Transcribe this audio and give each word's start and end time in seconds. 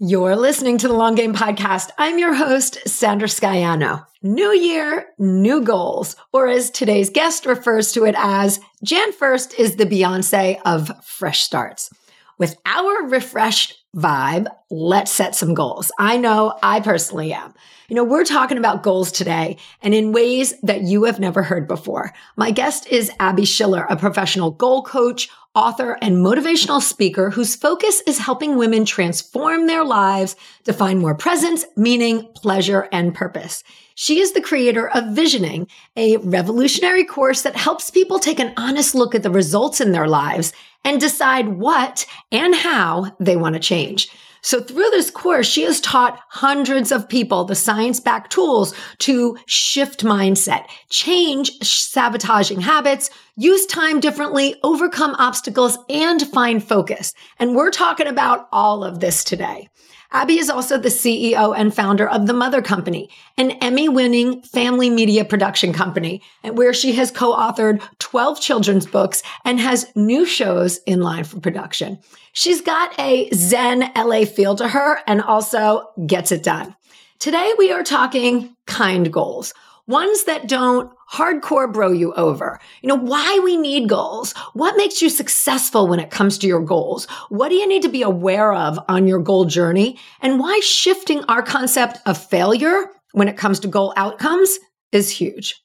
You're 0.00 0.36
listening 0.36 0.78
to 0.78 0.86
the 0.86 0.94
Long 0.94 1.16
Game 1.16 1.34
Podcast. 1.34 1.90
I'm 1.98 2.20
your 2.20 2.32
host, 2.32 2.78
Sandra 2.86 3.26
Scaiano. 3.26 4.06
New 4.22 4.52
year, 4.52 5.08
new 5.18 5.60
goals, 5.60 6.14
or 6.32 6.46
as 6.46 6.70
today's 6.70 7.10
guest 7.10 7.44
refers 7.46 7.90
to 7.90 8.04
it 8.04 8.14
as, 8.16 8.60
Jan 8.84 9.10
1st 9.10 9.58
is 9.58 9.74
the 9.74 9.86
Beyonce 9.86 10.60
of 10.64 10.92
fresh 11.04 11.40
starts. 11.40 11.90
With 12.38 12.54
our 12.64 13.08
refreshed 13.08 13.82
vibe, 13.96 14.46
let's 14.70 15.10
set 15.10 15.34
some 15.34 15.52
goals. 15.52 15.90
I 15.98 16.16
know 16.16 16.56
I 16.62 16.78
personally 16.78 17.32
am. 17.32 17.52
You 17.88 17.96
know, 17.96 18.04
we're 18.04 18.24
talking 18.24 18.58
about 18.58 18.84
goals 18.84 19.10
today 19.10 19.56
and 19.82 19.94
in 19.94 20.12
ways 20.12 20.54
that 20.62 20.82
you 20.82 21.04
have 21.04 21.18
never 21.18 21.42
heard 21.42 21.66
before. 21.66 22.12
My 22.36 22.52
guest 22.52 22.86
is 22.86 23.10
Abbie 23.18 23.44
Schiller, 23.44 23.84
a 23.90 23.96
professional 23.96 24.52
goal 24.52 24.84
coach, 24.84 25.28
author, 25.58 25.98
and 26.00 26.16
motivational 26.16 26.80
speaker 26.80 27.30
whose 27.30 27.56
focus 27.56 28.00
is 28.06 28.18
helping 28.18 28.56
women 28.56 28.84
transform 28.84 29.66
their 29.66 29.84
lives 29.84 30.36
to 30.64 30.72
find 30.72 31.00
more 31.00 31.14
presence, 31.14 31.64
meaning, 31.76 32.28
pleasure, 32.34 32.88
and 32.92 33.14
purpose. 33.14 33.64
She 33.94 34.20
is 34.20 34.32
the 34.32 34.40
creator 34.40 34.88
of 34.88 35.14
Visioning, 35.14 35.66
a 35.96 36.18
revolutionary 36.18 37.04
course 37.04 37.42
that 37.42 37.56
helps 37.56 37.90
people 37.90 38.20
take 38.20 38.38
an 38.38 38.54
honest 38.56 38.94
look 38.94 39.14
at 39.14 39.24
the 39.24 39.30
results 39.30 39.80
in 39.80 39.90
their 39.90 40.06
lives 40.06 40.52
and 40.84 41.00
decide 41.00 41.48
what 41.48 42.06
and 42.30 42.54
how 42.54 43.16
they 43.18 43.36
want 43.36 43.54
to 43.54 43.60
change. 43.60 44.08
So 44.42 44.60
through 44.60 44.90
this 44.90 45.10
course, 45.10 45.46
she 45.46 45.62
has 45.62 45.80
taught 45.80 46.20
hundreds 46.28 46.92
of 46.92 47.08
people 47.08 47.44
the 47.44 47.54
science 47.54 48.00
backed 48.00 48.32
tools 48.32 48.74
to 48.98 49.36
shift 49.46 50.04
mindset, 50.04 50.66
change 50.90 51.50
sabotaging 51.62 52.60
habits, 52.60 53.10
use 53.36 53.66
time 53.66 54.00
differently, 54.00 54.56
overcome 54.62 55.14
obstacles, 55.18 55.78
and 55.88 56.22
find 56.28 56.62
focus. 56.62 57.14
And 57.38 57.54
we're 57.54 57.70
talking 57.70 58.06
about 58.06 58.48
all 58.52 58.84
of 58.84 59.00
this 59.00 59.24
today. 59.24 59.68
Abbie 60.10 60.38
is 60.38 60.48
also 60.48 60.78
the 60.78 60.88
CEO 60.88 61.54
and 61.54 61.74
founder 61.74 62.08
of 62.08 62.26
The 62.26 62.32
Mother 62.32 62.62
Company, 62.62 63.10
an 63.36 63.50
Emmy 63.60 63.90
winning 63.90 64.40
family 64.40 64.88
media 64.88 65.22
production 65.22 65.72
company, 65.74 66.22
where 66.42 66.72
she 66.72 66.92
has 66.94 67.10
co 67.10 67.34
authored 67.36 67.82
12 67.98 68.40
children's 68.40 68.86
books 68.86 69.22
and 69.44 69.60
has 69.60 69.94
new 69.94 70.24
shows 70.24 70.78
in 70.86 71.02
line 71.02 71.24
for 71.24 71.40
production. 71.40 71.98
She's 72.32 72.62
got 72.62 72.98
a 72.98 73.28
Zen 73.34 73.92
LA 73.94 74.24
feel 74.24 74.56
to 74.56 74.68
her 74.68 75.00
and 75.06 75.20
also 75.20 75.90
gets 76.06 76.32
it 76.32 76.42
done. 76.42 76.74
Today 77.18 77.52
we 77.58 77.70
are 77.70 77.82
talking 77.82 78.56
kind 78.66 79.12
goals 79.12 79.52
ones 79.88 80.24
that 80.24 80.46
don't 80.46 80.92
hardcore 81.10 81.72
bro 81.72 81.90
you 81.90 82.12
over. 82.14 82.60
You 82.82 82.88
know, 82.88 82.96
why 82.96 83.40
we 83.42 83.56
need 83.56 83.88
goals. 83.88 84.32
What 84.52 84.76
makes 84.76 85.00
you 85.00 85.08
successful 85.08 85.86
when 85.88 86.00
it 86.00 86.10
comes 86.10 86.38
to 86.38 86.46
your 86.46 86.60
goals? 86.60 87.06
What 87.28 87.48
do 87.48 87.54
you 87.54 87.66
need 87.66 87.82
to 87.82 87.88
be 87.88 88.02
aware 88.02 88.52
of 88.52 88.78
on 88.88 89.06
your 89.06 89.20
goal 89.20 89.46
journey? 89.46 89.98
And 90.20 90.38
why 90.38 90.60
shifting 90.62 91.24
our 91.24 91.42
concept 91.42 91.98
of 92.06 92.22
failure 92.22 92.90
when 93.12 93.28
it 93.28 93.36
comes 93.36 93.60
to 93.60 93.68
goal 93.68 93.92
outcomes 93.96 94.58
is 94.92 95.10
huge. 95.10 95.60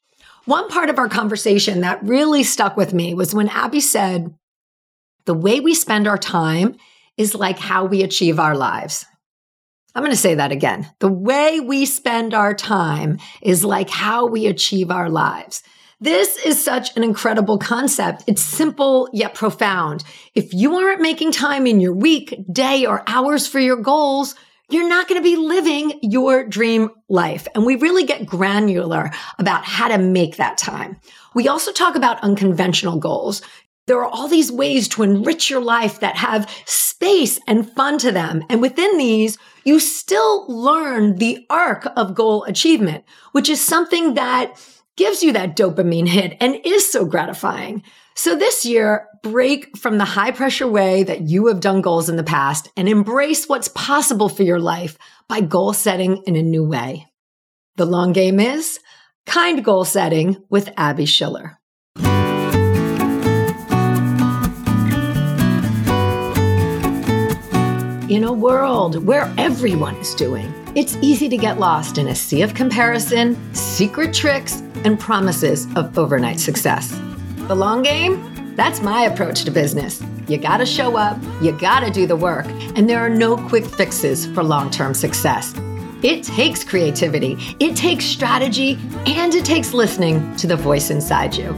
One 0.46 0.68
part 0.70 0.90
of 0.90 1.00
our 1.00 1.10
conversation 1.10 1.82
that 1.82 2.04
really 2.04 2.44
stuck 2.44 2.76
with 2.76 2.94
me 2.94 3.14
was 3.14 3.34
when 3.34 3.50
Abbie 3.50 3.80
said, 3.80 4.34
the 5.26 5.34
way 5.34 5.60
we 5.60 5.74
spend 5.74 6.08
our 6.08 6.18
time 6.18 6.76
is 7.16 7.36
like 7.36 7.60
how 7.60 7.86
we 7.86 8.04
achieve 8.04 8.40
our 8.40 8.56
lives. 8.56 9.06
I'm 9.96 10.02
going 10.02 10.12
to 10.12 10.18
say 10.18 10.36
that 10.36 10.52
again. 10.52 10.88
The 11.00 11.12
way 11.12 11.60
we 11.60 11.86
spend 11.86 12.34
our 12.34 12.56
time 12.56 13.20
is 13.42 13.64
like 13.64 13.90
how 13.90 14.26
we 14.26 14.48
achieve 14.48 14.90
our 14.90 15.10
lives. 15.10 15.62
This 16.02 16.36
is 16.46 16.62
such 16.62 16.98
an 16.98 17.04
incredible 17.04 17.58
concept. 17.60 18.24
It's 18.28 18.42
simple 18.42 19.08
yet 19.14 19.36
profound. 19.36 20.04
If 20.34 20.54
you 20.54 20.76
aren't 20.76 21.02
making 21.02 21.32
time 21.32 21.68
in 21.68 21.80
your 21.80 21.94
week, 21.94 22.34
day, 22.52 22.86
or 22.86 23.04
hours 23.08 23.48
for 23.48 23.60
your 23.60 23.78
goals, 23.78 24.36
you're 24.70 24.90
not 24.90 25.08
going 25.08 25.22
to 25.22 25.24
be 25.24 25.36
living 25.36 26.00
your 26.02 26.44
dream 26.44 26.90
life. 27.08 27.48
And 27.54 27.66
we 27.66 27.76
really 27.76 28.06
get 28.06 28.26
granular 28.26 29.12
about 29.38 29.64
how 29.64 29.88
to 29.90 29.98
make 30.00 30.38
that 30.38 30.58
time. 30.58 31.00
We 31.36 31.48
also 31.48 31.72
talk 31.72 31.96
about 31.96 32.22
unconventional 32.24 32.98
goals. 32.98 33.44
There 33.86 34.00
are 34.00 34.09
all 34.09 34.28
these 34.28 34.52
ways 34.52 34.88
to 34.90 35.03
enrich 35.03 35.50
your 35.50 35.62
life 35.62 36.00
that 36.00 36.16
have 36.16 36.50
space 36.66 37.40
and 37.48 37.70
fun 37.70 37.98
to 38.00 38.12
them. 38.12 38.44
And 38.50 38.62
within 38.62 38.98
these, 38.98 39.38
you 39.63 39.79
still 39.79 40.46
learn 40.47 41.18
the 41.18 41.46
arc 41.50 41.88
of 41.96 42.16
goal 42.16 42.44
achievement, 42.44 43.03
which 43.31 43.50
is 43.50 43.62
something 43.62 44.16
that 44.16 44.53
gives 44.96 45.24
you 45.24 45.34
that 45.34 45.56
dopamine 45.56 46.07
hit 46.07 46.38
and 46.40 46.57
is 46.63 46.91
so 46.91 47.06
gratifying. 47.06 47.84
So 48.16 48.35
this 48.35 48.66
year, 48.66 49.07
break 49.23 49.75
from 49.78 49.97
the 49.97 50.06
high 50.06 50.31
pressure 50.31 50.68
way 50.68 51.03
that 51.03 51.22
you 51.22 51.47
have 51.47 51.59
done 51.59 51.81
goals 51.81 52.09
in 52.09 52.16
the 52.16 52.23
past 52.23 52.69
and 52.78 52.88
embrace 52.88 53.47
what's 53.47 53.69
possible 53.69 54.29
for 54.29 54.44
your 54.44 54.59
life 54.59 54.97
by 55.28 55.41
goal 55.41 55.73
setting 55.73 56.22
in 56.28 56.35
a 56.35 56.44
new 56.44 56.63
way. 56.63 57.07
The 57.78 57.85
long 57.85 58.13
game 58.13 58.40
is 58.40 58.79
kind 59.25 59.63
goal 59.63 59.85
setting 59.85 60.44
with 60.50 60.69
Abbie 60.78 61.06
Schiller. 61.06 61.57
In 68.13 68.25
a 68.25 68.31
world 68.31 69.03
where 69.07 69.34
everyone 69.40 69.96
is 69.96 70.13
doing, 70.13 70.53
it's 70.75 70.96
easy 71.01 71.28
to 71.28 71.35
get 71.35 71.57
lost 71.57 71.97
in 71.97 72.09
a 72.09 72.13
sea 72.13 72.44
of 72.44 72.53
comparison, 72.53 73.35
secret 73.56 74.13
tricks, 74.13 74.62
and 74.85 75.00
promises 75.00 75.66
of 75.75 75.97
overnight 75.97 76.40
success. 76.40 76.96
The 77.47 77.56
long 77.56 77.81
game? 77.81 78.56
That's 78.56 78.84
my 78.84 79.06
approach 79.06 79.46
to 79.46 79.52
business. 79.52 80.00
You 80.28 80.38
gotta 80.38 80.63
show 80.63 80.96
up, 80.96 81.19
you 81.41 81.53
gotta 81.53 81.90
do 81.90 82.06
the 82.06 82.16
work, 82.16 82.46
and 82.75 82.88
there 82.88 83.00
are 83.00 83.09
no 83.09 83.35
quick 83.35 83.66
fixes 83.66 84.28
for 84.28 84.44
long 84.44 84.69
term 84.69 84.94
success. 84.94 85.56
It 86.03 86.23
takes 86.23 86.63
creativity, 86.63 87.35
it 87.59 87.75
takes 87.75 88.06
strategy, 88.06 88.78
and 89.07 89.34
it 89.34 89.44
takes 89.44 89.73
listening 89.73 90.35
to 90.35 90.46
the 90.46 90.56
voice 90.56 90.91
inside 90.91 91.35
you. 91.35 91.50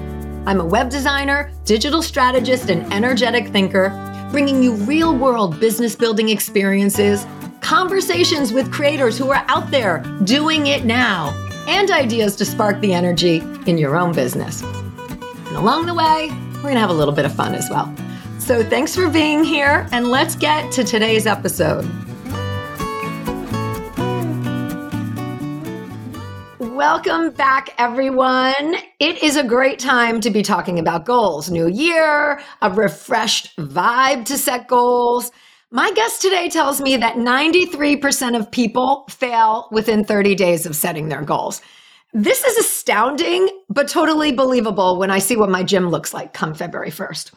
I'm 0.47 0.61
a 0.61 0.65
web 0.65 0.89
designer, 0.89 1.51
digital 1.65 2.01
strategist, 2.01 2.69
and 2.69 2.93
energetic 2.93 3.49
thinker 3.49 3.89
bringing 4.31 4.61
you 4.61 4.73
real 4.73 5.15
world 5.15 5.59
business 5.59 5.95
building 5.95 6.29
experiences, 6.29 7.25
conversations 7.61 8.51
with 8.51 8.71
creators 8.71 9.17
who 9.17 9.31
are 9.31 9.43
out 9.47 9.71
there 9.71 9.99
doing 10.23 10.67
it 10.67 10.85
now, 10.85 11.33
and 11.67 11.89
ideas 11.91 12.35
to 12.35 12.45
spark 12.45 12.79
the 12.81 12.93
energy 12.93 13.37
in 13.65 13.77
your 13.77 13.97
own 13.97 14.13
business. 14.13 14.61
And 14.61 15.55
along 15.55 15.85
the 15.85 15.93
way, 15.93 16.29
we're 16.55 16.61
going 16.61 16.75
to 16.75 16.79
have 16.79 16.89
a 16.89 16.93
little 16.93 17.13
bit 17.13 17.25
of 17.25 17.33
fun 17.33 17.55
as 17.55 17.69
well. 17.69 17.93
So 18.39 18.63
thanks 18.63 18.93
for 18.93 19.09
being 19.09 19.43
here, 19.43 19.87
and 19.91 20.09
let's 20.09 20.35
get 20.35 20.71
to 20.73 20.83
today's 20.83 21.25
episode. 21.25 21.83
Welcome 26.75 27.29
back, 27.29 27.73
everyone. 27.77 28.75
It 28.99 29.23
is 29.23 29.37
a 29.37 29.45
great 29.45 29.79
time 29.79 30.19
to 30.19 30.29
be 30.29 30.43
talking 30.43 30.77
about 30.77 31.05
goals. 31.05 31.49
New 31.49 31.69
year, 31.69 32.41
a 32.61 32.69
refreshed 32.69 33.55
vibe 33.55 34.25
to 34.25 34.37
set 34.37 34.67
goals. 34.67 35.31
My 35.71 35.89
guest 35.93 36.21
today 36.21 36.49
tells 36.49 36.81
me 36.81 36.97
that 36.97 37.15
93% 37.15 38.37
of 38.37 38.51
people 38.51 39.05
fail 39.09 39.69
within 39.71 40.03
30 40.03 40.35
days 40.35 40.65
of 40.65 40.75
setting 40.75 41.07
their 41.07 41.21
goals. 41.21 41.61
This 42.11 42.43
is 42.43 42.57
astounding, 42.57 43.47
but 43.69 43.87
totally 43.87 44.33
believable 44.33 44.99
when 44.99 45.11
I 45.11 45.19
see 45.19 45.37
what 45.37 45.49
my 45.49 45.63
gym 45.63 45.87
looks 45.87 46.13
like 46.13 46.33
come 46.33 46.53
February 46.53 46.91
1st. 46.91 47.31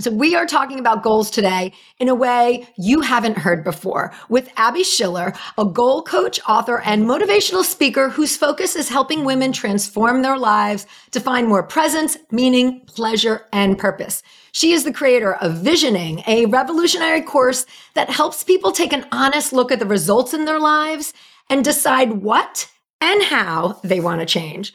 So, 0.00 0.10
we 0.10 0.34
are 0.34 0.46
talking 0.46 0.78
about 0.78 1.02
goals 1.02 1.30
today 1.30 1.74
in 1.98 2.08
a 2.08 2.14
way 2.14 2.66
you 2.78 3.02
haven't 3.02 3.36
heard 3.36 3.62
before 3.62 4.14
with 4.30 4.50
Abbie 4.56 4.84
Schiller, 4.84 5.34
a 5.58 5.66
goal 5.66 6.02
coach, 6.02 6.40
author, 6.48 6.80
and 6.80 7.04
motivational 7.04 7.62
speaker 7.62 8.08
whose 8.08 8.34
focus 8.34 8.74
is 8.74 8.88
helping 8.88 9.26
women 9.26 9.52
transform 9.52 10.22
their 10.22 10.38
lives 10.38 10.86
to 11.10 11.20
find 11.20 11.46
more 11.46 11.62
presence, 11.62 12.16
meaning, 12.30 12.80
pleasure, 12.86 13.42
and 13.52 13.78
purpose. 13.78 14.22
She 14.52 14.72
is 14.72 14.84
the 14.84 14.94
creator 14.94 15.34
of 15.34 15.58
Visioning, 15.58 16.22
a 16.26 16.46
revolutionary 16.46 17.20
course 17.20 17.66
that 17.92 18.08
helps 18.08 18.42
people 18.42 18.72
take 18.72 18.94
an 18.94 19.06
honest 19.12 19.52
look 19.52 19.70
at 19.70 19.78
the 19.78 19.84
results 19.84 20.32
in 20.32 20.46
their 20.46 20.58
lives 20.58 21.12
and 21.50 21.62
decide 21.62 22.12
what 22.22 22.66
and 23.02 23.22
how 23.24 23.78
they 23.84 24.00
want 24.00 24.20
to 24.20 24.26
change. 24.26 24.72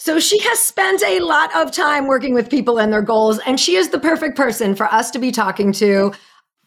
So 0.00 0.20
she 0.20 0.38
has 0.40 0.60
spent 0.60 1.02
a 1.02 1.18
lot 1.18 1.54
of 1.56 1.72
time 1.72 2.06
working 2.06 2.32
with 2.32 2.48
people 2.48 2.78
and 2.78 2.92
their 2.92 3.02
goals, 3.02 3.40
and 3.40 3.58
she 3.58 3.74
is 3.74 3.88
the 3.88 3.98
perfect 3.98 4.36
person 4.36 4.76
for 4.76 4.86
us 4.86 5.10
to 5.10 5.18
be 5.18 5.32
talking 5.32 5.72
to 5.72 6.12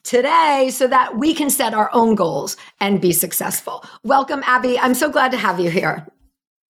today 0.04 0.70
so 0.72 0.86
that 0.88 1.18
we 1.18 1.34
can 1.34 1.50
set 1.50 1.74
our 1.74 1.90
own 1.94 2.16
goals 2.16 2.58
and 2.82 3.00
be 3.00 3.14
successful. 3.14 3.86
Welcome, 4.04 4.44
Abbie. 4.46 4.78
I'm 4.78 4.94
so 4.94 5.10
glad 5.10 5.32
to 5.32 5.38
have 5.38 5.62
you 5.62 5.70
here. 5.70 6.06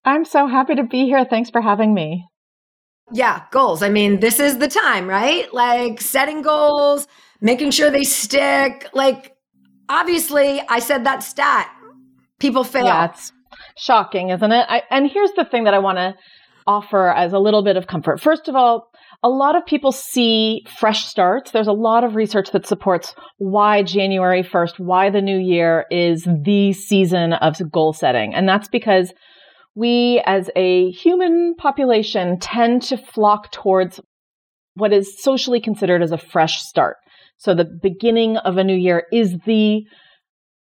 I'm 0.06 0.24
so 0.24 0.46
happy 0.48 0.76
to 0.76 0.84
be 0.84 1.06
here. 1.06 1.26
Thanks 1.26 1.50
for 1.50 1.62
having 1.62 1.96
me. 1.96 2.28
Yeah, 3.12 3.44
goals. 3.52 3.82
I 3.82 3.90
mean, 3.90 4.20
this 4.20 4.40
is 4.40 4.60
the 4.60 4.68
time, 4.68 5.08
right? 5.08 5.52
Like 5.54 6.00
setting 6.00 6.44
goals, 6.44 7.08
making 7.42 7.72
sure 7.72 7.90
they 7.90 8.04
stick. 8.04 8.88
Like, 8.94 9.36
obviously, 9.90 10.62
I 10.70 10.78
said 10.78 11.06
that 11.06 11.24
stat. 11.24 11.72
People 12.40 12.64
fail. 12.64 12.86
Yeah, 12.86 13.06
it's 13.06 13.32
shocking, 13.78 14.30
isn't 14.30 14.52
it? 14.52 14.66
I, 14.70 14.84
and 14.92 15.10
here's 15.10 15.32
the 15.34 15.46
thing 15.46 15.64
that 15.64 15.74
I 15.74 15.80
want 15.80 15.98
to 15.98 16.16
offer 16.68 17.10
as 17.10 17.34
a 17.34 17.40
little 17.40 17.64
bit 17.64 17.78
of 17.78 17.88
comfort. 17.88 18.20
First 18.20 18.48
of 18.48 18.56
all, 18.56 18.92
a 19.24 19.30
lot 19.30 19.56
of 19.56 19.66
people 19.66 19.92
see 19.92 20.66
fresh 20.80 21.06
starts. 21.06 21.52
There's 21.52 21.68
a 21.68 21.74
lot 21.74 22.04
of 22.04 22.16
research 22.16 22.52
that 22.52 22.66
supports 22.66 23.14
why 23.38 23.84
January 23.84 24.44
1st, 24.44 24.80
why 24.80 25.10
the 25.10 25.22
new 25.22 25.38
year 25.38 25.86
is 25.92 26.24
the 26.26 26.74
season 26.74 27.34
of 27.34 27.58
goal 27.72 27.94
setting. 27.94 28.34
And 28.34 28.48
that's 28.48 28.68
because 28.68 29.14
we 29.76 30.22
as 30.26 30.50
a 30.56 30.90
human 30.92 31.56
population 31.58 32.40
tend 32.40 32.82
to 32.84 32.98
flock 32.98 33.52
towards 33.52 34.00
what 34.74 34.94
is 34.94 35.22
socially 35.22 35.62
considered 35.62 36.02
as 36.02 36.12
a 36.12 36.18
fresh 36.18 36.62
start. 36.62 36.98
So 37.38 37.54
the 37.54 37.66
beginning 37.66 38.38
of 38.38 38.58
a 38.58 38.64
new 38.64 38.76
year 38.76 39.06
is 39.12 39.36
the 39.46 39.84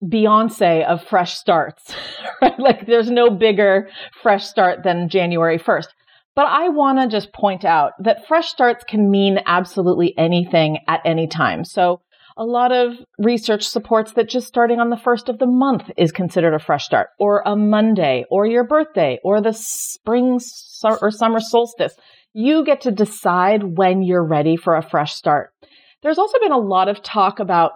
Beyonce 0.02 0.84
of 0.84 1.04
fresh 1.04 1.34
starts, 1.34 1.94
right? 2.42 2.58
Like 2.58 2.86
there's 2.86 3.10
no 3.10 3.30
bigger 3.30 3.88
fresh 4.22 4.44
start 4.44 4.82
than 4.82 5.08
January 5.08 5.58
1st. 5.58 5.88
But 6.34 6.46
I 6.46 6.68
want 6.68 6.98
to 6.98 7.08
just 7.08 7.32
point 7.32 7.64
out 7.64 7.92
that 8.00 8.26
fresh 8.26 8.48
starts 8.48 8.84
can 8.84 9.10
mean 9.10 9.40
absolutely 9.46 10.16
anything 10.16 10.78
at 10.88 11.00
any 11.04 11.26
time. 11.26 11.64
So 11.64 12.00
a 12.36 12.44
lot 12.44 12.72
of 12.72 12.94
research 13.18 13.64
supports 13.64 14.14
that 14.14 14.30
just 14.30 14.48
starting 14.48 14.80
on 14.80 14.88
the 14.88 14.96
first 14.96 15.28
of 15.28 15.38
the 15.38 15.46
month 15.46 15.90
is 15.98 16.12
considered 16.12 16.54
a 16.54 16.58
fresh 16.58 16.84
start, 16.86 17.08
or 17.18 17.42
a 17.44 17.54
Monday, 17.54 18.24
or 18.30 18.46
your 18.46 18.64
birthday, 18.64 19.18
or 19.22 19.42
the 19.42 19.52
spring 19.52 20.40
or 20.82 21.10
summer 21.10 21.40
solstice. 21.40 21.94
You 22.32 22.64
get 22.64 22.80
to 22.82 22.90
decide 22.90 23.76
when 23.76 24.02
you're 24.02 24.24
ready 24.24 24.56
for 24.56 24.74
a 24.74 24.82
fresh 24.82 25.12
start. 25.12 25.50
There's 26.02 26.18
also 26.18 26.38
been 26.40 26.52
a 26.52 26.58
lot 26.58 26.88
of 26.88 27.02
talk 27.02 27.38
about 27.38 27.72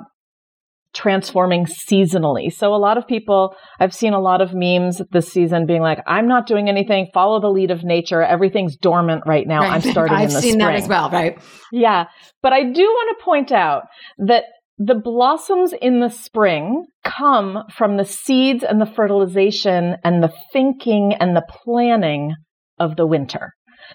transforming 0.96 1.66
seasonally. 1.66 2.50
So 2.50 2.74
a 2.74 2.76
lot 2.76 2.96
of 2.96 3.06
people, 3.06 3.54
I've 3.78 3.94
seen 3.94 4.14
a 4.14 4.20
lot 4.20 4.40
of 4.40 4.50
memes 4.54 5.02
this 5.12 5.28
season 5.28 5.66
being 5.66 5.82
like, 5.82 5.98
I'm 6.06 6.26
not 6.26 6.46
doing 6.46 6.68
anything, 6.68 7.08
follow 7.12 7.40
the 7.40 7.48
lead 7.50 7.70
of 7.70 7.84
nature. 7.84 8.22
Everything's 8.22 8.76
dormant 8.76 9.22
right 9.26 9.46
now. 9.46 9.60
Right. 9.60 9.72
I'm 9.72 9.80
starting 9.92 10.16
I've 10.16 10.30
in 10.30 10.34
the 10.34 10.40
seen 10.40 10.52
spring. 10.54 10.66
that 10.66 10.74
as 10.82 10.88
well, 10.88 11.10
right? 11.10 11.38
Yeah. 11.70 12.06
But 12.42 12.52
I 12.54 12.62
do 12.64 12.82
want 12.82 13.18
to 13.18 13.24
point 13.24 13.52
out 13.52 13.82
that 14.18 14.44
the 14.78 14.94
blossoms 14.94 15.72
in 15.80 16.00
the 16.00 16.10
spring 16.10 16.86
come 17.04 17.58
from 17.76 17.96
the 17.96 18.04
seeds 18.04 18.64
and 18.64 18.80
the 18.80 18.86
fertilization 18.86 19.96
and 20.02 20.22
the 20.22 20.32
thinking 20.52 21.14
and 21.18 21.36
the 21.36 21.46
planning 21.64 22.34
of 22.78 22.96
the 22.96 23.06
winter. 23.06 23.52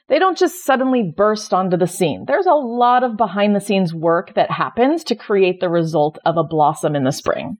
They 0.07 0.19
don't 0.19 0.37
just 0.37 0.63
suddenly 0.63 1.03
burst 1.15 1.53
onto 1.53 1.77
the 1.77 1.87
scene. 1.87 2.25
There's 2.27 2.45
a 2.45 2.53
lot 2.53 3.03
of 3.03 3.17
behind 3.17 3.55
the 3.55 3.61
scenes 3.61 3.93
work 3.93 4.33
that 4.35 4.51
happens 4.51 5.03
to 5.05 5.15
create 5.15 5.59
the 5.59 5.69
result 5.69 6.17
of 6.25 6.37
a 6.37 6.43
blossom 6.43 6.95
in 6.95 7.03
the 7.03 7.11
spring. 7.11 7.55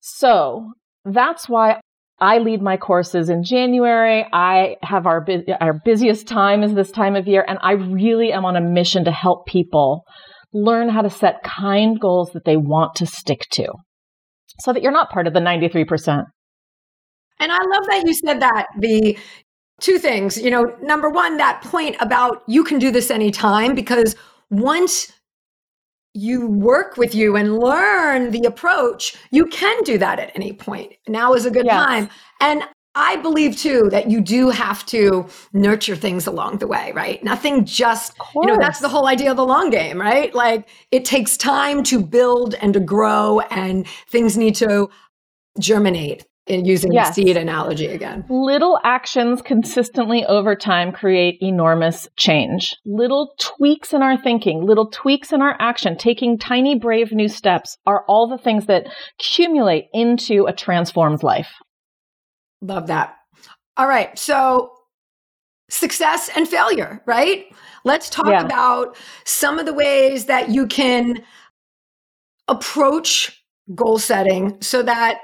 So 0.00 0.72
that's 1.04 1.48
why 1.48 1.80
I 2.18 2.38
lead 2.38 2.62
my 2.62 2.76
courses 2.76 3.28
in 3.28 3.44
January. 3.44 4.26
I 4.32 4.76
have 4.82 5.06
our, 5.06 5.20
bu- 5.20 5.44
our 5.60 5.80
busiest 5.84 6.26
time 6.26 6.62
is 6.62 6.74
this 6.74 6.90
time 6.90 7.14
of 7.14 7.28
year, 7.28 7.44
and 7.46 7.58
I 7.60 7.72
really 7.72 8.32
am 8.32 8.44
on 8.44 8.56
a 8.56 8.60
mission 8.60 9.04
to 9.04 9.12
help 9.12 9.46
people 9.46 10.04
learn 10.52 10.88
how 10.88 11.02
to 11.02 11.10
set 11.10 11.42
kind 11.42 12.00
goals 12.00 12.30
that 12.32 12.44
they 12.44 12.56
want 12.56 12.94
to 12.96 13.06
stick 13.06 13.42
to 13.52 13.68
so 14.60 14.72
that 14.72 14.82
you're 14.82 14.92
not 14.92 15.10
part 15.10 15.26
of 15.26 15.34
the 15.34 15.40
93%. 15.40 16.24
And 17.38 17.52
I 17.52 17.58
love 17.58 17.86
that 17.88 18.04
you 18.06 18.14
said 18.14 18.40
that 18.40 18.66
the 18.78 19.18
two 19.80 19.98
things. 19.98 20.36
You 20.36 20.50
know, 20.50 20.76
number 20.82 21.08
one, 21.10 21.36
that 21.36 21.62
point 21.62 21.96
about 22.00 22.42
you 22.46 22.64
can 22.64 22.78
do 22.78 22.90
this 22.90 23.10
anytime 23.10 23.74
because 23.74 24.16
once 24.50 25.12
you 26.14 26.46
work 26.46 26.96
with 26.96 27.14
you 27.14 27.36
and 27.36 27.58
learn 27.58 28.30
the 28.30 28.44
approach, 28.44 29.16
you 29.30 29.46
can 29.46 29.82
do 29.82 29.98
that 29.98 30.18
at 30.18 30.32
any 30.34 30.52
point. 30.52 30.94
Now 31.06 31.34
is 31.34 31.44
a 31.44 31.50
good 31.50 31.66
yes. 31.66 31.74
time. 31.74 32.08
And 32.40 32.62
I 32.94 33.16
believe 33.16 33.58
too 33.58 33.90
that 33.90 34.10
you 34.10 34.22
do 34.22 34.48
have 34.48 34.86
to 34.86 35.26
nurture 35.52 35.94
things 35.94 36.26
along 36.26 36.58
the 36.58 36.66
way, 36.66 36.92
right? 36.94 37.22
Nothing 37.22 37.66
just, 37.66 38.14
you 38.34 38.46
know, 38.46 38.56
that's 38.58 38.80
the 38.80 38.88
whole 38.88 39.06
idea 39.06 39.30
of 39.30 39.36
the 39.36 39.44
long 39.44 39.68
game, 39.68 40.00
right? 40.00 40.34
Like 40.34 40.66
it 40.90 41.04
takes 41.04 41.36
time 41.36 41.82
to 41.84 42.00
build 42.00 42.54
and 42.54 42.72
to 42.72 42.80
grow 42.80 43.40
and 43.50 43.86
things 44.08 44.38
need 44.38 44.54
to 44.56 44.88
germinate 45.60 46.24
in 46.46 46.64
using 46.64 46.92
yes. 46.92 47.08
the 47.08 47.22
seed 47.22 47.36
analogy 47.36 47.86
again. 47.86 48.24
Little 48.28 48.78
actions 48.84 49.42
consistently 49.42 50.24
over 50.24 50.54
time 50.54 50.92
create 50.92 51.38
enormous 51.40 52.08
change. 52.16 52.76
Little 52.84 53.34
tweaks 53.40 53.92
in 53.92 54.02
our 54.02 54.16
thinking, 54.16 54.64
little 54.64 54.88
tweaks 54.90 55.32
in 55.32 55.42
our 55.42 55.56
action, 55.58 55.96
taking 55.96 56.38
tiny, 56.38 56.78
brave 56.78 57.12
new 57.12 57.28
steps 57.28 57.76
are 57.86 58.04
all 58.06 58.28
the 58.28 58.38
things 58.38 58.66
that 58.66 58.86
accumulate 59.18 59.86
into 59.92 60.46
a 60.46 60.52
transformed 60.52 61.22
life. 61.22 61.50
Love 62.60 62.86
that. 62.86 63.16
All 63.76 63.88
right. 63.88 64.16
So, 64.18 64.72
success 65.68 66.30
and 66.34 66.48
failure, 66.48 67.02
right? 67.06 67.46
Let's 67.84 68.08
talk 68.08 68.28
yeah. 68.28 68.44
about 68.44 68.96
some 69.24 69.58
of 69.58 69.66
the 69.66 69.74
ways 69.74 70.26
that 70.26 70.48
you 70.50 70.66
can 70.66 71.22
approach 72.48 73.42
goal 73.74 73.98
setting 73.98 74.58
so 74.60 74.82
that 74.84 75.18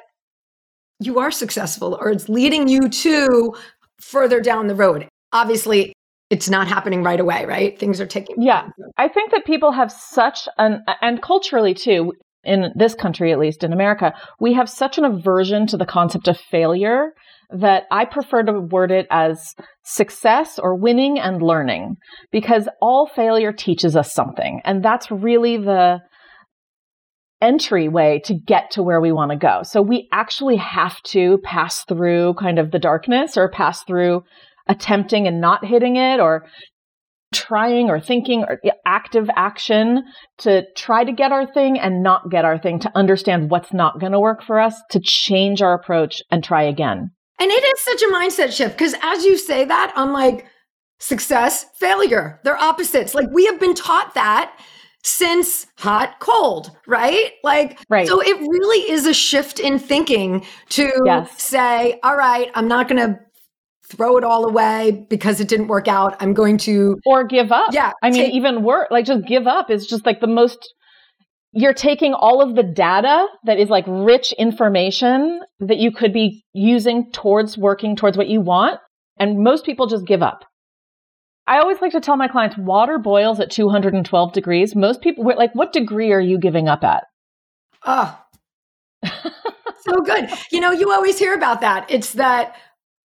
you 1.07 1.19
are 1.19 1.31
successful 1.31 1.99
or 2.01 2.11
it's 2.11 2.29
leading 2.29 2.69
you 2.69 2.89
to 2.89 3.55
further 4.01 4.41
down 4.41 4.67
the 4.67 4.75
road. 4.75 5.09
Obviously, 5.33 5.93
it's 6.31 6.49
not 6.49 6.67
happening 6.67 7.03
right 7.03 7.21
away, 7.21 7.45
right? 7.45 7.79
Things 7.79 8.01
are 8.01 8.07
taking. 8.07 8.41
Yeah. 8.41 8.69
I 8.97 9.09
think 9.09 9.33
that 9.33 9.45
people 9.45 9.73
have 9.73 9.93
such 9.93 10.49
an, 10.59 10.83
and 11.01 11.21
culturally 11.23 11.75
too, 11.75 12.13
in 12.45 12.73
this 12.75 12.95
country, 12.95 13.33
at 13.33 13.39
least 13.39 13.63
in 13.63 13.73
America, 13.73 14.13
we 14.41 14.55
have 14.55 14.69
such 14.69 14.99
an 14.99 15.05
aversion 15.05 15.67
to 15.69 15.77
the 15.77 15.87
concept 15.87 16.27
of 16.29 16.37
failure 16.37 17.13
that 17.51 17.85
I 17.91 18.05
prefer 18.07 18.43
to 18.43 18.61
word 18.61 18.91
it 18.91 19.07
as 19.11 19.55
success 19.85 20.59
or 20.59 20.75
winning 20.75 21.19
and 21.19 21.43
learning 21.43 21.97
because 22.33 22.69
all 22.81 23.07
failure 23.07 23.53
teaches 23.53 23.95
us 23.95 24.13
something. 24.13 24.61
And 24.65 24.83
that's 24.83 25.11
really 25.11 25.59
the, 25.59 26.01
entryway 27.43 28.21
to 28.25 28.35
get 28.35 28.71
to 28.71 28.83
where 28.83 29.00
we 29.00 29.12
want 29.12 29.33
to 29.33 29.37
go. 29.37 29.62
So 29.65 29.83
we 29.83 30.09
actually 30.12 30.56
have 30.56 31.03
to 31.05 31.39
pass 31.39 31.85
through 31.85 32.35
kind 32.35 32.59
of 32.59 32.71
the 32.71 32.79
darkness 32.79 33.37
or 33.37 33.50
pass 33.50 33.83
through 33.85 34.23
attempting 34.69 35.27
and 35.27 35.41
not 35.41 35.65
hitting 35.65 35.97
it 35.97 36.21
or 36.21 36.47
trying 37.35 37.89
or 37.89 37.99
thinking 37.99 38.44
or 38.44 38.61
active 38.87 39.29
action 39.37 40.05
to 40.39 40.65
try 40.77 41.03
to 41.03 41.12
get 41.12 41.33
our 41.33 41.50
thing 41.53 41.79
and 41.79 42.03
not 42.03 42.31
get 42.31 42.44
our 42.44 42.59
thing 42.59 42.79
to 42.79 42.93
understand 42.94 43.50
what's 43.50 43.73
not 43.73 43.99
going 43.99 44.12
to 44.12 44.21
work 44.21 44.43
for 44.43 44.61
us 44.61 44.81
to 44.91 45.00
change 45.00 45.62
our 45.62 45.75
approach 45.75 46.23
and 46.31 46.44
try 46.44 46.62
again. 46.62 47.11
And 47.41 47.50
it 47.50 47.65
is 47.65 47.81
such 47.81 48.03
a 48.03 48.12
mindset 48.12 48.53
shift 48.53 48.77
because 48.77 48.94
as 49.03 49.25
you 49.25 49.37
say 49.37 49.65
that, 49.65 49.93
I'm 49.97 50.12
like, 50.12 50.47
success, 51.00 51.67
failure, 51.75 52.39
they're 52.44 52.56
opposites. 52.56 53.15
Like 53.15 53.29
we 53.33 53.47
have 53.47 53.59
been 53.59 53.75
taught 53.75 54.15
that 54.15 54.56
since 55.05 55.67
hot 55.79 56.19
cold 56.21 56.71
right 56.87 57.33
like 57.43 57.79
right. 57.89 58.07
so 58.07 58.21
it 58.21 58.39
really 58.39 58.91
is 58.91 59.07
a 59.07 59.15
shift 59.15 59.59
in 59.59 59.79
thinking 59.79 60.45
to 60.69 60.91
yes. 61.05 61.43
say 61.43 61.99
all 62.03 62.17
right 62.17 62.51
i'm 62.55 62.69
not 62.69 62.89
going 62.89 63.01
to 63.01 63.19
throw 63.89 64.17
it 64.17 64.25
all 64.25 64.44
away 64.44 65.05
because 65.11 65.41
it 65.41 65.49
didn't 65.49 65.67
work 65.67 65.89
out 65.89 66.17
i'm 66.21 66.32
going 66.32 66.56
to 66.56 66.97
or 67.05 67.25
give 67.25 67.51
up 67.51 67.73
yeah 67.73 67.93
i 68.03 68.11
mean 68.11 68.27
take- 68.27 68.35
even 68.35 68.63
work 68.63 68.89
like 68.91 69.05
just 69.05 69.27
give 69.27 69.47
up 69.47 69.71
is 69.71 69.87
just 69.87 70.06
like 70.06 70.21
the 70.21 70.27
most 70.27 70.73
you're 71.53 71.75
taking 71.75 72.15
all 72.15 72.41
of 72.41 72.55
the 72.55 72.63
data 72.63 73.27
that 73.44 73.59
is 73.59 73.69
like 73.69 73.85
rich 73.87 74.32
information 74.39 75.41
that 75.61 75.77
you 75.79 75.91
could 75.91 76.13
be 76.13 76.43
using 76.55 77.11
towards 77.13 77.59
working 77.59 77.97
towards 77.97 78.17
what 78.17 78.29
you 78.29 78.41
want 78.41 78.79
and 79.19 79.43
most 79.43 79.67
people 79.67 79.87
just 79.87 80.06
give 80.06 80.23
up 80.23 80.44
I 81.46 81.58
always 81.58 81.81
like 81.81 81.93
to 81.93 82.01
tell 82.01 82.17
my 82.17 82.29
clients 82.29 82.56
water 82.56 82.99
boils 82.99 83.41
at 83.41 83.51
212 83.51 84.32
degrees. 84.32 84.77
Most 84.77 85.01
people, 85.01 85.25
were 85.25 85.34
like, 85.34 85.55
what 85.55 85.72
degree 85.72 86.13
are 86.13 86.20
you 86.20 86.39
giving 86.39 86.69
up 86.69 86.84
at? 86.84 87.05
Oh, 87.84 88.19
so 89.03 90.01
good. 90.05 90.31
You 90.53 90.61
know, 90.61 90.70
you 90.70 90.93
always 90.93 91.19
hear 91.19 91.34
about 91.34 91.61
that. 91.61 91.91
It's 91.91 92.13
that 92.13 92.56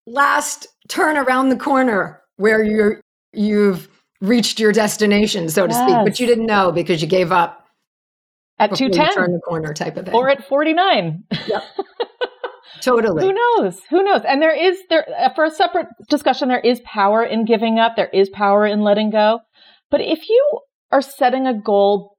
last 0.05 0.67
turn 0.87 1.17
around 1.17 1.49
the 1.49 1.57
corner 1.57 2.21
where 2.35 2.63
you're, 2.63 3.01
you've 3.33 3.89
reached 4.21 4.59
your 4.59 4.71
destination, 4.71 5.49
so 5.49 5.65
to 5.65 5.73
yes. 5.73 5.81
speak, 5.81 6.05
but 6.05 6.19
you 6.19 6.27
didn't 6.27 6.45
know 6.45 6.71
because 6.71 7.01
you 7.01 7.07
gave 7.07 7.31
up 7.31 7.67
at 8.59 8.75
210 8.75 9.13
turn 9.13 9.33
the 9.33 9.39
corner 9.39 9.73
type 9.73 9.97
of 9.97 10.05
thing. 10.05 10.13
Or 10.13 10.29
at 10.29 10.47
49. 10.47 11.23
Yep. 11.47 11.63
Totally. 12.87 13.25
Who 13.25 13.33
knows? 13.33 13.81
Who 13.89 14.03
knows? 14.03 14.21
And 14.27 14.41
there 14.41 14.55
is 14.55 14.77
there 14.89 15.05
uh, 15.17 15.33
for 15.33 15.43
a 15.43 15.51
separate 15.51 15.87
discussion. 16.09 16.47
There 16.47 16.59
is 16.59 16.79
power 16.81 17.23
in 17.23 17.45
giving 17.45 17.79
up. 17.79 17.95
There 17.95 18.09
is 18.13 18.29
power 18.29 18.65
in 18.65 18.81
letting 18.81 19.09
go. 19.09 19.39
But 19.91 20.01
if 20.01 20.29
you 20.29 20.59
are 20.91 21.01
setting 21.01 21.47
a 21.47 21.59
goal 21.59 22.15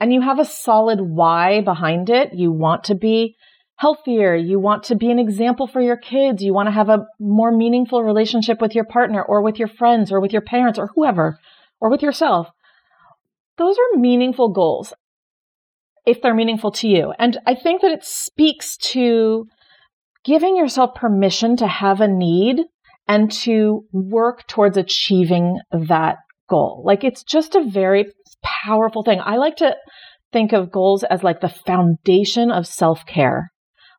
and 0.00 0.12
you 0.12 0.22
have 0.22 0.38
a 0.38 0.44
solid 0.44 1.00
why 1.00 1.60
behind 1.60 2.10
it, 2.10 2.30
you 2.32 2.50
want 2.50 2.84
to 2.84 2.94
be 2.94 3.36
healthier. 3.76 4.34
You 4.34 4.58
want 4.58 4.84
to 4.84 4.94
be 4.94 5.10
an 5.10 5.18
example 5.18 5.66
for 5.66 5.80
your 5.80 5.96
kids. 5.96 6.42
You 6.42 6.54
want 6.54 6.68
to 6.68 6.72
have 6.72 6.88
a 6.88 7.04
more 7.20 7.54
meaningful 7.54 8.02
relationship 8.02 8.60
with 8.60 8.74
your 8.74 8.84
partner 8.84 9.22
or 9.22 9.42
with 9.42 9.58
your 9.58 9.68
friends 9.68 10.10
or 10.10 10.20
with 10.20 10.32
your 10.32 10.42
parents 10.42 10.78
or 10.78 10.90
whoever 10.94 11.38
or 11.80 11.90
with 11.90 12.02
yourself. 12.02 12.48
Those 13.58 13.76
are 13.76 13.98
meaningful 13.98 14.50
goals 14.50 14.94
if 16.06 16.22
they're 16.22 16.34
meaningful 16.34 16.70
to 16.70 16.88
you. 16.88 17.12
And 17.18 17.38
I 17.46 17.54
think 17.54 17.82
that 17.82 17.90
it 17.90 18.04
speaks 18.04 18.76
to 18.78 19.46
giving 20.26 20.56
yourself 20.56 20.94
permission 20.94 21.56
to 21.56 21.66
have 21.66 22.00
a 22.00 22.08
need 22.08 22.58
and 23.08 23.30
to 23.30 23.84
work 23.92 24.46
towards 24.48 24.76
achieving 24.76 25.60
that 25.70 26.16
goal. 26.50 26.82
Like 26.84 27.04
it's 27.04 27.22
just 27.22 27.54
a 27.54 27.64
very 27.64 28.06
powerful 28.42 29.04
thing. 29.04 29.20
I 29.24 29.36
like 29.36 29.56
to 29.56 29.76
think 30.32 30.52
of 30.52 30.72
goals 30.72 31.04
as 31.04 31.22
like 31.22 31.40
the 31.40 31.48
foundation 31.48 32.50
of 32.50 32.66
self 32.66 33.06
care. 33.06 33.52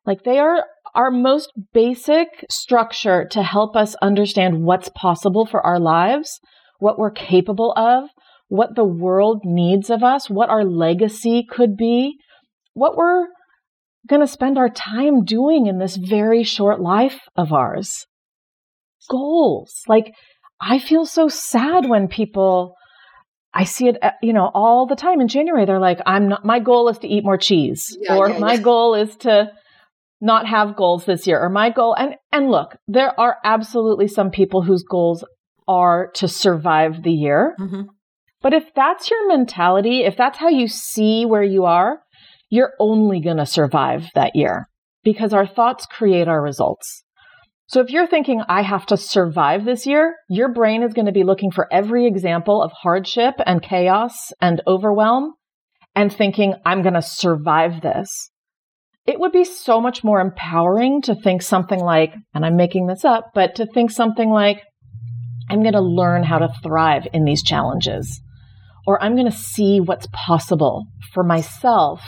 Like 0.06 0.24
they 0.24 0.40
are 0.40 0.66
our 0.94 1.12
most 1.12 1.52
basic 1.74 2.28
structure 2.50 3.28
to 3.32 3.44
help 3.44 3.76
us 3.76 3.96
understand 4.02 4.64
what's 4.64 4.90
possible 4.90 5.46
for 5.46 5.66
our 5.66 5.80
lives, 5.80 6.40
what 6.80 6.98
we're 6.98 7.12
capable 7.12 7.74
of, 7.78 8.10
what 8.50 8.76
the 8.76 8.86
world 8.86 9.42
needs 9.44 9.90
of 9.90 10.04
us, 10.04 10.30
what 10.30 10.50
our 10.50 10.64
legacy 10.66 11.46
could 11.50 11.78
be, 11.78 12.16
what 12.74 12.96
we're 12.98 13.28
going 14.08 14.22
to 14.22 14.28
spend 14.28 14.58
our 14.58 14.70
time 14.70 15.24
doing 15.24 15.68
in 15.68 15.80
this 15.80 15.96
very 15.96 16.44
short 16.44 16.80
life 16.80 17.20
of 17.36 17.52
ours. 17.52 18.06
Goals. 19.10 19.84
Like, 19.88 20.14
I 20.60 20.80
feel 20.80 21.06
so 21.06 21.28
sad 21.28 21.88
when 21.88 22.08
people, 22.08 22.76
I 23.54 23.64
see 23.64 23.88
it, 23.88 23.98
uh, 24.02 24.12
you 24.22 24.34
know, 24.34 24.50
all 24.54 24.86
the 24.86 24.96
time 24.96 25.22
in 25.22 25.28
January. 25.28 25.66
They're 25.66 25.80
like, 25.80 26.00
I'm 26.06 26.30
not, 26.30 26.46
my 26.46 26.60
goal 26.60 26.90
is 26.90 26.98
to 27.00 27.08
eat 27.08 27.24
more 27.24 27.38
cheese, 27.38 27.98
yeah, 28.02 28.18
or 28.18 28.30
yeah, 28.30 28.40
my 28.40 28.54
yeah. 28.54 28.62
goal 28.62 28.96
is 28.96 29.16
to 29.18 29.52
not 30.20 30.48
have 30.48 30.76
goals 30.76 31.06
this 31.06 31.28
year, 31.28 31.40
or 31.40 31.50
my 31.50 31.70
goal. 31.70 31.94
And, 31.94 32.16
and 32.32 32.50
look, 32.50 32.76
there 32.88 33.18
are 33.20 33.38
absolutely 33.44 34.08
some 34.08 34.32
people 34.32 34.64
whose 34.64 34.84
goals 34.84 35.24
are 35.68 36.12
to 36.16 36.28
survive 36.28 37.04
the 37.04 37.12
year. 37.12 37.56
Mm-hmm. 37.60 37.82
But 38.42 38.54
if 38.54 38.74
that's 38.76 39.10
your 39.10 39.28
mentality, 39.28 40.04
if 40.04 40.16
that's 40.16 40.38
how 40.38 40.50
you 40.50 40.68
see 40.68 41.26
where 41.26 41.44
you 41.44 41.66
are, 41.66 42.00
you're 42.50 42.74
only 42.80 43.20
going 43.20 43.38
to 43.38 43.46
survive 43.46 44.08
that 44.16 44.36
year 44.36 44.68
because 45.04 45.34
our 45.34 45.48
thoughts 45.48 45.86
create 45.86 46.28
our 46.28 46.42
results. 46.42 47.04
So 47.70 47.82
if 47.82 47.90
you're 47.90 48.08
thinking, 48.08 48.42
I 48.48 48.62
have 48.62 48.86
to 48.88 48.98
survive 48.98 49.66
this 49.66 49.86
year, 49.86 50.16
your 50.30 50.54
brain 50.54 50.84
is 50.84 50.94
going 50.94 51.08
to 51.08 51.12
be 51.12 51.26
looking 51.26 51.52
for 51.52 51.68
every 51.72 52.08
example 52.08 52.64
of 52.64 52.72
hardship 52.72 53.36
and 53.46 53.62
chaos 53.62 54.32
and 54.40 54.62
overwhelm 54.66 55.34
and 55.94 56.14
thinking, 56.14 56.56
I'm 56.66 56.82
going 56.82 56.94
to 56.94 57.02
survive 57.02 57.82
this. 57.82 58.30
It 59.06 59.20
would 59.20 59.34
be 59.34 59.44
so 59.44 59.82
much 59.82 60.04
more 60.04 60.22
empowering 60.22 61.02
to 61.04 61.16
think 61.16 61.42
something 61.42 61.80
like, 61.80 62.14
and 62.34 62.46
I'm 62.46 62.56
making 62.56 62.88
this 62.88 63.04
up, 63.04 63.32
but 63.34 63.56
to 63.56 63.66
think 63.66 63.92
something 63.92 64.30
like, 64.30 64.64
I'm 65.50 65.62
going 65.62 65.74
to 65.74 65.82
learn 65.82 66.24
how 66.24 66.40
to 66.40 66.50
thrive 66.64 67.08
in 67.14 67.26
these 67.26 67.42
challenges, 67.44 68.22
or 68.86 69.02
I'm 69.02 69.16
going 69.16 69.30
to 69.30 69.38
see 69.38 69.80
what's 69.80 70.08
possible 70.14 70.86
for 71.14 71.24
myself 71.24 72.02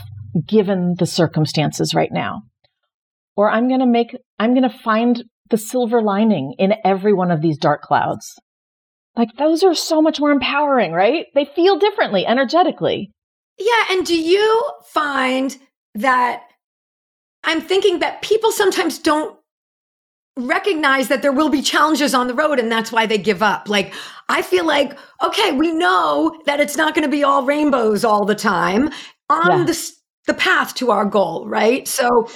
given 0.48 0.96
the 0.98 1.06
circumstances 1.06 1.94
right 1.94 2.12
now. 2.12 2.42
Or 3.36 3.50
I'm 3.50 3.68
going 3.68 3.80
to 3.80 3.86
make, 3.86 4.16
I'm 4.38 4.54
going 4.54 4.70
to 4.70 4.78
find 4.78 5.24
the 5.50 5.58
silver 5.58 6.02
lining 6.02 6.56
in 6.60 6.74
every 6.84 7.14
one 7.14 7.32
of 7.32 7.42
these 7.42 7.58
dark 7.58 7.82
clouds. 7.82 8.36
Like 9.16 9.30
those 9.38 9.64
are 9.64 9.74
so 9.74 10.02
much 10.02 10.20
more 10.20 10.32
empowering, 10.32 10.92
right? 10.92 11.26
They 11.36 11.46
feel 11.46 11.80
differently 11.80 12.26
energetically. 12.26 13.12
Yeah. 13.58 13.86
And 13.92 14.06
do 14.06 14.20
you 14.20 14.64
find 14.94 15.58
that 15.96 16.44
I'm 17.44 17.62
thinking 17.62 18.00
that 18.00 18.22
people 18.22 18.52
sometimes 18.52 19.00
don't 19.00 19.40
recognize 20.38 21.08
that 21.10 21.22
there 21.22 21.32
will 21.32 21.50
be 21.50 21.62
challenges 21.62 22.14
on 22.14 22.28
the 22.28 22.34
road 22.34 22.60
and 22.60 22.72
that's 22.72 22.92
why 22.92 23.06
they 23.06 23.18
give 23.18 23.44
up. 23.44 23.68
Like, 23.68 23.94
I 24.30 24.42
feel 24.42 24.66
like, 24.66 24.98
okay, 25.22 25.52
we 25.52 25.72
know 25.72 26.40
that 26.46 26.60
it's 26.60 26.78
not 26.78 26.96
going 26.96 27.04
to 27.04 27.12
be 27.12 27.24
all 27.24 27.46
rainbows 27.46 28.06
all 28.06 28.26
the 28.26 28.36
time 28.36 28.90
on 29.30 29.60
yeah. 29.60 29.66
the 29.66 29.92
the 30.30 30.36
path 30.36 30.76
to 30.76 30.92
our 30.92 31.06
goal, 31.06 31.48
right? 31.48 31.88
So 31.88 32.30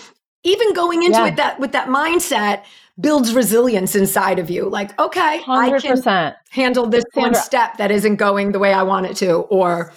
even 0.43 0.73
going 0.73 1.03
into 1.03 1.19
yeah. 1.19 1.27
it 1.27 1.35
that 1.37 1.59
with 1.59 1.71
that 1.73 1.87
mindset 1.87 2.63
builds 2.99 3.33
resilience 3.33 3.95
inside 3.95 4.39
of 4.39 4.49
you. 4.49 4.67
Like, 4.67 4.99
okay, 4.99 5.41
100%. 5.45 5.47
I 5.47 5.79
can 5.79 6.33
handle 6.49 6.87
this 6.87 7.03
one 7.13 7.35
step 7.35 7.77
that 7.77 7.91
isn't 7.91 8.15
going 8.17 8.51
the 8.51 8.59
way 8.59 8.73
I 8.73 8.83
want 8.83 9.05
it 9.05 9.15
to, 9.17 9.33
or 9.33 9.93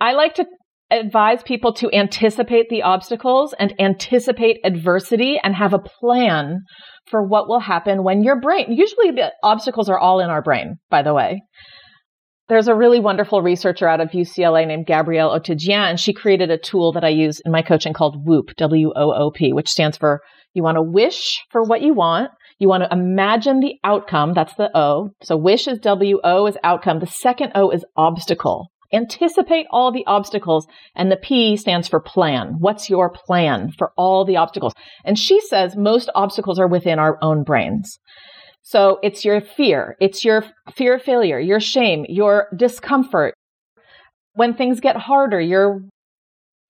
I 0.00 0.12
like 0.12 0.34
to 0.36 0.46
advise 0.90 1.42
people 1.42 1.72
to 1.74 1.92
anticipate 1.92 2.68
the 2.68 2.82
obstacles 2.82 3.54
and 3.58 3.74
anticipate 3.80 4.58
adversity 4.64 5.38
and 5.42 5.54
have 5.54 5.72
a 5.72 5.78
plan 5.78 6.60
for 7.06 7.22
what 7.22 7.48
will 7.48 7.60
happen 7.60 8.02
when 8.02 8.22
your 8.22 8.40
brain, 8.40 8.72
usually 8.72 9.10
the 9.10 9.32
obstacles 9.42 9.88
are 9.88 9.98
all 9.98 10.20
in 10.20 10.30
our 10.30 10.42
brain, 10.42 10.76
by 10.90 11.02
the 11.02 11.14
way. 11.14 11.42
There's 12.50 12.66
a 12.66 12.74
really 12.74 12.98
wonderful 12.98 13.42
researcher 13.42 13.86
out 13.86 14.00
of 14.00 14.10
UCLA 14.10 14.66
named 14.66 14.86
Gabriele 14.86 15.30
Oettingen, 15.30 15.90
and 15.90 16.00
she 16.00 16.12
created 16.12 16.50
a 16.50 16.58
tool 16.58 16.90
that 16.94 17.04
I 17.04 17.08
use 17.08 17.38
in 17.46 17.52
my 17.52 17.62
coaching 17.62 17.92
called 17.92 18.26
WOOP, 18.26 18.56
W-O-O-P, 18.56 19.52
which 19.52 19.68
stands 19.68 19.96
for 19.96 20.20
you 20.52 20.64
want 20.64 20.74
to 20.74 20.82
wish 20.82 21.44
for 21.52 21.62
what 21.62 21.80
you 21.80 21.94
want. 21.94 22.32
You 22.58 22.68
want 22.68 22.82
to 22.82 22.92
imagine 22.92 23.60
the 23.60 23.74
outcome. 23.84 24.32
That's 24.34 24.54
the 24.54 24.68
O. 24.76 25.10
So 25.22 25.36
wish 25.36 25.68
is 25.68 25.78
W, 25.78 26.18
O 26.24 26.44
is 26.48 26.58
outcome. 26.64 26.98
The 26.98 27.06
second 27.06 27.52
O 27.54 27.70
is 27.70 27.84
obstacle. 27.96 28.66
Anticipate 28.92 29.66
all 29.70 29.92
the 29.92 30.04
obstacles. 30.08 30.66
And 30.96 31.08
the 31.08 31.16
P 31.16 31.56
stands 31.56 31.86
for 31.86 32.00
plan. 32.00 32.56
What's 32.58 32.90
your 32.90 33.10
plan 33.10 33.70
for 33.78 33.92
all 33.96 34.24
the 34.24 34.38
obstacles? 34.38 34.72
And 35.04 35.16
she 35.16 35.40
says 35.40 35.76
most 35.76 36.10
obstacles 36.16 36.58
are 36.58 36.66
within 36.66 36.98
our 36.98 37.16
own 37.22 37.44
brains. 37.44 38.00
So 38.62 38.98
it's 39.02 39.24
your 39.24 39.40
fear. 39.40 39.96
It's 40.00 40.24
your 40.24 40.44
fear 40.74 40.94
of 40.94 41.02
failure, 41.02 41.38
your 41.38 41.60
shame, 41.60 42.04
your 42.08 42.48
discomfort. 42.56 43.34
When 44.34 44.54
things 44.54 44.80
get 44.80 44.96
harder, 44.96 45.40
your 45.40 45.80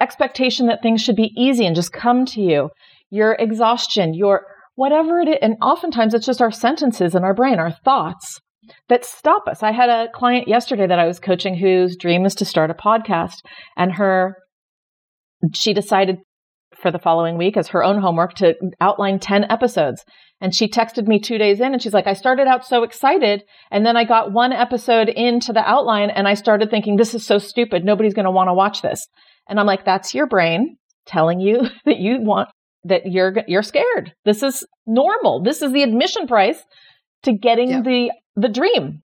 expectation 0.01 0.67
that 0.69 0.83
things 0.83 1.03
should 1.03 1.17
be 1.17 1.33
easy 1.37 1.67
and 1.67 1.77
just 1.77 1.93
come 1.93 2.25
to 2.27 2.41
you, 2.41 2.71
your 3.11 3.35
exhaustion, 3.35 4.15
your 4.15 4.47
whatever 4.77 5.21
it 5.21 5.29
is. 5.29 5.39
And 5.43 5.57
oftentimes 5.61 6.15
it's 6.15 6.27
just 6.27 6.41
our 6.41 6.51
sentences 6.51 7.15
in 7.15 7.23
our 7.23 7.35
brain, 7.35 7.59
our 7.59 7.73
thoughts 7.85 8.41
that 8.89 9.05
stop 9.05 9.47
us. 9.47 9.63
I 9.63 9.73
had 9.73 9.91
a 9.91 10.09
client 10.15 10.49
yesterday 10.49 10.87
that 10.87 10.99
I 10.99 11.07
was 11.07 11.19
coaching 11.19 11.57
whose 11.57 11.97
dream 11.97 12.25
is 12.25 12.35
to 12.37 12.45
start 12.45 12.71
a 12.71 12.75
podcast 12.75 13.37
and 13.77 13.93
her, 13.93 14.37
she 15.55 15.75
decided 15.75 16.19
for 16.81 16.91
the 16.91 16.99
following 16.99 17.37
week 17.37 17.57
as 17.57 17.69
her 17.69 17.85
own 17.85 18.01
homework 18.01 18.35
to 18.35 18.55
outline 18.81 19.19
10 19.19 19.45
episodes. 19.51 20.05
And 20.41 20.55
she 20.55 20.69
texted 20.69 21.07
me 21.07 21.21
two 21.21 21.37
days 21.37 21.61
in 21.61 21.73
and 21.73 21.83
she's 21.83 21.93
like, 21.93 22.07
I 22.07 22.15
started 22.15 22.47
out 22.47 22.65
so 22.65 22.83
excited. 22.83 23.45
And 23.71 23.85
then 23.85 23.97
I 23.97 24.05
got 24.05 24.33
one 24.33 24.53
episode 24.53 25.09
into 25.09 25.53
the 25.53 25.61
outline 25.61 26.09
and 26.11 26.27
I 26.27 26.35
started 26.35 26.71
thinking, 26.71 26.97
this 26.97 27.15
is 27.15 27.27
so 27.27 27.39
stupid. 27.39 27.85
Nobody's 27.85 28.15
going 28.15 28.25
to 28.25 28.31
want 28.31 28.49
to 28.49 28.55
watch 28.55 28.81
this. 28.81 29.07
And 29.49 29.61
I'm 29.61 29.67
like, 29.67 29.85
that's 29.85 30.15
your 30.15 30.27
brain 30.27 30.79
telling 31.07 31.41
you 31.41 31.61
that 31.85 31.99
you 31.99 32.21
want, 32.21 32.49
that 32.85 33.03
you're, 33.05 33.35
you're 33.47 33.63
scared. 33.63 34.15
This 34.25 34.43
is 34.43 34.67
normal. 34.87 35.43
This 35.43 35.61
is 35.61 35.73
the 35.73 35.83
admission 35.83 36.27
price 36.27 36.63
to 37.25 37.33
getting 37.35 37.71
yeah. 37.71 37.83
the 37.83 38.11
the 38.37 38.49
dream. 38.49 39.03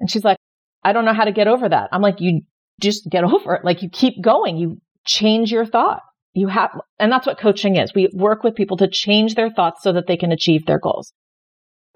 And 0.00 0.10
she's 0.10 0.24
like, 0.24 0.38
I 0.84 0.92
don't 0.92 1.04
know 1.04 1.14
how 1.14 1.24
to 1.24 1.32
get 1.32 1.48
over 1.48 1.68
that. 1.68 1.88
I'm 1.92 2.02
like, 2.02 2.20
you 2.20 2.42
just 2.80 3.08
get 3.10 3.24
over 3.24 3.54
it. 3.54 3.64
Like 3.64 3.82
you 3.82 3.88
keep 3.90 4.22
going. 4.22 4.56
You 4.56 4.80
change 5.04 5.50
your 5.50 5.66
thought. 5.66 6.02
You 6.38 6.48
have, 6.48 6.70
and 6.98 7.10
that's 7.10 7.26
what 7.26 7.38
coaching 7.38 7.76
is. 7.76 7.92
We 7.94 8.08
work 8.12 8.44
with 8.44 8.54
people 8.54 8.76
to 8.76 8.88
change 8.88 9.34
their 9.34 9.50
thoughts 9.50 9.82
so 9.82 9.92
that 9.92 10.06
they 10.06 10.16
can 10.16 10.30
achieve 10.30 10.66
their 10.66 10.78
goals. 10.78 11.12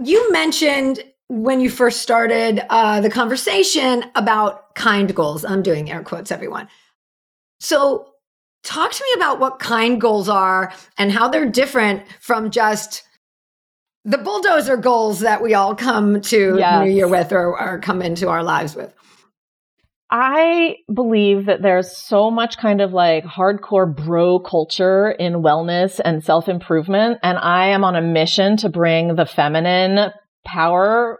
You 0.02 0.32
mentioned 0.32 1.04
when 1.28 1.60
you 1.60 1.70
first 1.70 2.02
started 2.02 2.60
uh, 2.68 3.00
the 3.00 3.10
conversation 3.10 4.04
about 4.14 4.74
kind 4.74 5.14
goals. 5.14 5.44
I'm 5.44 5.62
doing 5.62 5.90
air 5.90 6.02
quotes, 6.02 6.32
everyone. 6.32 6.68
So, 7.60 8.08
talk 8.64 8.90
to 8.90 9.04
me 9.04 9.20
about 9.22 9.38
what 9.38 9.60
kind 9.60 10.00
goals 10.00 10.28
are 10.28 10.72
and 10.98 11.12
how 11.12 11.28
they're 11.28 11.48
different 11.48 12.02
from 12.20 12.50
just 12.50 13.04
the 14.04 14.18
bulldozer 14.18 14.76
goals 14.76 15.20
that 15.20 15.40
we 15.40 15.54
all 15.54 15.76
come 15.76 16.20
to 16.22 16.56
yes. 16.58 16.84
New 16.84 16.90
Year 16.90 17.06
with 17.06 17.32
or, 17.32 17.58
or 17.58 17.78
come 17.78 18.02
into 18.02 18.28
our 18.28 18.42
lives 18.42 18.74
with. 18.74 18.92
I 20.14 20.76
believe 20.94 21.46
that 21.46 21.62
there's 21.62 21.96
so 21.96 22.30
much 22.30 22.58
kind 22.58 22.82
of 22.82 22.92
like 22.92 23.24
hardcore 23.24 23.96
bro 23.96 24.40
culture 24.40 25.10
in 25.10 25.42
wellness 25.42 26.00
and 26.04 26.22
self 26.22 26.50
improvement. 26.50 27.18
And 27.22 27.38
I 27.38 27.68
am 27.68 27.82
on 27.82 27.96
a 27.96 28.02
mission 28.02 28.58
to 28.58 28.68
bring 28.68 29.16
the 29.16 29.24
feminine 29.24 30.12
power 30.44 31.18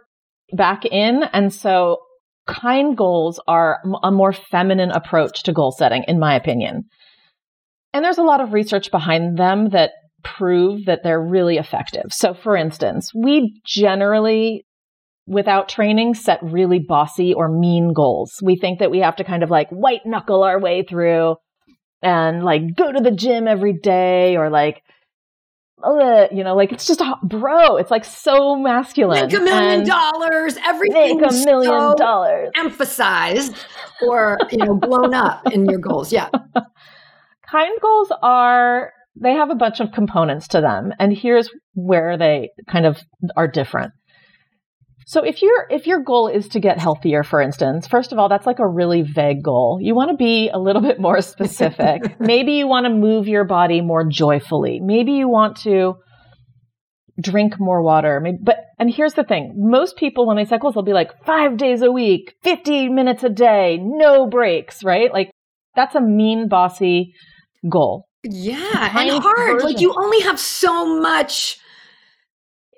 back 0.55 0.85
in. 0.85 1.23
And 1.33 1.51
so 1.51 2.01
kind 2.45 2.95
goals 2.95 3.39
are 3.47 3.79
a 4.03 4.11
more 4.11 4.31
feminine 4.31 4.91
approach 4.91 5.41
to 5.43 5.53
goal 5.53 5.71
setting, 5.71 6.03
in 6.07 6.19
my 6.19 6.35
opinion. 6.35 6.83
And 7.93 8.05
there's 8.05 8.19
a 8.19 8.23
lot 8.23 8.41
of 8.41 8.53
research 8.53 8.91
behind 8.91 9.39
them 9.39 9.69
that 9.69 9.89
prove 10.23 10.85
that 10.85 10.99
they're 11.03 11.19
really 11.19 11.57
effective. 11.57 12.11
So 12.13 12.35
for 12.35 12.55
instance, 12.55 13.11
we 13.15 13.59
generally 13.65 14.65
without 15.25 15.69
training 15.69 16.13
set 16.13 16.39
really 16.43 16.79
bossy 16.79 17.33
or 17.33 17.49
mean 17.49 17.93
goals. 17.93 18.33
We 18.41 18.55
think 18.55 18.79
that 18.79 18.91
we 18.91 18.99
have 18.99 19.15
to 19.17 19.23
kind 19.23 19.43
of 19.43 19.49
like 19.49 19.69
white 19.69 20.05
knuckle 20.05 20.43
our 20.43 20.59
way 20.59 20.83
through 20.83 21.35
and 22.01 22.43
like 22.43 22.75
go 22.75 22.91
to 22.91 22.99
the 22.99 23.11
gym 23.11 23.47
every 23.47 23.73
day 23.73 24.35
or 24.35 24.49
like 24.49 24.81
you 26.31 26.43
know, 26.43 26.55
like 26.55 26.71
it's 26.71 26.85
just 26.85 27.01
a 27.01 27.15
bro. 27.23 27.77
It's 27.77 27.91
like 27.91 28.05
so 28.05 28.55
masculine. 28.55 29.27
Make 29.27 29.33
a 29.33 29.39
million 29.39 29.85
dollars. 29.85 30.57
Everything. 30.63 31.19
Make 31.19 31.31
a 31.31 31.33
million 31.45 31.71
so 31.71 31.95
dollars. 31.97 32.51
Emphasized 32.55 33.55
or 34.01 34.37
you 34.51 34.59
know 34.59 34.75
blown 34.75 35.13
up 35.13 35.51
in 35.51 35.65
your 35.65 35.79
goals. 35.79 36.11
Yeah. 36.11 36.29
Kind 37.49 37.79
goals 37.81 38.11
are 38.21 38.93
they 39.15 39.33
have 39.33 39.49
a 39.49 39.55
bunch 39.55 39.79
of 39.79 39.91
components 39.91 40.47
to 40.49 40.61
them. 40.61 40.93
And 40.99 41.15
here's 41.15 41.49
where 41.73 42.17
they 42.17 42.49
kind 42.67 42.85
of 42.85 42.99
are 43.35 43.47
different. 43.47 43.93
So 45.05 45.23
if 45.23 45.41
your 45.41 45.67
if 45.69 45.87
your 45.87 46.01
goal 46.01 46.27
is 46.27 46.47
to 46.49 46.59
get 46.59 46.79
healthier, 46.79 47.23
for 47.23 47.41
instance, 47.41 47.87
first 47.87 48.11
of 48.11 48.19
all, 48.19 48.29
that's 48.29 48.45
like 48.45 48.59
a 48.59 48.67
really 48.67 49.01
vague 49.01 49.43
goal. 49.43 49.79
You 49.81 49.95
want 49.95 50.11
to 50.11 50.17
be 50.17 50.49
a 50.49 50.59
little 50.59 50.81
bit 50.81 50.99
more 50.99 51.21
specific. 51.33 52.01
Maybe 52.19 52.53
you 52.53 52.67
want 52.67 52.85
to 52.85 52.89
move 52.89 53.27
your 53.27 53.43
body 53.43 53.81
more 53.81 54.05
joyfully. 54.05 54.79
Maybe 54.81 55.13
you 55.13 55.27
want 55.27 55.57
to 55.63 55.95
drink 57.21 57.59
more 57.59 57.81
water. 57.83 58.19
Maybe, 58.19 58.37
but 58.41 58.57
and 58.79 58.93
here's 58.93 59.13
the 59.13 59.23
thing: 59.23 59.53
most 59.57 59.97
people 59.97 60.27
when 60.27 60.37
they 60.37 60.45
set 60.45 60.61
goals, 60.61 60.75
they'll 60.75 60.83
be 60.83 60.93
like 60.93 61.25
five 61.25 61.57
days 61.57 61.81
a 61.81 61.91
week, 61.91 62.35
fifty 62.43 62.89
minutes 62.89 63.23
a 63.23 63.29
day, 63.29 63.79
no 63.81 64.27
breaks. 64.27 64.83
Right? 64.83 65.11
Like 65.11 65.31
that's 65.75 65.95
a 65.95 66.01
mean, 66.01 66.47
bossy 66.47 67.13
goal. 67.69 68.07
Yeah, 68.23 68.97
and 68.97 69.21
hard. 69.21 69.53
Version. 69.53 69.69
Like 69.69 69.81
you 69.81 69.93
only 69.97 70.21
have 70.21 70.39
so 70.39 70.99
much. 70.99 71.59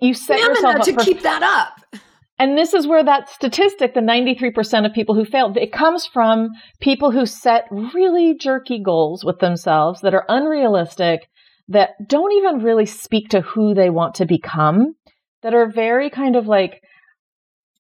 You 0.02 0.14
set 0.14 0.40
yourself 0.40 0.82
to 0.86 0.94
for, 0.94 1.04
keep 1.04 1.22
that 1.22 1.42
up. 1.42 2.02
And 2.38 2.58
this 2.58 2.74
is 2.74 2.86
where 2.86 3.04
that 3.04 3.30
statistic, 3.30 3.94
the 3.94 4.02
93% 4.02 4.86
of 4.86 4.94
people 4.94 5.16
who 5.16 5.24
failed, 5.24 5.56
it 5.56 5.72
comes 5.72 6.06
from 6.06 6.50
people 6.82 7.12
who 7.12 7.26
set 7.26 7.66
really 7.72 8.36
jerky 8.38 8.82
goals 8.84 9.24
with 9.24 9.40
themselves 9.40 10.02
that 10.02 10.14
are 10.14 10.26
unrealistic, 10.28 11.30
that 11.70 11.92
don't 12.08 12.34
even 12.34 12.60
really 12.60 12.86
speak 12.86 13.30
to 13.30 13.42
who 13.42 13.74
they 13.74 13.90
want 13.90 14.16
to 14.16 14.26
become, 14.26 14.96
that 15.44 15.54
are 15.54 15.72
very 15.72 16.10
kind 16.10 16.36
of 16.36 16.46
like 16.46 16.82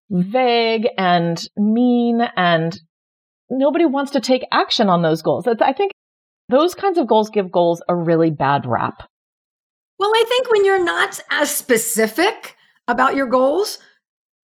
vague 0.09 0.88
and 0.97 1.50
mean 1.57 2.21
and 2.38 2.79
nobody 3.50 3.85
wants 3.85 4.12
to 4.12 4.21
take 4.21 4.45
action 4.51 4.88
on 4.88 5.01
those 5.01 5.21
goals. 5.21 5.45
I 5.47 5.74
think 5.74 5.91
those 6.47 6.75
kinds 6.75 6.97
of 6.97 7.07
goals 7.07 7.29
give 7.29 7.51
goals 7.51 7.81
a 7.89 7.95
really 7.95 8.31
bad 8.31 8.65
rap. 8.65 9.09
Well, 10.00 10.12
I 10.13 10.24
think 10.27 10.51
when 10.51 10.63
you're 10.63 10.83
not 10.83 11.19
as 11.29 11.50
specific 11.50 12.55
about 12.88 13.15
your 13.15 13.27
goals, 13.27 13.79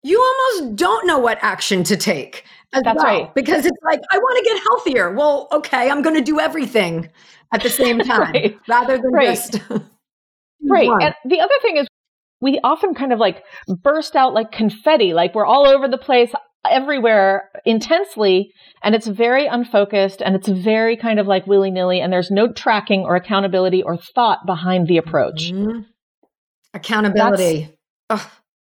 you 0.04 0.22
almost 0.22 0.76
don't 0.76 1.06
know 1.06 1.18
what 1.18 1.38
action 1.40 1.82
to 1.84 1.96
take. 1.96 2.44
That's 2.72 2.84
well, 2.84 3.04
right. 3.04 3.34
Because 3.34 3.64
it's 3.64 3.76
like, 3.82 4.00
I 4.12 4.18
want 4.18 4.38
to 4.38 4.52
get 4.52 4.62
healthier. 4.62 5.14
Well, 5.14 5.48
okay, 5.50 5.90
I'm 5.90 6.02
going 6.02 6.16
to 6.16 6.22
do 6.22 6.38
everything 6.38 7.08
at 7.52 7.62
the 7.62 7.70
same 7.70 7.98
time 8.00 8.32
right. 8.32 8.58
rather 8.68 8.98
than 8.98 9.12
right. 9.12 9.26
just. 9.28 9.60
right. 10.68 10.88
One. 10.88 11.02
And 11.02 11.14
the 11.24 11.40
other 11.40 11.54
thing 11.62 11.78
is, 11.78 11.88
we 12.42 12.60
often 12.62 12.94
kind 12.94 13.14
of 13.14 13.18
like 13.18 13.42
burst 13.82 14.14
out 14.14 14.34
like 14.34 14.52
confetti, 14.52 15.14
like 15.14 15.34
we're 15.34 15.46
all 15.46 15.66
over 15.66 15.88
the 15.88 15.96
place 15.96 16.32
everywhere 16.70 17.50
intensely 17.64 18.50
and 18.82 18.94
it's 18.94 19.06
very 19.06 19.46
unfocused 19.46 20.20
and 20.20 20.34
it's 20.34 20.48
very 20.48 20.96
kind 20.96 21.18
of 21.18 21.26
like 21.26 21.46
willy 21.46 21.70
nilly 21.70 22.00
and 22.00 22.12
there's 22.12 22.30
no 22.30 22.52
tracking 22.52 23.00
or 23.00 23.16
accountability 23.16 23.82
or 23.82 23.96
thought 23.96 24.44
behind 24.44 24.86
the 24.86 24.98
approach. 24.98 25.52
Mm-hmm. 25.52 25.80
Accountability. 26.74 27.74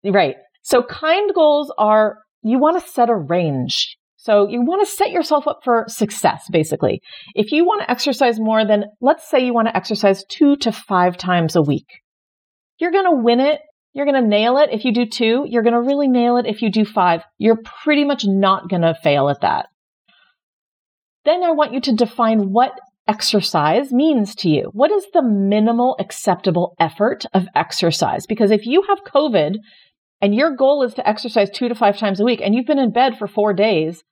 Right. 0.05 0.37
So 0.63 0.83
kind 0.83 1.33
goals 1.35 1.73
are 1.79 2.19
you 2.43 2.59
want 2.59 2.83
to 2.83 2.91
set 2.91 3.11
a 3.11 3.17
range. 3.17 3.97
So 4.17 4.49
you 4.49 4.63
want 4.63 4.87
to 4.87 4.93
set 4.93 5.11
yourself 5.11 5.49
up 5.49 5.61
for 5.65 5.85
success, 5.89 6.45
basically. 6.51 7.01
If 7.35 7.51
you 7.51 7.65
want 7.65 7.83
to 7.83 7.91
exercise 7.91 8.39
more 8.39 8.65
than, 8.65 8.85
let's 9.01 9.29
say 9.29 9.45
you 9.45 9.53
want 9.53 9.69
to 9.69 9.77
exercise 9.77 10.25
two 10.29 10.57
to 10.59 10.71
five 10.71 11.17
times 11.17 11.57
a 11.57 11.63
week. 11.63 11.87
You're 12.79 12.93
going 12.93 13.05
to 13.05 13.23
win 13.23 13.41
it 13.41 13.61
you're 13.95 14.07
going 14.07 14.23
to 14.23 14.29
nail 14.29 14.57
it 14.57 14.71
if 14.73 14.85
you 14.85 14.93
do 14.93 15.05
two. 15.05 15.45
You're 15.47 15.63
going 15.63 15.75
to 15.75 15.81
really 15.81 16.09
nail 16.09 16.37
it 16.39 16.47
if 16.47 16.63
you 16.63 16.71
do 16.71 16.85
five. 16.85 17.23
You're 17.39 17.61
pretty 17.85 18.05
much 18.05 18.25
not 18.27 18.69
going 18.69 18.83
to 18.83 18.97
fail 19.03 19.29
at 19.29 19.43
that. 19.43 19.67
Then 21.25 21.43
I 21.43 21.51
want 21.51 21.73
you 21.73 21.81
to 21.83 21.93
define 21.95 22.53
what 22.53 22.73
exercise 23.07 23.93
means 23.93 24.35
to 24.37 24.49
you. 24.49 24.71
What 24.73 24.91
is 24.91 25.07
the 25.13 25.23
minimal 25.23 25.97
acceptable 25.99 26.75
effort 26.81 27.27
of 27.35 27.47
exercise? 27.55 28.27
Because 28.27 28.51
if 28.51 28.67
you 28.67 28.83
have 28.89 29.05
COVID 29.05 29.57
and 30.23 30.35
your 30.35 30.55
goal 30.55 30.85
is 30.85 30.95
to 30.95 31.07
exercise 31.07 31.51
two 31.51 31.69
to 31.69 31.75
five 31.75 31.99
times 31.99 32.21
a 32.21 32.25
week 32.25 32.41
and 32.43 32.55
you've 32.55 32.67
been 32.67 32.79
in 32.79 32.93
bed 32.93 33.19
for 33.19 33.27
four 33.27 33.53
days 33.53 34.05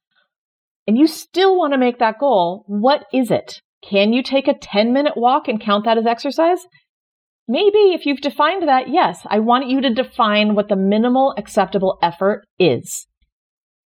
and 0.87 0.99
you 0.99 1.07
still 1.07 1.57
want 1.57 1.73
to 1.73 1.79
make 1.79 2.01
that 2.01 2.19
goal, 2.19 2.65
what 2.67 3.07
is 3.13 3.31
it? 3.31 3.63
Can 3.89 4.13
you 4.13 4.23
take 4.23 4.49
a 4.49 4.59
10 4.59 4.93
minute 4.93 5.17
walk 5.17 5.47
and 5.47 5.61
count 5.61 5.85
that 5.85 5.97
as 5.97 6.07
exercise? 6.07 6.67
Maybe 7.47 7.95
if 7.95 8.07
you've 8.07 8.21
defined 8.21 8.69
that, 8.69 8.89
yes, 8.89 9.21
I 9.27 9.39
want 9.39 9.69
you 9.69 9.81
to 9.81 9.95
define 9.95 10.55
what 10.55 10.69
the 10.69 10.77
minimal 10.77 11.35
acceptable 11.39 11.99
effort 12.03 12.45
is. 12.59 13.07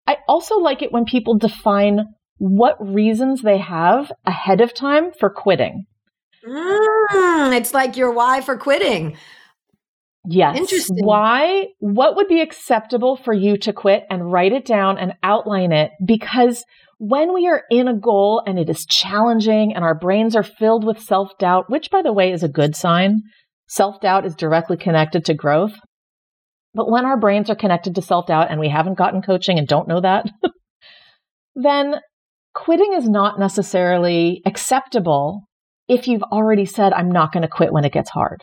I 0.07 0.17
also 0.27 0.59
like 0.59 0.83
it 0.83 0.93
when 0.93 1.05
people 1.05 1.39
define 1.39 2.07
what 2.39 2.77
reasons 2.81 3.43
they 3.43 3.59
have 3.59 4.11
ahead 4.27 4.61
of 4.61 4.75
time 4.75 5.13
for 5.19 5.31
quitting. 5.31 5.87
Mm, 6.47 7.57
it's 7.57 7.73
like 7.73 7.97
your 7.97 8.13
why 8.13 8.41
for 8.41 8.57
quitting. 8.57 9.17
Yes. 10.27 10.57
Interesting. 10.59 11.05
Why? 11.05 11.67
What 11.81 12.17
would 12.17 12.29
be 12.29 12.41
acceptable 12.41 13.17
for 13.17 13.35
you 13.35 13.59
to 13.59 13.73
quit 13.73 14.05
and 14.11 14.31
write 14.33 14.53
it 14.53 14.65
down 14.65 14.99
and 14.99 15.15
outline 15.23 15.73
it? 15.73 15.91
Because 16.05 16.65
when 16.99 17.35
we 17.35 17.47
are 17.47 17.63
in 17.71 17.89
a 17.89 17.97
goal 17.97 18.43
and 18.47 18.59
it 18.59 18.71
is 18.71 18.87
challenging 18.87 19.75
and 19.75 19.85
our 19.85 19.95
brains 19.95 20.35
are 20.35 20.43
filled 20.43 20.85
with 20.85 21.01
self 21.01 21.37
doubt, 21.39 21.69
which 21.69 21.91
by 21.91 22.01
the 22.01 22.13
way 22.13 22.33
is 22.33 22.43
a 22.43 22.49
good 22.49 22.75
sign, 22.75 23.21
Self 23.67 24.01
doubt 24.01 24.27
is 24.27 24.35
directly 24.35 24.77
connected 24.77 25.25
to 25.25 25.35
growth. 25.35 25.73
But 26.75 26.91
when 26.91 27.05
our 27.05 27.19
brains 27.19 27.49
are 27.49 27.57
connected 27.57 27.95
to 27.95 28.03
self 28.03 28.27
doubt 28.27 28.51
and 28.51 28.61
we 28.61 28.69
haven't 28.69 28.99
gotten 28.99 29.23
coaching 29.23 29.59
and 29.59 29.67
don't 29.67 29.89
know 29.89 30.01
that, 30.01 30.27
then 31.55 31.97
quitting 32.53 32.93
is 32.93 33.09
not 33.09 33.39
necessarily 33.39 34.43
acceptable 34.45 35.49
if 35.89 36.09
you've 36.09 36.23
already 36.23 36.65
said, 36.65 36.93
I'm 36.93 37.11
not 37.11 37.33
going 37.33 37.43
to 37.43 37.49
quit 37.49 37.73
when 37.73 37.85
it 37.85 37.93
gets 37.93 38.11
hard. 38.11 38.43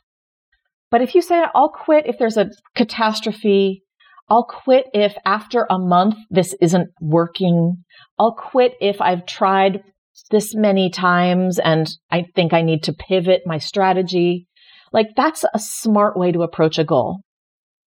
But 0.91 1.01
if 1.01 1.15
you 1.15 1.21
say, 1.21 1.43
I'll 1.55 1.69
quit 1.69 2.05
if 2.05 2.17
there's 2.19 2.37
a 2.37 2.49
catastrophe, 2.75 3.83
I'll 4.29 4.43
quit 4.43 4.85
if 4.93 5.15
after 5.25 5.65
a 5.69 5.79
month 5.79 6.15
this 6.29 6.53
isn't 6.61 6.89
working, 6.99 7.83
I'll 8.19 8.35
quit 8.35 8.73
if 8.81 9.01
I've 9.01 9.25
tried 9.25 9.83
this 10.29 10.53
many 10.53 10.89
times 10.89 11.59
and 11.59 11.89
I 12.11 12.25
think 12.35 12.53
I 12.53 12.61
need 12.61 12.83
to 12.83 12.93
pivot 12.93 13.41
my 13.45 13.57
strategy. 13.57 14.47
Like 14.91 15.07
that's 15.15 15.45
a 15.53 15.59
smart 15.59 16.17
way 16.17 16.33
to 16.33 16.43
approach 16.43 16.77
a 16.77 16.83
goal. 16.83 17.21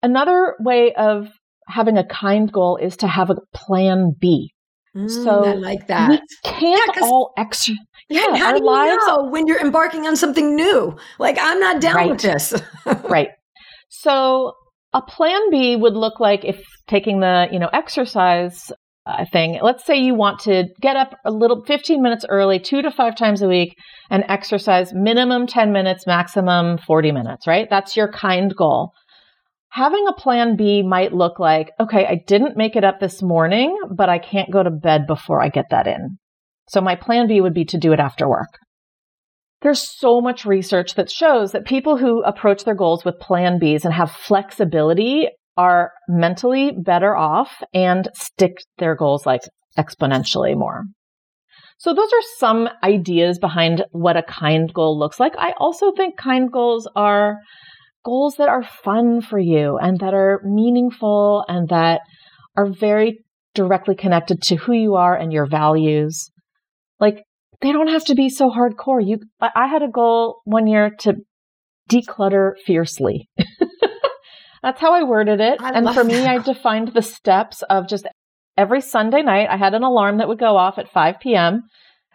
Another 0.02 0.54
way 0.58 0.94
of 0.94 1.28
having 1.68 1.98
a 1.98 2.06
kind 2.06 2.50
goal 2.50 2.76
is 2.76 2.96
to 2.98 3.06
have 3.06 3.30
a 3.30 3.36
plan 3.54 4.12
B. 4.18 4.53
Mm, 4.96 5.10
so 5.10 5.44
I 5.44 5.54
like 5.54 5.86
that. 5.88 6.10
We 6.10 6.20
can't 6.44 6.96
yeah, 6.96 7.02
all 7.02 7.32
extra. 7.36 7.74
Yeah, 8.10 8.36
how 8.36 8.52
do 8.52 8.58
you 8.58 8.66
lives, 8.66 9.06
know 9.06 9.30
when 9.30 9.46
you're 9.46 9.60
embarking 9.60 10.06
on 10.06 10.14
something 10.14 10.54
new? 10.54 10.94
Like 11.18 11.38
I'm 11.40 11.58
not 11.58 11.80
down 11.80 11.96
right. 11.96 12.10
with 12.10 12.20
this. 12.20 12.52
right. 13.04 13.28
So 13.88 14.52
a 14.92 15.00
plan 15.00 15.40
B 15.50 15.74
would 15.74 15.94
look 15.94 16.20
like 16.20 16.44
if 16.44 16.62
taking 16.86 17.20
the 17.20 17.48
you 17.50 17.58
know 17.58 17.70
exercise 17.72 18.70
uh, 19.06 19.24
thing. 19.30 19.58
Let's 19.62 19.84
say 19.84 19.96
you 19.96 20.14
want 20.14 20.40
to 20.40 20.64
get 20.80 20.96
up 20.96 21.14
a 21.24 21.30
little 21.30 21.62
15 21.66 22.02
minutes 22.02 22.24
early, 22.28 22.58
two 22.58 22.82
to 22.82 22.90
five 22.90 23.16
times 23.16 23.42
a 23.42 23.48
week, 23.48 23.74
and 24.10 24.24
exercise 24.28 24.92
minimum 24.94 25.46
10 25.46 25.72
minutes, 25.72 26.06
maximum 26.06 26.78
40 26.78 27.12
minutes, 27.12 27.46
right? 27.46 27.68
That's 27.68 27.96
your 27.96 28.10
kind 28.10 28.54
goal. 28.56 28.92
Having 29.74 30.06
a 30.06 30.12
plan 30.12 30.54
B 30.54 30.82
might 30.82 31.12
look 31.12 31.40
like, 31.40 31.72
okay, 31.80 32.06
I 32.06 32.22
didn't 32.28 32.56
make 32.56 32.76
it 32.76 32.84
up 32.84 33.00
this 33.00 33.20
morning, 33.20 33.76
but 33.90 34.08
I 34.08 34.20
can't 34.20 34.52
go 34.52 34.62
to 34.62 34.70
bed 34.70 35.08
before 35.08 35.42
I 35.42 35.48
get 35.48 35.64
that 35.70 35.88
in. 35.88 36.16
So 36.68 36.80
my 36.80 36.94
plan 36.94 37.26
B 37.26 37.40
would 37.40 37.54
be 37.54 37.64
to 37.64 37.78
do 37.78 37.92
it 37.92 37.98
after 37.98 38.28
work. 38.28 38.60
There's 39.62 39.82
so 39.98 40.20
much 40.20 40.44
research 40.44 40.94
that 40.94 41.10
shows 41.10 41.50
that 41.50 41.64
people 41.64 41.96
who 41.96 42.22
approach 42.22 42.62
their 42.62 42.76
goals 42.76 43.04
with 43.04 43.18
plan 43.18 43.58
Bs 43.58 43.84
and 43.84 43.92
have 43.92 44.12
flexibility 44.12 45.26
are 45.56 45.90
mentally 46.06 46.70
better 46.70 47.16
off 47.16 47.60
and 47.72 48.08
stick 48.14 48.58
their 48.78 48.94
goals 48.94 49.26
like 49.26 49.42
exponentially 49.76 50.56
more. 50.56 50.84
So 51.78 51.92
those 51.92 52.12
are 52.12 52.38
some 52.38 52.68
ideas 52.84 53.40
behind 53.40 53.84
what 53.90 54.16
a 54.16 54.22
kind 54.22 54.72
goal 54.72 54.96
looks 54.96 55.18
like. 55.18 55.32
I 55.36 55.52
also 55.58 55.90
think 55.90 56.16
kind 56.16 56.52
goals 56.52 56.88
are 56.94 57.38
goals 58.04 58.36
that 58.36 58.48
are 58.48 58.62
fun 58.62 59.20
for 59.20 59.38
you 59.38 59.78
and 59.78 59.98
that 60.00 60.14
are 60.14 60.40
meaningful 60.44 61.44
and 61.48 61.68
that 61.68 62.00
are 62.56 62.70
very 62.70 63.24
directly 63.54 63.94
connected 63.94 64.42
to 64.42 64.56
who 64.56 64.72
you 64.72 64.94
are 64.94 65.16
and 65.16 65.32
your 65.32 65.46
values. 65.46 66.30
Like 67.00 67.24
they 67.60 67.72
don't 67.72 67.88
have 67.88 68.04
to 68.06 68.14
be 68.14 68.28
so 68.28 68.50
hardcore. 68.50 69.04
You, 69.04 69.20
I 69.40 69.66
had 69.66 69.82
a 69.82 69.88
goal 69.88 70.40
one 70.44 70.66
year 70.66 70.90
to 71.00 71.14
declutter 71.90 72.52
fiercely. 72.64 73.28
That's 74.62 74.80
how 74.80 74.92
I 74.92 75.02
worded 75.02 75.40
it. 75.40 75.60
I 75.60 75.72
and 75.72 75.92
for 75.94 76.04
me, 76.04 76.14
that. 76.14 76.28
I 76.28 76.38
defined 76.38 76.88
the 76.88 77.02
steps 77.02 77.62
of 77.68 77.88
just 77.88 78.06
every 78.56 78.80
Sunday 78.80 79.22
night, 79.22 79.48
I 79.50 79.56
had 79.56 79.74
an 79.74 79.82
alarm 79.82 80.18
that 80.18 80.28
would 80.28 80.38
go 80.38 80.56
off 80.56 80.78
at 80.78 80.90
5 80.90 81.16
p.m. 81.20 81.62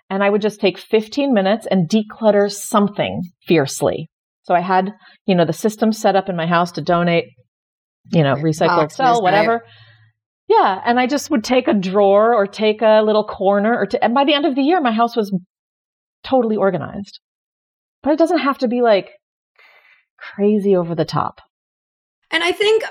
and 0.09 0.23
I 0.23 0.29
would 0.29 0.41
just 0.41 0.59
take 0.59 0.77
15 0.77 1.33
minutes 1.33 1.67
and 1.69 1.89
declutter 1.89 2.51
something 2.51 3.21
fiercely. 3.45 4.09
So 4.49 4.55
I 4.55 4.61
had, 4.61 4.95
you 5.27 5.35
know, 5.35 5.45
the 5.45 5.53
system 5.53 5.93
set 5.93 6.15
up 6.15 6.27
in 6.27 6.35
my 6.35 6.47
house 6.47 6.71
to 6.71 6.81
donate, 6.81 7.25
you 8.11 8.23
know, 8.23 8.33
recycled 8.33 8.91
cell, 8.91 9.21
whatever. 9.21 9.61
Yeah. 10.47 10.81
And 10.83 10.99
I 10.99 11.05
just 11.05 11.29
would 11.29 11.43
take 11.43 11.67
a 11.67 11.73
drawer 11.75 12.33
or 12.33 12.47
take 12.47 12.81
a 12.81 13.03
little 13.05 13.23
corner 13.23 13.77
or 13.77 13.85
to, 13.85 14.03
and 14.03 14.15
by 14.15 14.25
the 14.25 14.33
end 14.33 14.47
of 14.47 14.55
the 14.55 14.63
year, 14.63 14.81
my 14.81 14.91
house 14.91 15.15
was 15.15 15.31
totally 16.23 16.55
organized. 16.55 17.19
But 18.01 18.13
it 18.13 18.17
doesn't 18.17 18.39
have 18.39 18.57
to 18.57 18.67
be 18.67 18.81
like 18.81 19.11
crazy 20.17 20.75
over 20.75 20.95
the 20.95 21.05
top. 21.05 21.41
And 22.31 22.43
I 22.43 22.51
think 22.51 22.83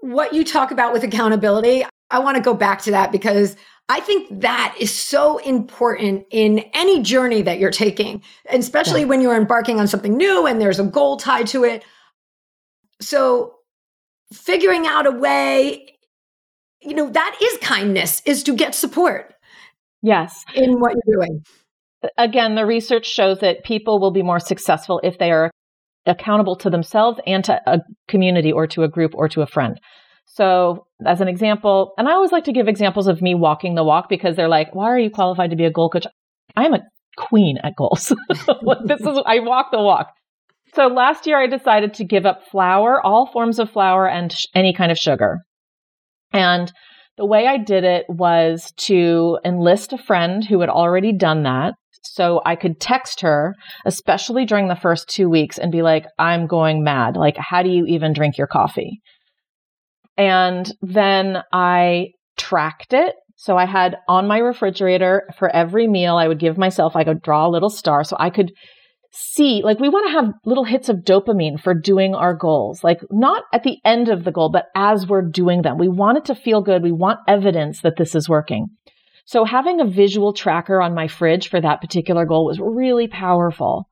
what 0.00 0.32
you 0.32 0.44
talk 0.44 0.70
about 0.70 0.94
with 0.94 1.04
accountability, 1.04 1.84
I 2.10 2.20
want 2.20 2.38
to 2.38 2.42
go 2.42 2.54
back 2.54 2.80
to 2.84 2.92
that 2.92 3.12
because 3.12 3.54
I 3.88 4.00
think 4.00 4.40
that 4.42 4.76
is 4.78 4.94
so 4.94 5.38
important 5.38 6.26
in 6.30 6.58
any 6.74 7.02
journey 7.02 7.40
that 7.42 7.58
you're 7.58 7.70
taking, 7.70 8.22
especially 8.50 9.00
yeah. 9.00 9.06
when 9.06 9.22
you're 9.22 9.36
embarking 9.36 9.80
on 9.80 9.88
something 9.88 10.16
new 10.16 10.46
and 10.46 10.60
there's 10.60 10.78
a 10.78 10.84
goal 10.84 11.16
tied 11.16 11.46
to 11.48 11.64
it. 11.64 11.84
So, 13.00 13.54
figuring 14.32 14.86
out 14.86 15.06
a 15.06 15.10
way, 15.10 15.96
you 16.82 16.94
know, 16.94 17.08
that 17.08 17.38
is 17.40 17.58
kindness, 17.62 18.20
is 18.26 18.42
to 18.42 18.54
get 18.54 18.74
support. 18.74 19.34
Yes. 20.02 20.44
In 20.54 20.80
what 20.80 20.94
you're 21.06 21.20
doing. 21.20 21.42
Again, 22.18 22.56
the 22.56 22.66
research 22.66 23.06
shows 23.06 23.40
that 23.40 23.64
people 23.64 24.00
will 24.00 24.10
be 24.10 24.22
more 24.22 24.38
successful 24.38 25.00
if 25.02 25.18
they 25.18 25.30
are 25.30 25.50
accountable 26.06 26.56
to 26.56 26.70
themselves 26.70 27.20
and 27.26 27.44
to 27.44 27.60
a 27.66 27.80
community 28.06 28.52
or 28.52 28.66
to 28.68 28.82
a 28.82 28.88
group 28.88 29.12
or 29.14 29.28
to 29.30 29.42
a 29.42 29.46
friend. 29.46 29.80
So, 30.34 30.86
as 31.04 31.20
an 31.20 31.28
example, 31.28 31.94
and 31.98 32.08
I 32.08 32.12
always 32.12 32.32
like 32.32 32.44
to 32.44 32.52
give 32.52 32.68
examples 32.68 33.08
of 33.08 33.22
me 33.22 33.34
walking 33.34 33.74
the 33.74 33.84
walk 33.84 34.08
because 34.08 34.36
they're 34.36 34.48
like, 34.48 34.74
why 34.74 34.86
are 34.86 34.98
you 34.98 35.10
qualified 35.10 35.50
to 35.50 35.56
be 35.56 35.64
a 35.64 35.70
goal 35.70 35.88
coach? 35.88 36.06
I'm 36.56 36.74
a 36.74 36.82
queen 37.16 37.58
at 37.62 37.74
goals. 37.76 38.12
this 38.84 39.00
is, 39.00 39.18
I 39.26 39.40
walk 39.40 39.70
the 39.72 39.82
walk. 39.82 40.12
So 40.74 40.86
last 40.86 41.26
year 41.26 41.40
I 41.40 41.46
decided 41.46 41.94
to 41.94 42.04
give 42.04 42.26
up 42.26 42.44
flour, 42.50 43.04
all 43.04 43.26
forms 43.32 43.58
of 43.58 43.70
flour 43.70 44.06
and 44.06 44.32
sh- 44.32 44.44
any 44.54 44.74
kind 44.74 44.92
of 44.92 44.98
sugar. 44.98 45.38
And 46.32 46.70
the 47.16 47.26
way 47.26 47.46
I 47.46 47.56
did 47.56 47.84
it 47.84 48.04
was 48.08 48.72
to 48.86 49.38
enlist 49.44 49.92
a 49.92 49.98
friend 49.98 50.44
who 50.44 50.60
had 50.60 50.68
already 50.68 51.12
done 51.12 51.44
that. 51.44 51.74
So 52.02 52.40
I 52.44 52.54
could 52.54 52.80
text 52.80 53.22
her, 53.22 53.54
especially 53.84 54.44
during 54.44 54.68
the 54.68 54.76
first 54.76 55.08
two 55.08 55.28
weeks, 55.28 55.58
and 55.58 55.72
be 55.72 55.82
like, 55.82 56.04
I'm 56.18 56.46
going 56.46 56.84
mad. 56.84 57.16
Like, 57.16 57.36
how 57.36 57.62
do 57.62 57.70
you 57.70 57.86
even 57.86 58.12
drink 58.12 58.38
your 58.38 58.46
coffee? 58.46 59.00
And 60.18 60.70
then 60.82 61.38
I 61.52 62.08
tracked 62.36 62.92
it. 62.92 63.14
So 63.36 63.56
I 63.56 63.66
had 63.66 63.96
on 64.08 64.26
my 64.26 64.38
refrigerator 64.38 65.28
for 65.38 65.48
every 65.48 65.86
meal, 65.86 66.16
I 66.16 66.26
would 66.26 66.40
give 66.40 66.58
myself, 66.58 66.96
I 66.96 67.04
could 67.04 67.22
draw 67.22 67.46
a 67.46 67.50
little 67.50 67.70
star 67.70 68.02
so 68.02 68.16
I 68.18 68.30
could 68.30 68.52
see, 69.12 69.62
like, 69.64 69.78
we 69.78 69.88
want 69.88 70.08
to 70.08 70.12
have 70.12 70.32
little 70.44 70.64
hits 70.64 70.88
of 70.88 70.98
dopamine 70.98 71.60
for 71.60 71.72
doing 71.72 72.14
our 72.14 72.34
goals, 72.34 72.82
like 72.82 73.00
not 73.10 73.44
at 73.52 73.62
the 73.62 73.78
end 73.84 74.08
of 74.08 74.24
the 74.24 74.32
goal, 74.32 74.50
but 74.50 74.66
as 74.74 75.06
we're 75.06 75.22
doing 75.22 75.62
them. 75.62 75.78
We 75.78 75.88
want 75.88 76.18
it 76.18 76.24
to 76.26 76.34
feel 76.34 76.60
good. 76.60 76.82
We 76.82 76.92
want 76.92 77.20
evidence 77.28 77.80
that 77.82 77.96
this 77.96 78.14
is 78.14 78.28
working. 78.28 78.66
So 79.24 79.44
having 79.44 79.80
a 79.80 79.86
visual 79.86 80.32
tracker 80.32 80.82
on 80.82 80.94
my 80.94 81.06
fridge 81.06 81.48
for 81.48 81.60
that 81.60 81.80
particular 81.80 82.24
goal 82.24 82.46
was 82.46 82.58
really 82.60 83.08
powerful 83.08 83.87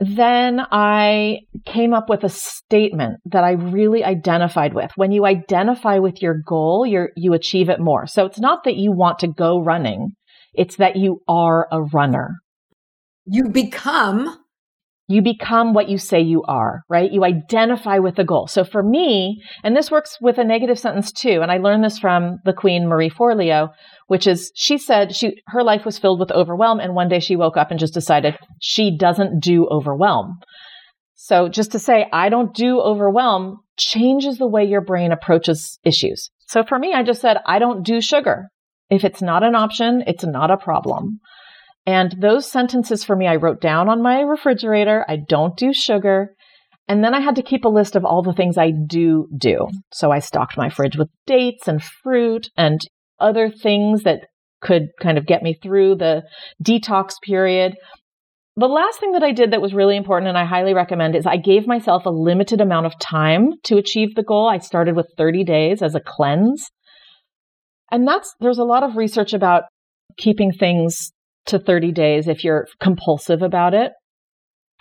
then 0.00 0.62
I 0.72 1.40
came 1.66 1.92
up 1.92 2.08
with 2.08 2.24
a 2.24 2.30
statement 2.30 3.18
that 3.26 3.44
I 3.44 3.52
really 3.52 4.02
identified 4.02 4.72
with. 4.72 4.90
When 4.96 5.12
you 5.12 5.26
identify 5.26 5.98
with 5.98 6.22
your 6.22 6.40
goal, 6.46 6.86
you 6.86 7.08
you 7.16 7.34
achieve 7.34 7.68
it 7.68 7.80
more. 7.80 8.06
So 8.06 8.24
it's 8.24 8.40
not 8.40 8.64
that 8.64 8.76
you 8.76 8.92
want 8.92 9.18
to 9.20 9.28
go 9.28 9.62
running. 9.62 10.12
It's 10.54 10.76
that 10.76 10.96
you 10.96 11.20
are 11.28 11.68
a 11.70 11.82
runner. 11.82 12.36
You 13.26 13.50
become 13.50 14.38
you 15.10 15.22
become 15.22 15.74
what 15.74 15.88
you 15.88 15.98
say 15.98 16.20
you 16.20 16.44
are, 16.44 16.84
right? 16.88 17.10
You 17.10 17.24
identify 17.24 17.98
with 17.98 18.14
the 18.14 18.24
goal. 18.24 18.46
So 18.46 18.62
for 18.62 18.80
me, 18.80 19.42
and 19.64 19.76
this 19.76 19.90
works 19.90 20.16
with 20.20 20.38
a 20.38 20.44
negative 20.44 20.78
sentence 20.78 21.10
too, 21.10 21.40
and 21.42 21.50
I 21.50 21.58
learned 21.58 21.82
this 21.82 21.98
from 21.98 22.38
the 22.44 22.52
Queen 22.52 22.86
Marie 22.86 23.10
Forleo, 23.10 23.70
which 24.10 24.26
is 24.26 24.50
she 24.56 24.76
said 24.76 25.14
she 25.14 25.40
her 25.46 25.62
life 25.62 25.84
was 25.84 25.96
filled 25.96 26.18
with 26.18 26.32
overwhelm, 26.32 26.80
and 26.80 26.96
one 26.96 27.08
day 27.08 27.20
she 27.20 27.36
woke 27.36 27.56
up 27.56 27.70
and 27.70 27.78
just 27.78 27.94
decided 27.94 28.36
she 28.58 28.98
doesn't 28.98 29.38
do 29.40 29.68
overwhelm. 29.68 30.40
So 31.14 31.48
just 31.48 31.70
to 31.70 31.78
say 31.78 32.06
I 32.12 32.28
don't 32.28 32.52
do 32.52 32.80
overwhelm 32.80 33.60
changes 33.76 34.38
the 34.38 34.48
way 34.48 34.64
your 34.64 34.80
brain 34.80 35.12
approaches 35.12 35.78
issues. 35.84 36.28
So 36.48 36.64
for 36.64 36.76
me, 36.76 36.92
I 36.92 37.04
just 37.04 37.20
said 37.20 37.36
I 37.46 37.60
don't 37.60 37.86
do 37.86 38.00
sugar. 38.00 38.48
If 38.90 39.04
it's 39.04 39.22
not 39.22 39.44
an 39.44 39.54
option, 39.54 40.02
it's 40.08 40.24
not 40.24 40.50
a 40.50 40.56
problem. 40.56 41.20
And 41.86 42.16
those 42.20 42.50
sentences 42.50 43.04
for 43.04 43.14
me, 43.14 43.28
I 43.28 43.36
wrote 43.36 43.60
down 43.60 43.88
on 43.88 44.02
my 44.02 44.22
refrigerator. 44.22 45.04
I 45.08 45.18
don't 45.28 45.56
do 45.56 45.72
sugar. 45.72 46.34
And 46.88 47.04
then 47.04 47.14
I 47.14 47.20
had 47.20 47.36
to 47.36 47.44
keep 47.44 47.64
a 47.64 47.68
list 47.68 47.94
of 47.94 48.04
all 48.04 48.24
the 48.24 48.32
things 48.32 48.58
I 48.58 48.72
do 48.72 49.28
do. 49.38 49.68
So 49.92 50.10
I 50.10 50.18
stocked 50.18 50.56
my 50.56 50.68
fridge 50.68 50.96
with 50.96 51.10
dates 51.28 51.68
and 51.68 51.80
fruit 51.80 52.50
and 52.56 52.80
other 53.20 53.50
things 53.50 54.02
that 54.02 54.26
could 54.60 54.88
kind 55.00 55.18
of 55.18 55.26
get 55.26 55.42
me 55.42 55.58
through 55.62 55.96
the 55.96 56.22
detox 56.62 57.14
period. 57.22 57.76
The 58.56 58.66
last 58.66 59.00
thing 59.00 59.12
that 59.12 59.22
I 59.22 59.32
did 59.32 59.52
that 59.52 59.62
was 59.62 59.72
really 59.72 59.96
important 59.96 60.28
and 60.28 60.36
I 60.36 60.44
highly 60.44 60.74
recommend 60.74 61.16
is 61.16 61.26
I 61.26 61.36
gave 61.36 61.66
myself 61.66 62.04
a 62.04 62.10
limited 62.10 62.60
amount 62.60 62.86
of 62.86 62.98
time 62.98 63.52
to 63.64 63.78
achieve 63.78 64.14
the 64.14 64.22
goal. 64.22 64.48
I 64.48 64.58
started 64.58 64.96
with 64.96 65.06
30 65.16 65.44
days 65.44 65.82
as 65.82 65.94
a 65.94 66.00
cleanse. 66.00 66.68
And 67.90 68.06
that's, 68.06 68.34
there's 68.40 68.58
a 68.58 68.64
lot 68.64 68.82
of 68.82 68.96
research 68.96 69.32
about 69.32 69.64
keeping 70.18 70.52
things 70.52 71.10
to 71.46 71.58
30 71.58 71.92
days 71.92 72.28
if 72.28 72.44
you're 72.44 72.66
compulsive 72.80 73.42
about 73.42 73.74
it. 73.74 73.92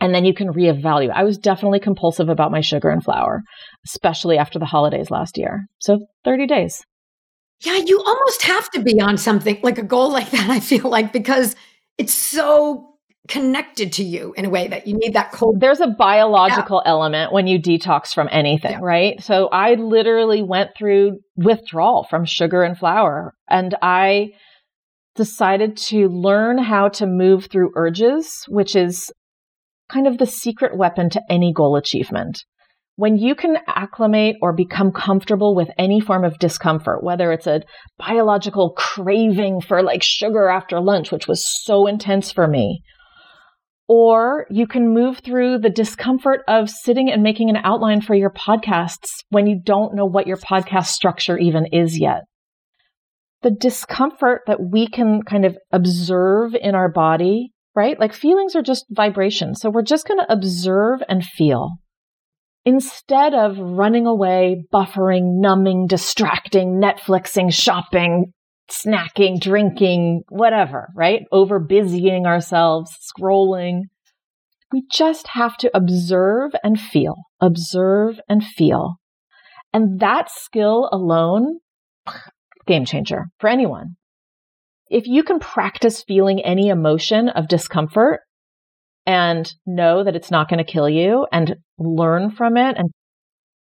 And 0.02 0.16
then 0.16 0.24
you 0.24 0.34
can 0.34 0.54
reevaluate. 0.54 1.12
I 1.14 1.24
was 1.24 1.38
definitely 1.38 1.80
compulsive 1.80 2.30
about 2.30 2.52
my 2.52 2.62
sugar 2.62 2.90
and 2.90 3.04
flour, 3.04 3.42
especially 3.86 4.38
after 4.38 4.58
the 4.58 4.66
holidays 4.66 5.12
last 5.12 5.38
year. 5.38 5.66
So 5.80 6.00
30 6.24 6.48
days. 6.48 6.82
Yeah, 7.62 7.78
you 7.78 8.02
almost 8.06 8.44
have 8.44 8.70
to 8.72 8.82
be 8.82 9.02
on 9.02 9.18
something 9.18 9.60
like 9.64 9.78
a 9.78 9.84
goal 9.84 10.12
like 10.12 10.32
that, 10.32 10.50
I 10.50 10.60
feel 10.60 10.90
like, 10.90 11.12
because 11.14 11.56
it's 11.98 12.14
so 12.14 12.90
connected 13.28 13.94
to 13.94 14.04
you 14.04 14.34
in 14.36 14.46
a 14.46 14.50
way 14.50 14.68
that 14.68 14.88
you 14.88 14.98
need 14.98 15.14
that 15.14 15.32
cold. 15.32 15.60
There's 15.60 15.80
a 15.82 15.88
biological 15.88 16.82
yeah. 16.84 16.92
element 16.92 17.32
when 17.32 17.46
you 17.48 17.62
detox 17.62 18.14
from 18.14 18.28
anything, 18.32 18.72
yeah. 18.72 18.80
right? 18.82 19.22
So 19.22 19.48
I 19.52 19.76
literally 19.76 20.42
went 20.42 20.72
through 20.76 21.20
withdrawal 21.36 22.08
from 22.10 22.26
sugar 22.26 22.64
and 22.64 22.78
flour 22.78 23.36
and 23.48 23.76
I 23.82 24.32
decided 25.16 25.78
to 25.78 26.08
learn 26.08 26.58
how 26.58 26.90
to 26.90 27.06
move 27.06 27.48
through 27.52 27.72
urges, 27.76 28.46
which 28.48 28.76
is 28.76 29.12
kind 29.92 30.08
of 30.08 30.18
the 30.18 30.26
secret 30.26 30.76
weapon 30.76 31.10
to 31.12 31.22
any 31.30 31.54
goal 31.54 31.76
achievement. 31.76 32.44
When 33.00 33.16
you 33.16 33.34
can 33.34 33.60
acclimate 33.66 34.36
or 34.42 34.52
become 34.52 34.92
comfortable 34.92 35.56
with 35.56 35.70
any 35.78 36.02
form 36.02 36.26
of 36.26 36.38
discomfort, 36.38 37.02
whether 37.02 37.32
it's 37.32 37.48
a 37.48 37.62
biological 37.98 38.72
craving 38.72 39.62
for 39.62 39.82
like 39.82 40.04
sugar 40.04 40.50
after 40.50 40.82
lunch, 40.82 41.10
which 41.10 41.26
was 41.26 41.48
so 41.64 41.88
intense 41.88 42.30
for 42.30 42.46
me, 42.46 42.82
or 43.88 44.48
you 44.50 44.68
can 44.68 44.94
move 44.94 45.20
through 45.20 45.60
the 45.60 45.70
discomfort 45.70 46.42
of 46.50 46.70
sitting 46.70 47.10
and 47.10 47.24
making 47.24 47.50
an 47.50 47.62
outline 47.64 48.02
for 48.02 48.16
your 48.16 48.32
podcasts 48.32 49.24
when 49.30 49.48
you 49.48 49.62
don't 49.64 49.96
know 49.96 50.06
what 50.06 50.28
your 50.28 50.36
podcast 50.36 50.88
structure 50.88 51.38
even 51.38 51.68
is 51.68 51.98
yet 51.98 52.24
the 53.44 53.52
discomfort 53.52 54.42
that 54.48 54.60
we 54.60 54.86
can 54.86 55.22
kind 55.22 55.46
of 55.46 55.58
observe 55.72 56.54
in 56.54 56.76
our 56.76 56.92
body, 56.92 57.54
right? 57.74 57.98
Like 57.98 58.12
feelings 58.12 58.58
are 58.58 58.62
just 58.62 58.86
vibrations. 58.90 59.62
So 59.62 59.70
we're 59.70 59.84
just 59.84 60.06
going 60.06 60.20
to 60.20 60.30
observe 60.30 61.00
and 61.08 61.24
feel 61.24 61.78
instead 62.70 63.34
of 63.34 63.58
running 63.58 64.06
away, 64.06 64.64
buffering, 64.72 65.40
numbing, 65.42 65.88
distracting, 65.88 66.80
Netflixing, 66.80 67.52
shopping, 67.52 68.32
snacking, 68.70 69.40
drinking, 69.42 70.22
whatever, 70.30 70.90
right? 70.96 71.24
Over 71.32 71.60
busying 71.60 72.28
ourselves, 72.28 72.96
scrolling. 73.10 73.86
We 74.72 74.84
just 74.92 75.30
have 75.30 75.58
to 75.58 75.72
observe 75.76 76.52
and 76.64 76.80
feel, 76.80 77.16
observe 77.42 78.20
and 78.30 78.44
feel. 78.44 79.00
And 79.74 80.00
that 80.00 80.30
skill 80.30 80.90
alone 80.92 81.58
game 82.68 82.86
changer 82.86 83.30
for 83.40 83.50
anyone. 83.50 83.96
If 84.92 85.08
you 85.08 85.24
can 85.24 85.40
practice 85.40 86.04
feeling 86.04 86.46
any 86.46 86.68
emotion 86.68 87.30
of 87.30 87.48
discomfort 87.48 88.22
and 89.10 89.52
know 89.66 90.04
that 90.04 90.16
it's 90.16 90.30
not 90.30 90.50
going 90.50 90.64
to 90.64 90.72
kill 90.72 90.88
you 90.88 91.26
and 91.32 91.56
learn 91.80 92.30
from 92.30 92.58
it 92.58 92.78
and 92.78 92.92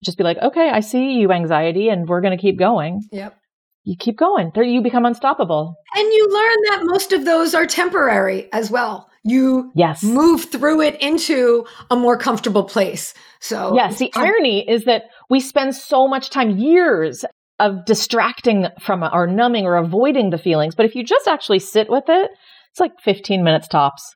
just 0.05 0.15
be 0.19 0.23
like, 0.23 0.37
okay, 0.37 0.69
I 0.69 0.81
see 0.81 1.13
you 1.13 1.31
anxiety 1.31 1.89
and 1.89 2.07
we're 2.07 2.21
going 2.21 2.37
to 2.37 2.41
keep 2.41 2.59
going. 2.59 3.01
Yep. 3.11 3.35
You 3.83 3.95
keep 3.97 4.19
going. 4.19 4.51
There 4.53 4.63
you 4.63 4.83
become 4.83 5.03
unstoppable. 5.03 5.73
And 5.95 6.13
you 6.13 6.29
learn 6.31 6.57
that 6.69 6.81
most 6.83 7.11
of 7.11 7.25
those 7.25 7.55
are 7.55 7.65
temporary 7.65 8.53
as 8.53 8.69
well. 8.69 9.09
You 9.23 9.71
yes. 9.73 10.03
move 10.03 10.43
through 10.45 10.81
it 10.81 11.01
into 11.01 11.65
a 11.89 11.95
more 11.95 12.17
comfortable 12.17 12.65
place. 12.65 13.15
So 13.39 13.73
Yes, 13.73 13.97
the 13.97 14.11
irony 14.13 14.69
is 14.69 14.85
that 14.85 15.05
we 15.27 15.39
spend 15.39 15.75
so 15.75 16.07
much 16.07 16.29
time 16.29 16.59
years 16.59 17.25
of 17.59 17.85
distracting 17.85 18.67
from 18.79 19.03
or 19.03 19.25
numbing 19.25 19.65
or 19.65 19.75
avoiding 19.77 20.29
the 20.29 20.37
feelings. 20.37 20.75
But 20.75 20.85
if 20.85 20.93
you 20.93 21.03
just 21.03 21.27
actually 21.27 21.59
sit 21.59 21.89
with 21.89 22.03
it, 22.09 22.29
it's 22.69 22.79
like 22.79 22.99
15 23.03 23.43
minutes 23.43 23.67
tops. 23.67 24.15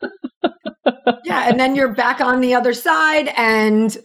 yeah. 1.24 1.48
And 1.48 1.58
then 1.58 1.76
you're 1.76 1.94
back 1.94 2.20
on 2.20 2.40
the 2.40 2.54
other 2.54 2.72
side 2.72 3.32
and 3.36 3.96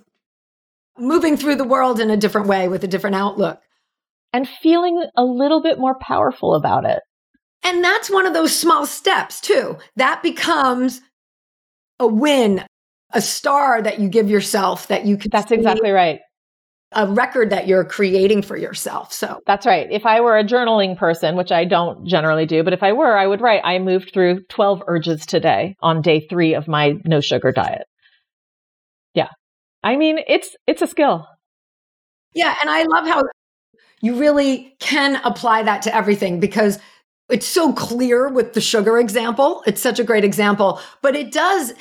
moving 0.97 1.37
through 1.37 1.55
the 1.55 1.63
world 1.63 1.99
in 1.99 2.09
a 2.09 2.17
different 2.17 2.47
way 2.47 2.67
with 2.67 2.83
a 2.83 2.87
different 2.87 3.15
outlook. 3.15 3.59
And 4.31 4.47
feeling 4.49 5.03
a 5.15 5.23
little 5.23 5.61
bit 5.61 5.77
more 5.77 5.95
powerful 5.99 6.55
about 6.55 6.85
it. 6.85 7.01
And 7.63 7.83
that's 7.83 8.09
one 8.09 8.25
of 8.25 8.33
those 8.33 8.57
small 8.57 8.85
steps, 8.85 9.39
too. 9.39 9.77
That 9.95 10.23
becomes 10.23 11.01
a 11.99 12.07
win, 12.07 12.65
a 13.11 13.21
star 13.21 13.81
that 13.81 13.99
you 13.99 14.09
give 14.09 14.29
yourself 14.29 14.87
that 14.87 15.05
you 15.05 15.17
can. 15.17 15.29
That's 15.29 15.51
exactly 15.51 15.91
right 15.91 16.19
a 16.95 17.07
record 17.07 17.49
that 17.49 17.67
you're 17.67 17.83
creating 17.83 18.41
for 18.41 18.57
yourself. 18.57 19.11
So 19.13 19.39
that's 19.45 19.65
right. 19.65 19.87
If 19.91 20.05
I 20.05 20.21
were 20.21 20.37
a 20.37 20.43
journaling 20.43 20.97
person, 20.97 21.35
which 21.35 21.51
I 21.51 21.65
don't 21.65 22.07
generally 22.07 22.45
do, 22.45 22.63
but 22.63 22.73
if 22.73 22.83
I 22.83 22.93
were, 22.93 23.17
I 23.17 23.27
would 23.27 23.41
write, 23.41 23.61
I 23.63 23.79
moved 23.79 24.11
through 24.13 24.43
12 24.49 24.83
urges 24.87 25.25
today 25.25 25.75
on 25.81 26.01
day 26.01 26.27
three 26.27 26.53
of 26.53 26.67
my 26.67 26.93
no 27.05 27.21
sugar 27.21 27.51
diet. 27.51 27.87
Yeah. 29.13 29.29
I 29.83 29.95
mean, 29.95 30.19
it's, 30.27 30.55
it's 30.67 30.81
a 30.81 30.87
skill. 30.87 31.27
Yeah. 32.33 32.55
And 32.61 32.69
I 32.69 32.83
love 32.83 33.07
how 33.07 33.23
you 34.01 34.15
really 34.15 34.75
can 34.79 35.15
apply 35.23 35.63
that 35.63 35.83
to 35.83 35.95
everything 35.95 36.39
because 36.39 36.79
it's 37.29 37.47
so 37.47 37.73
clear 37.73 38.29
with 38.29 38.53
the 38.53 38.61
sugar 38.61 38.97
example. 38.99 39.63
It's 39.65 39.81
such 39.81 39.99
a 39.99 40.03
great 40.03 40.25
example, 40.25 40.79
but 41.01 41.15
it 41.15 41.31
does, 41.31 41.73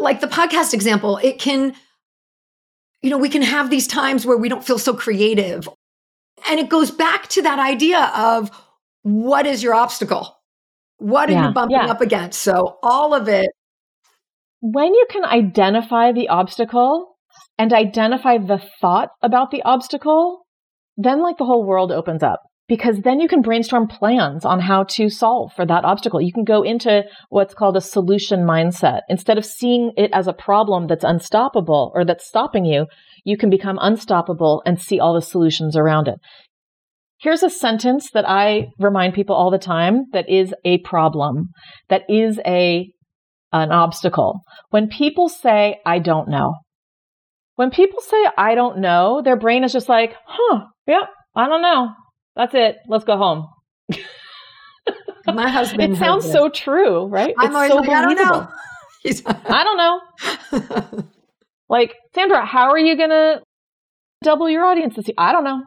like 0.00 0.20
the 0.20 0.28
podcast 0.28 0.74
example, 0.74 1.18
it 1.22 1.38
can, 1.40 1.74
you 3.02 3.10
know, 3.10 3.18
we 3.18 3.28
can 3.28 3.42
have 3.42 3.70
these 3.70 3.86
times 3.86 4.26
where 4.26 4.36
we 4.36 4.48
don't 4.48 4.64
feel 4.64 4.78
so 4.78 4.94
creative. 4.94 5.68
And 6.48 6.58
it 6.58 6.68
goes 6.68 6.90
back 6.90 7.28
to 7.28 7.42
that 7.42 7.58
idea 7.58 8.12
of 8.14 8.50
what 9.02 9.46
is 9.46 9.62
your 9.62 9.74
obstacle? 9.74 10.36
What 10.98 11.28
are 11.28 11.32
yeah, 11.32 11.48
you 11.48 11.54
bumping 11.54 11.76
yeah. 11.76 11.90
up 11.90 12.00
against? 12.00 12.42
So 12.42 12.78
all 12.82 13.14
of 13.14 13.28
it. 13.28 13.50
When 14.60 14.92
you 14.92 15.06
can 15.08 15.24
identify 15.24 16.10
the 16.10 16.28
obstacle 16.28 17.16
and 17.58 17.72
identify 17.72 18.38
the 18.38 18.60
thought 18.80 19.10
about 19.22 19.52
the 19.52 19.62
obstacle, 19.62 20.46
then 20.96 21.22
like 21.22 21.38
the 21.38 21.44
whole 21.44 21.64
world 21.64 21.92
opens 21.92 22.24
up 22.24 22.47
because 22.68 23.00
then 23.00 23.18
you 23.18 23.28
can 23.28 23.40
brainstorm 23.40 23.88
plans 23.88 24.44
on 24.44 24.60
how 24.60 24.84
to 24.84 25.08
solve 25.08 25.52
for 25.54 25.64
that 25.66 25.84
obstacle. 25.84 26.20
You 26.20 26.32
can 26.32 26.44
go 26.44 26.62
into 26.62 27.04
what's 27.30 27.54
called 27.54 27.76
a 27.76 27.80
solution 27.80 28.40
mindset. 28.40 29.00
Instead 29.08 29.38
of 29.38 29.46
seeing 29.46 29.92
it 29.96 30.10
as 30.12 30.26
a 30.26 30.34
problem 30.34 30.86
that's 30.86 31.04
unstoppable 31.04 31.90
or 31.94 32.04
that's 32.04 32.28
stopping 32.28 32.66
you, 32.66 32.86
you 33.24 33.38
can 33.38 33.48
become 33.48 33.78
unstoppable 33.80 34.62
and 34.66 34.80
see 34.80 35.00
all 35.00 35.14
the 35.14 35.22
solutions 35.22 35.76
around 35.76 36.08
it. 36.08 36.18
Here's 37.20 37.42
a 37.42 37.50
sentence 37.50 38.10
that 38.12 38.28
I 38.28 38.68
remind 38.78 39.14
people 39.14 39.34
all 39.34 39.50
the 39.50 39.58
time 39.58 40.04
that 40.12 40.28
is 40.28 40.54
a 40.64 40.78
problem, 40.78 41.48
that 41.88 42.02
is 42.08 42.38
a 42.46 42.92
an 43.50 43.72
obstacle. 43.72 44.42
When 44.68 44.88
people 44.88 45.30
say, 45.30 45.80
I 45.86 46.00
don't 46.00 46.28
know, 46.28 46.54
when 47.56 47.70
people 47.70 48.00
say, 48.02 48.26
I 48.36 48.54
don't 48.54 48.78
know, 48.78 49.22
their 49.24 49.36
brain 49.36 49.64
is 49.64 49.72
just 49.72 49.88
like, 49.88 50.14
huh, 50.26 50.66
yep, 50.86 51.08
I 51.34 51.48
don't 51.48 51.62
know. 51.62 51.88
That's 52.38 52.54
it. 52.54 52.78
Let's 52.86 53.04
go 53.04 53.16
home. 53.16 53.48
My 55.26 55.48
husband. 55.50 55.94
it 55.94 55.98
sounds 55.98 56.24
so 56.30 56.48
true, 56.48 57.06
right? 57.06 57.34
I'm 57.36 57.50
it's 57.50 57.72
so 57.72 57.78
like, 57.78 57.88
I 57.88 58.02
don't 58.02 58.16
know. 58.16 58.48
I 59.48 59.64
don't 59.64 59.76
know. 59.76 61.08
like, 61.68 61.96
Sandra, 62.14 62.46
how 62.46 62.70
are 62.70 62.78
you 62.78 62.96
going 62.96 63.10
to 63.10 63.42
double 64.22 64.48
your 64.48 64.64
audience 64.64 64.94
this 64.94 65.08
year? 65.08 65.16
I 65.18 65.32
don't 65.32 65.42
know. 65.42 65.62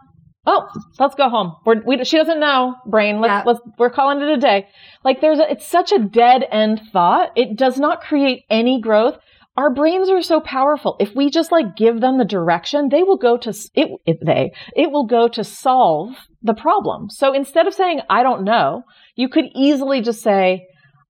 Oh, 0.47 0.67
let's 0.97 1.13
go 1.15 1.29
home. 1.29 1.57
We're, 1.65 1.83
we, 1.85 2.03
she 2.05 2.17
doesn't 2.17 2.39
know, 2.39 2.75
brain. 2.87 3.19
Let's, 3.19 3.31
yeah. 3.31 3.43
let's, 3.45 3.59
we're 3.77 3.89
calling 3.89 4.21
it 4.21 4.29
a 4.29 4.37
day. 4.37 4.67
Like, 5.03 5.19
there's 5.19 5.39
a, 5.39 5.51
it's 5.51 5.67
such 5.67 5.91
a 5.91 5.99
dead 5.99 6.45
end 6.49 6.81
thought. 6.93 7.31
It 7.35 7.57
does 7.57 7.77
not 7.77 8.01
create 8.01 8.45
any 8.49 8.79
growth 8.79 9.17
our 9.57 9.73
brains 9.73 10.09
are 10.09 10.21
so 10.21 10.39
powerful. 10.39 10.95
If 10.99 11.13
we 11.15 11.29
just 11.29 11.51
like 11.51 11.75
give 11.75 11.99
them 11.99 12.17
the 12.17 12.25
direction, 12.25 12.89
they 12.89 13.03
will 13.03 13.17
go 13.17 13.37
to 13.37 13.49
it, 13.73 13.89
it, 14.05 14.17
they 14.25 14.51
it 14.75 14.91
will 14.91 15.05
go 15.05 15.27
to 15.27 15.43
solve 15.43 16.15
the 16.41 16.53
problem. 16.53 17.09
So 17.09 17.33
instead 17.33 17.67
of 17.67 17.73
saying 17.73 18.01
I 18.09 18.23
don't 18.23 18.43
know, 18.43 18.83
you 19.15 19.27
could 19.27 19.45
easily 19.53 20.01
just 20.01 20.21
say 20.21 20.67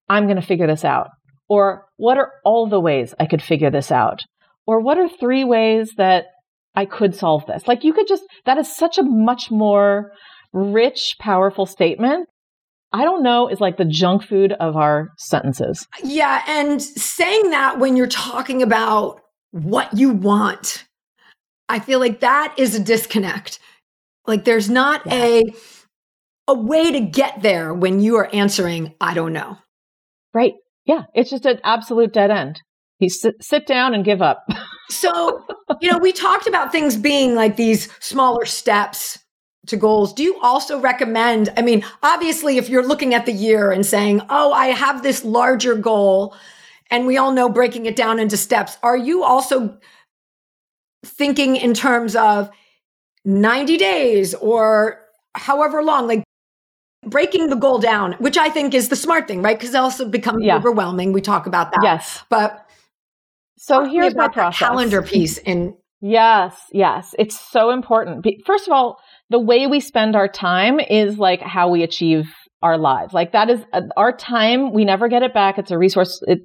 I'm 0.09 0.25
going 0.25 0.37
to 0.37 0.45
figure 0.45 0.67
this 0.67 0.83
out. 0.83 1.09
Or 1.47 1.85
what 1.97 2.17
are 2.17 2.31
all 2.43 2.67
the 2.67 2.79
ways 2.79 3.13
I 3.19 3.27
could 3.27 3.41
figure 3.41 3.69
this 3.69 3.91
out? 3.91 4.23
Or 4.65 4.81
what 4.81 4.97
are 4.97 5.07
three 5.07 5.43
ways 5.43 5.93
that 5.97 6.25
I 6.75 6.85
could 6.85 7.15
solve 7.15 7.45
this? 7.45 7.67
Like 7.67 7.83
you 7.83 7.93
could 7.93 8.07
just 8.07 8.23
that 8.45 8.57
is 8.57 8.75
such 8.75 8.97
a 8.97 9.03
much 9.03 9.51
more 9.51 10.11
rich, 10.51 11.15
powerful 11.19 11.65
statement 11.65 12.27
I 12.93 13.03
don't 13.03 13.23
know 13.23 13.47
is 13.47 13.61
like 13.61 13.77
the 13.77 13.85
junk 13.85 14.23
food 14.23 14.53
of 14.53 14.75
our 14.75 15.09
sentences. 15.17 15.87
Yeah. 16.03 16.43
And 16.47 16.81
saying 16.81 17.51
that 17.51 17.79
when 17.79 17.95
you're 17.95 18.07
talking 18.07 18.61
about 18.61 19.21
what 19.51 19.97
you 19.97 20.11
want, 20.11 20.85
I 21.69 21.79
feel 21.79 21.99
like 21.99 22.19
that 22.19 22.53
is 22.57 22.75
a 22.75 22.83
disconnect. 22.83 23.59
Like 24.27 24.43
there's 24.43 24.69
not 24.69 25.05
yeah. 25.05 25.23
a 25.23 25.43
a 26.47 26.53
way 26.53 26.91
to 26.91 26.99
get 26.99 27.41
there 27.41 27.73
when 27.73 28.01
you 28.01 28.17
are 28.17 28.29
answering, 28.33 28.93
I 28.99 29.13
don't 29.13 29.31
know. 29.31 29.57
Right. 30.33 30.53
Yeah. 30.85 31.03
It's 31.13 31.29
just 31.29 31.45
an 31.45 31.59
absolute 31.63 32.11
dead 32.11 32.29
end. 32.29 32.61
You 32.99 33.09
sit, 33.09 33.35
sit 33.41 33.67
down 33.67 33.93
and 33.93 34.03
give 34.03 34.21
up. 34.21 34.45
so, 34.89 35.45
you 35.79 35.91
know, 35.91 35.97
we 35.97 36.11
talked 36.11 36.47
about 36.47 36.71
things 36.71 36.97
being 36.97 37.35
like 37.35 37.55
these 37.55 37.89
smaller 37.99 38.45
steps 38.45 39.17
to 39.67 39.77
goals, 39.77 40.13
do 40.13 40.23
you 40.23 40.39
also 40.41 40.79
recommend? 40.79 41.49
I 41.55 41.61
mean, 41.61 41.83
obviously, 42.01 42.57
if 42.57 42.69
you're 42.69 42.85
looking 42.85 43.13
at 43.13 43.25
the 43.25 43.31
year 43.31 43.71
and 43.71 43.85
saying, 43.85 44.21
oh, 44.29 44.51
I 44.53 44.67
have 44.67 45.03
this 45.03 45.23
larger 45.23 45.75
goal, 45.75 46.35
and 46.89 47.05
we 47.05 47.17
all 47.17 47.31
know 47.31 47.47
breaking 47.47 47.85
it 47.85 47.95
down 47.95 48.19
into 48.19 48.37
steps, 48.37 48.77
are 48.83 48.97
you 48.97 49.23
also 49.23 49.77
thinking 51.05 51.55
in 51.55 51.73
terms 51.73 52.15
of 52.15 52.49
90 53.25 53.77
days 53.77 54.33
or 54.35 54.99
however 55.35 55.83
long, 55.83 56.07
like 56.07 56.23
breaking 57.05 57.49
the 57.49 57.55
goal 57.55 57.79
down, 57.79 58.13
which 58.13 58.37
I 58.37 58.49
think 58.49 58.73
is 58.73 58.89
the 58.89 58.95
smart 58.95 59.27
thing, 59.27 59.41
right? 59.41 59.57
Because 59.57 59.73
it 59.73 59.77
also 59.77 60.07
becomes 60.07 60.43
yeah. 60.43 60.57
overwhelming. 60.57 61.13
We 61.13 61.21
talk 61.21 61.47
about 61.47 61.71
that. 61.71 61.81
Yes. 61.83 62.23
But 62.29 62.65
so 63.57 63.85
here's 63.85 64.15
my 64.15 64.27
process. 64.27 64.59
calendar 64.59 65.01
piece 65.01 65.37
in 65.37 65.75
Yes, 66.01 66.59
yes. 66.71 67.13
It's 67.19 67.39
so 67.39 67.69
important. 67.69 68.25
First 68.43 68.67
of 68.67 68.73
all, 68.73 68.99
the 69.31 69.39
way 69.39 69.65
we 69.65 69.79
spend 69.79 70.15
our 70.15 70.27
time 70.27 70.79
is 70.79 71.17
like 71.17 71.41
how 71.41 71.69
we 71.69 71.83
achieve 71.83 72.33
our 72.61 72.77
lives. 72.77 73.13
Like 73.13 73.31
that 73.31 73.49
is 73.49 73.61
uh, 73.71 73.81
our 73.95 74.15
time. 74.15 74.73
We 74.73 74.83
never 74.83 75.07
get 75.07 75.23
it 75.23 75.33
back. 75.33 75.57
It's 75.57 75.71
a 75.71 75.77
resource. 75.77 76.21
It 76.27 76.39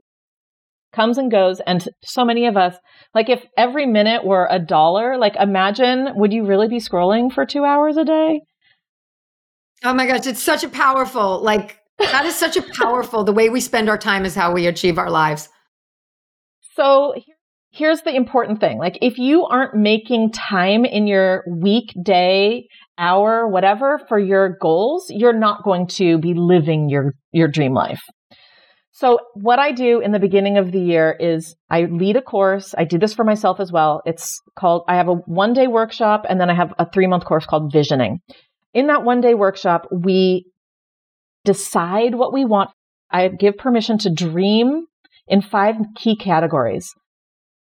comes 0.92 1.18
and 1.18 1.30
goes. 1.30 1.60
And 1.66 1.86
so 2.04 2.24
many 2.24 2.46
of 2.46 2.56
us, 2.56 2.76
like 3.12 3.28
if 3.28 3.44
every 3.58 3.86
minute 3.86 4.24
were 4.24 4.46
a 4.48 4.60
dollar, 4.60 5.18
like 5.18 5.34
imagine, 5.34 6.10
would 6.14 6.32
you 6.32 6.46
really 6.46 6.68
be 6.68 6.78
scrolling 6.78 7.30
for 7.30 7.44
two 7.44 7.64
hours 7.64 7.96
a 7.96 8.04
day? 8.04 8.40
Oh 9.84 9.92
my 9.92 10.06
gosh. 10.06 10.26
It's 10.26 10.42
such 10.42 10.62
a 10.62 10.68
powerful, 10.68 11.40
like 11.42 11.80
that 11.98 12.24
is 12.24 12.36
such 12.36 12.56
a 12.56 12.62
powerful, 12.62 13.24
the 13.24 13.32
way 13.32 13.48
we 13.48 13.60
spend 13.60 13.88
our 13.88 13.98
time 13.98 14.24
is 14.24 14.36
how 14.36 14.52
we 14.52 14.66
achieve 14.66 14.96
our 14.96 15.10
lives. 15.10 15.48
So 16.74 17.14
here's 17.76 18.00
the 18.02 18.14
important 18.14 18.58
thing. 18.58 18.78
Like 18.78 18.98
if 19.02 19.18
you 19.18 19.44
aren't 19.44 19.74
making 19.74 20.32
time 20.32 20.84
in 20.84 21.06
your 21.06 21.44
week, 21.46 21.92
day, 22.02 22.68
hour, 22.96 23.46
whatever 23.46 24.00
for 24.08 24.18
your 24.18 24.56
goals, 24.60 25.06
you're 25.10 25.38
not 25.38 25.62
going 25.62 25.86
to 25.88 26.18
be 26.18 26.32
living 26.34 26.88
your, 26.88 27.14
your 27.32 27.48
dream 27.48 27.74
life. 27.74 28.00
So 28.92 29.18
what 29.34 29.58
I 29.58 29.72
do 29.72 30.00
in 30.00 30.12
the 30.12 30.18
beginning 30.18 30.56
of 30.56 30.72
the 30.72 30.80
year 30.80 31.14
is 31.20 31.54
I 31.68 31.82
lead 31.82 32.16
a 32.16 32.22
course. 32.22 32.74
I 32.78 32.84
do 32.84 32.98
this 32.98 33.12
for 33.12 33.24
myself 33.24 33.60
as 33.60 33.70
well. 33.70 34.00
It's 34.06 34.40
called, 34.58 34.84
I 34.88 34.96
have 34.96 35.08
a 35.08 35.14
one 35.14 35.52
day 35.52 35.66
workshop 35.66 36.24
and 36.26 36.40
then 36.40 36.48
I 36.48 36.54
have 36.54 36.72
a 36.78 36.90
three 36.90 37.06
month 37.06 37.26
course 37.26 37.44
called 37.44 37.70
visioning. 37.70 38.20
In 38.72 38.86
that 38.86 39.04
one 39.04 39.20
day 39.20 39.34
workshop, 39.34 39.86
we 39.92 40.46
decide 41.44 42.14
what 42.14 42.32
we 42.32 42.46
want. 42.46 42.70
I 43.10 43.28
give 43.28 43.58
permission 43.58 43.98
to 43.98 44.10
dream 44.10 44.86
in 45.28 45.42
five 45.42 45.76
key 45.94 46.16
categories. 46.16 46.90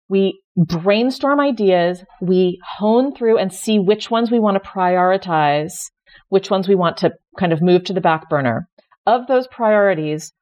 We 0.08 0.40
brainstorm 0.56 1.40
ideas, 1.40 2.04
we 2.20 2.58
hone 2.78 3.14
through 3.14 3.38
and 3.38 3.52
see 3.52 3.78
which 3.78 4.10
ones 4.10 4.30
we 4.30 4.40
want 4.40 4.62
to 4.62 4.68
prioritize, 4.68 5.72
which 6.28 6.50
ones 6.50 6.68
we 6.68 6.74
want 6.74 6.96
to 6.98 7.12
kind 7.38 7.52
of 7.52 7.62
move 7.62 7.84
to 7.84 7.92
the 7.92 8.00
back 8.00 8.28
burner. 8.28 8.68
Of 9.06 9.26
those 9.26 9.46
priorities, 9.46 10.32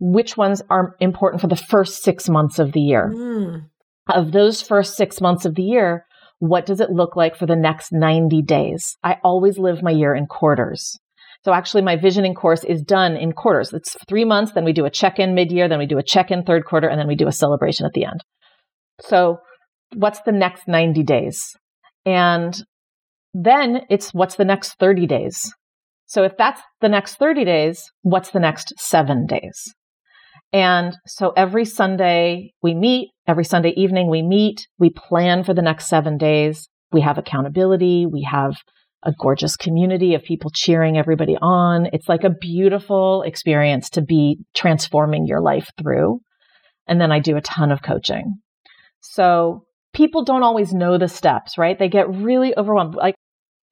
which 0.00 0.36
ones 0.36 0.62
are 0.70 0.94
important 1.00 1.40
for 1.40 1.48
the 1.48 1.56
first 1.56 2.02
six 2.02 2.28
months 2.28 2.58
of 2.58 2.72
the 2.72 2.80
year? 2.80 3.12
Mm. 3.14 3.68
Of 4.08 4.32
those 4.32 4.62
first 4.62 4.96
six 4.96 5.20
months 5.20 5.44
of 5.44 5.54
the 5.54 5.62
year, 5.62 6.06
what 6.38 6.66
does 6.66 6.80
it 6.80 6.90
look 6.90 7.16
like 7.16 7.36
for 7.36 7.46
the 7.46 7.56
next 7.56 7.92
90 7.92 8.42
days? 8.42 8.96
I 9.02 9.16
always 9.24 9.58
live 9.58 9.82
my 9.82 9.90
year 9.90 10.14
in 10.14 10.26
quarters. 10.26 10.98
So 11.44 11.52
actually 11.52 11.82
my 11.82 11.96
visioning 11.96 12.34
course 12.34 12.64
is 12.64 12.82
done 12.82 13.16
in 13.16 13.32
quarters. 13.32 13.72
It's 13.72 13.96
three 14.08 14.24
months. 14.24 14.52
Then 14.52 14.64
we 14.64 14.72
do 14.72 14.84
a 14.84 14.90
check 14.90 15.18
in 15.18 15.34
mid 15.34 15.52
year. 15.52 15.68
Then 15.68 15.78
we 15.78 15.86
do 15.86 15.98
a 15.98 16.02
check 16.02 16.30
in 16.30 16.42
third 16.42 16.64
quarter 16.64 16.88
and 16.88 16.98
then 16.98 17.06
we 17.06 17.14
do 17.14 17.28
a 17.28 17.32
celebration 17.32 17.86
at 17.86 17.92
the 17.92 18.04
end. 18.04 18.20
So 19.00 19.38
what's 19.94 20.20
the 20.22 20.32
next 20.32 20.68
90 20.68 21.02
days? 21.02 21.44
And 22.04 22.56
then 23.34 23.82
it's 23.90 24.14
what's 24.14 24.36
the 24.36 24.44
next 24.44 24.78
30 24.78 25.06
days? 25.06 25.52
So 26.06 26.22
if 26.22 26.36
that's 26.38 26.62
the 26.80 26.88
next 26.88 27.16
30 27.16 27.44
days, 27.44 27.90
what's 28.02 28.30
the 28.30 28.40
next 28.40 28.72
seven 28.78 29.26
days? 29.26 29.74
And 30.52 30.96
so 31.06 31.32
every 31.36 31.64
Sunday 31.64 32.52
we 32.62 32.74
meet, 32.74 33.10
every 33.26 33.44
Sunday 33.44 33.74
evening 33.76 34.08
we 34.08 34.22
meet, 34.22 34.66
we 34.78 34.90
plan 34.90 35.42
for 35.42 35.52
the 35.52 35.62
next 35.62 35.88
seven 35.88 36.16
days. 36.16 36.68
We 36.92 37.00
have 37.00 37.18
accountability. 37.18 38.06
We 38.06 38.22
have 38.30 38.54
a 39.02 39.12
gorgeous 39.20 39.56
community 39.56 40.14
of 40.14 40.22
people 40.22 40.50
cheering 40.54 40.96
everybody 40.96 41.36
on. 41.40 41.88
It's 41.92 42.08
like 42.08 42.24
a 42.24 42.30
beautiful 42.30 43.22
experience 43.22 43.90
to 43.90 44.02
be 44.02 44.38
transforming 44.54 45.26
your 45.26 45.40
life 45.40 45.68
through. 45.78 46.20
And 46.86 47.00
then 47.00 47.10
I 47.10 47.18
do 47.18 47.36
a 47.36 47.40
ton 47.40 47.72
of 47.72 47.82
coaching. 47.82 48.36
So 49.12 49.64
people 49.94 50.24
don't 50.24 50.42
always 50.42 50.72
know 50.72 50.98
the 50.98 51.08
steps, 51.08 51.56
right? 51.58 51.78
They 51.78 51.88
get 51.88 52.08
really 52.08 52.56
overwhelmed. 52.56 52.94
Like 52.94 53.14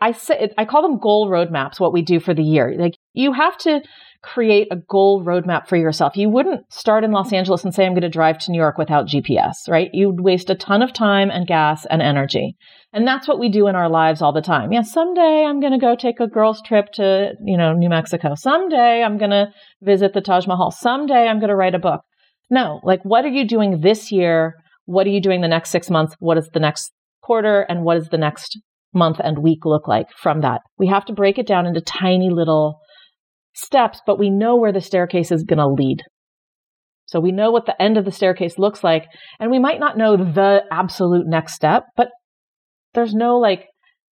I 0.00 0.12
say, 0.12 0.50
I 0.58 0.64
call 0.64 0.82
them 0.82 0.98
goal 0.98 1.30
roadmaps, 1.30 1.80
what 1.80 1.92
we 1.92 2.02
do 2.02 2.20
for 2.20 2.34
the 2.34 2.42
year. 2.42 2.74
Like 2.78 2.94
you 3.12 3.32
have 3.32 3.56
to 3.58 3.80
create 4.22 4.68
a 4.70 4.76
goal 4.76 5.22
roadmap 5.24 5.68
for 5.68 5.76
yourself. 5.76 6.16
You 6.16 6.30
wouldn't 6.30 6.72
start 6.72 7.04
in 7.04 7.12
Los 7.12 7.32
Angeles 7.32 7.62
and 7.62 7.74
say, 7.74 7.84
I'm 7.84 7.92
going 7.92 8.02
to 8.02 8.08
drive 8.08 8.38
to 8.38 8.50
New 8.50 8.58
York 8.58 8.78
without 8.78 9.06
GPS, 9.06 9.68
right? 9.68 9.90
You'd 9.92 10.20
waste 10.20 10.50
a 10.50 10.54
ton 10.54 10.82
of 10.82 10.92
time 10.92 11.30
and 11.30 11.46
gas 11.46 11.86
and 11.90 12.00
energy. 12.00 12.56
And 12.92 13.06
that's 13.06 13.28
what 13.28 13.38
we 13.38 13.48
do 13.50 13.68
in 13.68 13.76
our 13.76 13.90
lives 13.90 14.22
all 14.22 14.32
the 14.32 14.40
time. 14.40 14.72
Yeah, 14.72 14.82
someday 14.82 15.44
I'm 15.44 15.60
going 15.60 15.72
to 15.72 15.78
go 15.78 15.94
take 15.94 16.20
a 16.20 16.26
girls 16.26 16.62
trip 16.62 16.86
to, 16.94 17.32
you 17.44 17.58
know, 17.58 17.74
New 17.74 17.88
Mexico. 17.90 18.34
Someday 18.34 19.02
I'm 19.02 19.18
going 19.18 19.30
to 19.30 19.48
visit 19.82 20.14
the 20.14 20.20
Taj 20.22 20.46
Mahal. 20.46 20.70
Someday 20.70 21.28
I'm 21.28 21.38
going 21.38 21.50
to 21.50 21.56
write 21.56 21.74
a 21.74 21.78
book. 21.78 22.00
No, 22.50 22.80
like 22.82 23.00
what 23.04 23.24
are 23.24 23.28
you 23.28 23.46
doing 23.46 23.80
this 23.80 24.10
year? 24.10 24.54
What 24.86 25.06
are 25.06 25.10
you 25.10 25.20
doing 25.20 25.40
the 25.40 25.48
next 25.48 25.70
six 25.70 25.90
months? 25.90 26.14
What 26.18 26.38
is 26.38 26.48
the 26.52 26.60
next 26.60 26.92
quarter? 27.22 27.62
And 27.62 27.84
what 27.84 27.96
is 27.96 28.08
the 28.08 28.18
next 28.18 28.58
month 28.92 29.18
and 29.22 29.38
week 29.38 29.64
look 29.64 29.88
like 29.88 30.06
from 30.20 30.40
that? 30.42 30.60
We 30.78 30.88
have 30.88 31.04
to 31.06 31.12
break 31.12 31.38
it 31.38 31.46
down 31.46 31.66
into 31.66 31.80
tiny 31.80 32.30
little 32.30 32.80
steps, 33.54 34.00
but 34.06 34.18
we 34.18 34.30
know 34.30 34.56
where 34.56 34.72
the 34.72 34.80
staircase 34.80 35.32
is 35.32 35.44
going 35.44 35.58
to 35.58 35.68
lead. 35.68 36.02
So 37.06 37.20
we 37.20 37.32
know 37.32 37.50
what 37.50 37.66
the 37.66 37.80
end 37.80 37.96
of 37.96 38.04
the 38.04 38.12
staircase 38.12 38.58
looks 38.58 38.82
like, 38.82 39.06
and 39.38 39.50
we 39.50 39.58
might 39.58 39.78
not 39.78 39.96
know 39.96 40.16
the 40.16 40.62
absolute 40.70 41.26
next 41.26 41.54
step, 41.54 41.84
but 41.96 42.08
there's 42.94 43.14
no 43.14 43.36
like 43.36 43.66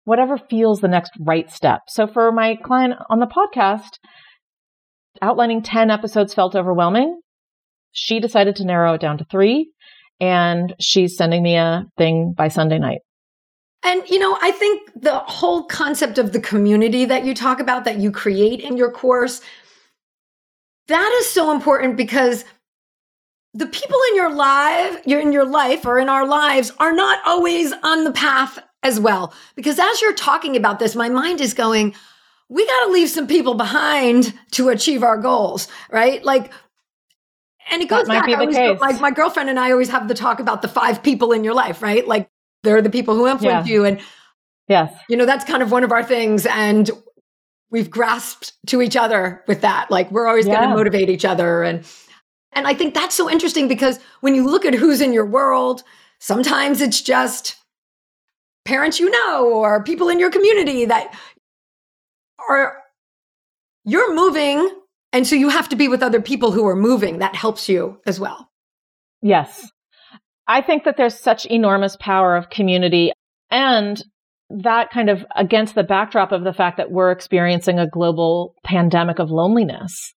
whatever 0.03 0.37
feels 0.37 0.81
the 0.81 0.87
next 0.87 1.11
right 1.19 1.49
step. 1.49 1.81
So 1.87 2.07
for 2.07 2.31
my 2.31 2.55
client 2.55 2.95
on 3.09 3.19
the 3.19 3.27
podcast, 3.27 3.97
outlining 5.21 5.61
10 5.61 5.89
episodes 5.89 6.33
felt 6.33 6.55
overwhelming. 6.55 7.19
She 7.91 8.19
decided 8.19 8.55
to 8.57 8.65
narrow 8.65 8.93
it 8.93 9.01
down 9.01 9.17
to 9.17 9.25
three, 9.25 9.71
and 10.21 10.75
she's 10.79 11.17
sending 11.17 11.43
me 11.43 11.55
a 11.55 11.85
thing 11.97 12.33
by 12.33 12.47
Sunday 12.47 12.79
night. 12.79 12.99
And, 13.83 14.07
you 14.07 14.19
know, 14.19 14.37
I 14.39 14.51
think 14.51 14.91
the 14.95 15.17
whole 15.19 15.63
concept 15.63 16.19
of 16.19 16.31
the 16.31 16.39
community 16.39 17.03
that 17.05 17.25
you 17.25 17.33
talk 17.33 17.59
about, 17.59 17.83
that 17.85 17.97
you 17.97 18.11
create 18.11 18.59
in 18.59 18.77
your 18.77 18.91
course, 18.91 19.41
that 20.87 21.11
is 21.19 21.27
so 21.27 21.51
important 21.51 21.97
because 21.97 22.45
the 23.55 23.65
people 23.65 23.97
in 24.09 24.15
your 24.15 24.33
life, 24.33 25.01
you're 25.05 25.19
in 25.19 25.33
your 25.33 25.45
life 25.45 25.85
or 25.85 25.97
in 25.97 26.09
our 26.09 26.27
lives 26.27 26.71
are 26.77 26.93
not 26.93 27.19
always 27.25 27.73
on 27.83 28.03
the 28.03 28.11
path 28.11 28.59
as 28.83 28.99
well. 28.99 29.33
Because 29.55 29.79
as 29.79 30.01
you're 30.01 30.13
talking 30.13 30.55
about 30.55 30.77
this, 30.77 30.95
my 30.95 31.09
mind 31.09 31.41
is 31.41 31.55
going, 31.55 31.95
we 32.49 32.65
got 32.67 32.85
to 32.85 32.91
leave 32.91 33.09
some 33.09 33.27
people 33.27 33.55
behind 33.55 34.33
to 34.51 34.69
achieve 34.69 35.01
our 35.01 35.17
goals, 35.17 35.67
right? 35.89 36.23
Like, 36.23 36.51
and 37.71 37.81
it 37.81 37.89
goes 37.89 38.07
back. 38.07 38.27
Always, 38.27 38.55
like 38.79 38.99
my 38.99 39.11
girlfriend 39.11 39.49
and 39.49 39.59
I 39.59 39.71
always 39.71 39.89
have 39.89 40.07
the 40.07 40.13
talk 40.13 40.39
about 40.39 40.61
the 40.61 40.67
five 40.67 41.01
people 41.01 41.31
in 41.31 41.43
your 41.43 41.53
life, 41.53 41.81
right? 41.81 42.07
Like 42.07 42.29
they're 42.63 42.81
the 42.81 42.89
people 42.89 43.15
who 43.15 43.27
influence 43.27 43.67
yeah. 43.67 43.73
you. 43.73 43.85
And 43.85 43.99
yes, 44.67 44.93
you 45.09 45.17
know, 45.17 45.25
that's 45.25 45.45
kind 45.45 45.63
of 45.63 45.71
one 45.71 45.83
of 45.83 45.91
our 45.91 46.03
things. 46.03 46.45
And 46.45 46.91
we've 47.71 47.89
grasped 47.89 48.53
to 48.67 48.81
each 48.81 48.95
other 48.95 49.43
with 49.47 49.61
that. 49.61 49.89
Like 49.89 50.11
we're 50.11 50.27
always 50.27 50.45
yeah. 50.45 50.57
going 50.57 50.69
to 50.69 50.75
motivate 50.75 51.09
each 51.09 51.25
other. 51.25 51.63
And, 51.63 51.85
and 52.51 52.67
I 52.67 52.73
think 52.73 52.93
that's 52.93 53.15
so 53.15 53.29
interesting 53.29 53.67
because 53.67 53.99
when 54.19 54.35
you 54.35 54.45
look 54.45 54.65
at 54.65 54.75
who's 54.75 55.01
in 55.01 55.13
your 55.13 55.25
world, 55.25 55.83
sometimes 56.19 56.81
it's 56.81 57.01
just 57.01 57.55
parents 58.65 58.99
you 58.99 59.09
know 59.09 59.47
or 59.53 59.81
people 59.83 60.09
in 60.09 60.19
your 60.19 60.29
community 60.29 60.85
that 60.85 61.17
are, 62.49 62.77
you're 63.85 64.13
moving. 64.13 64.69
And 65.13 65.27
so 65.27 65.35
you 65.35 65.49
have 65.49 65.69
to 65.69 65.75
be 65.75 65.87
with 65.87 66.03
other 66.03 66.21
people 66.21 66.51
who 66.51 66.65
are 66.67 66.75
moving. 66.75 67.19
That 67.19 67.35
helps 67.35 67.67
you 67.67 67.99
as 68.05 68.19
well. 68.19 68.49
Yes. 69.21 69.69
I 70.47 70.61
think 70.61 70.83
that 70.85 70.97
there's 70.97 71.19
such 71.19 71.45
enormous 71.45 71.97
power 71.97 72.35
of 72.35 72.49
community 72.49 73.11
and 73.49 74.01
that 74.49 74.91
kind 74.91 75.09
of 75.09 75.25
against 75.35 75.75
the 75.75 75.83
backdrop 75.83 76.31
of 76.31 76.43
the 76.43 76.53
fact 76.53 76.77
that 76.77 76.91
we're 76.91 77.11
experiencing 77.11 77.79
a 77.79 77.87
global 77.87 78.55
pandemic 78.63 79.19
of 79.19 79.29
loneliness 79.29 80.13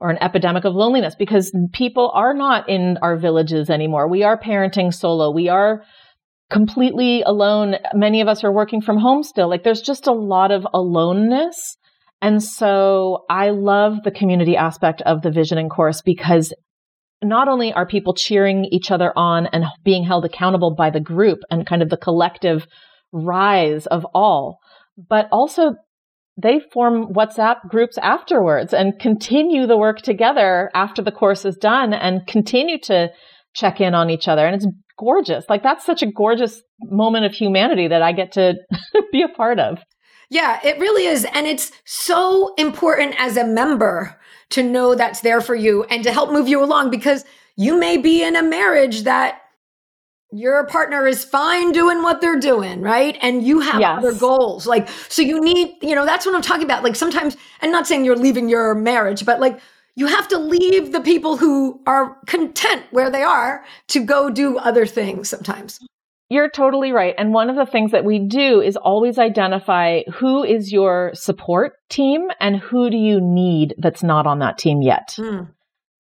or 0.00 0.10
an 0.10 0.18
epidemic 0.20 0.64
of 0.64 0.74
loneliness 0.74 1.14
because 1.14 1.56
people 1.72 2.10
are 2.12 2.34
not 2.34 2.68
in 2.68 2.98
our 3.02 3.16
villages 3.16 3.70
anymore. 3.70 4.08
We 4.08 4.24
are 4.24 4.38
parenting 4.38 4.92
solo. 4.92 5.30
We 5.30 5.48
are 5.48 5.84
completely 6.50 7.22
alone. 7.22 7.76
Many 7.94 8.20
of 8.20 8.28
us 8.28 8.44
are 8.44 8.52
working 8.52 8.82
from 8.82 8.98
home 8.98 9.22
still. 9.22 9.48
Like 9.48 9.62
there's 9.64 9.80
just 9.80 10.06
a 10.06 10.12
lot 10.12 10.50
of 10.50 10.66
aloneness. 10.74 11.78
And 12.22 12.40
so 12.40 13.24
I 13.28 13.50
love 13.50 14.04
the 14.04 14.12
community 14.12 14.56
aspect 14.56 15.02
of 15.02 15.22
the 15.22 15.32
visioning 15.32 15.68
course 15.68 16.02
because 16.02 16.54
not 17.20 17.48
only 17.48 17.72
are 17.72 17.84
people 17.84 18.14
cheering 18.14 18.64
each 18.66 18.92
other 18.92 19.12
on 19.16 19.46
and 19.46 19.64
being 19.84 20.04
held 20.04 20.24
accountable 20.24 20.74
by 20.74 20.90
the 20.90 21.00
group 21.00 21.40
and 21.50 21.66
kind 21.66 21.82
of 21.82 21.90
the 21.90 21.96
collective 21.96 22.66
rise 23.10 23.86
of 23.86 24.06
all, 24.14 24.58
but 24.96 25.28
also 25.32 25.74
they 26.40 26.60
form 26.72 27.12
WhatsApp 27.12 27.68
groups 27.68 27.98
afterwards 27.98 28.72
and 28.72 28.98
continue 29.00 29.66
the 29.66 29.76
work 29.76 30.00
together 30.00 30.70
after 30.74 31.02
the 31.02 31.12
course 31.12 31.44
is 31.44 31.56
done 31.56 31.92
and 31.92 32.26
continue 32.26 32.78
to 32.84 33.10
check 33.54 33.80
in 33.80 33.94
on 33.94 34.10
each 34.10 34.28
other. 34.28 34.46
And 34.46 34.54
it's 34.54 34.66
gorgeous. 34.98 35.44
Like 35.48 35.62
that's 35.62 35.84
such 35.84 36.02
a 36.02 36.10
gorgeous 36.10 36.62
moment 36.84 37.26
of 37.26 37.32
humanity 37.32 37.88
that 37.88 38.02
I 38.02 38.12
get 38.12 38.32
to 38.32 38.54
be 39.12 39.22
a 39.22 39.28
part 39.28 39.58
of. 39.58 39.78
Yeah, 40.32 40.60
it 40.64 40.78
really 40.78 41.04
is. 41.04 41.26
And 41.34 41.46
it's 41.46 41.72
so 41.84 42.54
important 42.54 43.14
as 43.18 43.36
a 43.36 43.44
member 43.44 44.18
to 44.48 44.62
know 44.62 44.94
that's 44.94 45.20
there 45.20 45.42
for 45.42 45.54
you 45.54 45.84
and 45.84 46.02
to 46.04 46.10
help 46.10 46.32
move 46.32 46.48
you 46.48 46.64
along 46.64 46.90
because 46.90 47.26
you 47.56 47.78
may 47.78 47.98
be 47.98 48.22
in 48.22 48.34
a 48.34 48.42
marriage 48.42 49.02
that 49.02 49.42
your 50.32 50.66
partner 50.68 51.06
is 51.06 51.22
fine 51.22 51.70
doing 51.72 52.02
what 52.02 52.22
they're 52.22 52.40
doing, 52.40 52.80
right? 52.80 53.18
And 53.20 53.46
you 53.46 53.60
have 53.60 53.78
yes. 53.78 53.98
other 53.98 54.14
goals. 54.14 54.66
Like, 54.66 54.88
so 55.10 55.20
you 55.20 55.38
need, 55.38 55.76
you 55.82 55.94
know, 55.94 56.06
that's 56.06 56.24
what 56.24 56.34
I'm 56.34 56.40
talking 56.40 56.64
about. 56.64 56.82
Like 56.82 56.96
sometimes, 56.96 57.36
and 57.60 57.70
not 57.70 57.86
saying 57.86 58.06
you're 58.06 58.16
leaving 58.16 58.48
your 58.48 58.74
marriage, 58.74 59.26
but 59.26 59.38
like 59.38 59.60
you 59.96 60.06
have 60.06 60.28
to 60.28 60.38
leave 60.38 60.92
the 60.92 61.02
people 61.02 61.36
who 61.36 61.82
are 61.86 62.16
content 62.24 62.84
where 62.90 63.10
they 63.10 63.22
are 63.22 63.66
to 63.88 64.02
go 64.02 64.30
do 64.30 64.56
other 64.56 64.86
things 64.86 65.28
sometimes. 65.28 65.78
You're 66.32 66.48
totally 66.48 66.92
right. 66.92 67.14
And 67.18 67.34
one 67.34 67.50
of 67.50 67.56
the 67.56 67.66
things 67.66 67.90
that 67.90 68.06
we 68.06 68.18
do 68.18 68.62
is 68.62 68.78
always 68.78 69.18
identify 69.18 70.00
who 70.14 70.42
is 70.42 70.72
your 70.72 71.10
support 71.12 71.74
team 71.90 72.28
and 72.40 72.56
who 72.56 72.88
do 72.88 72.96
you 72.96 73.20
need 73.20 73.74
that's 73.76 74.02
not 74.02 74.26
on 74.26 74.38
that 74.38 74.56
team 74.56 74.80
yet. 74.80 75.14
Mm. 75.18 75.50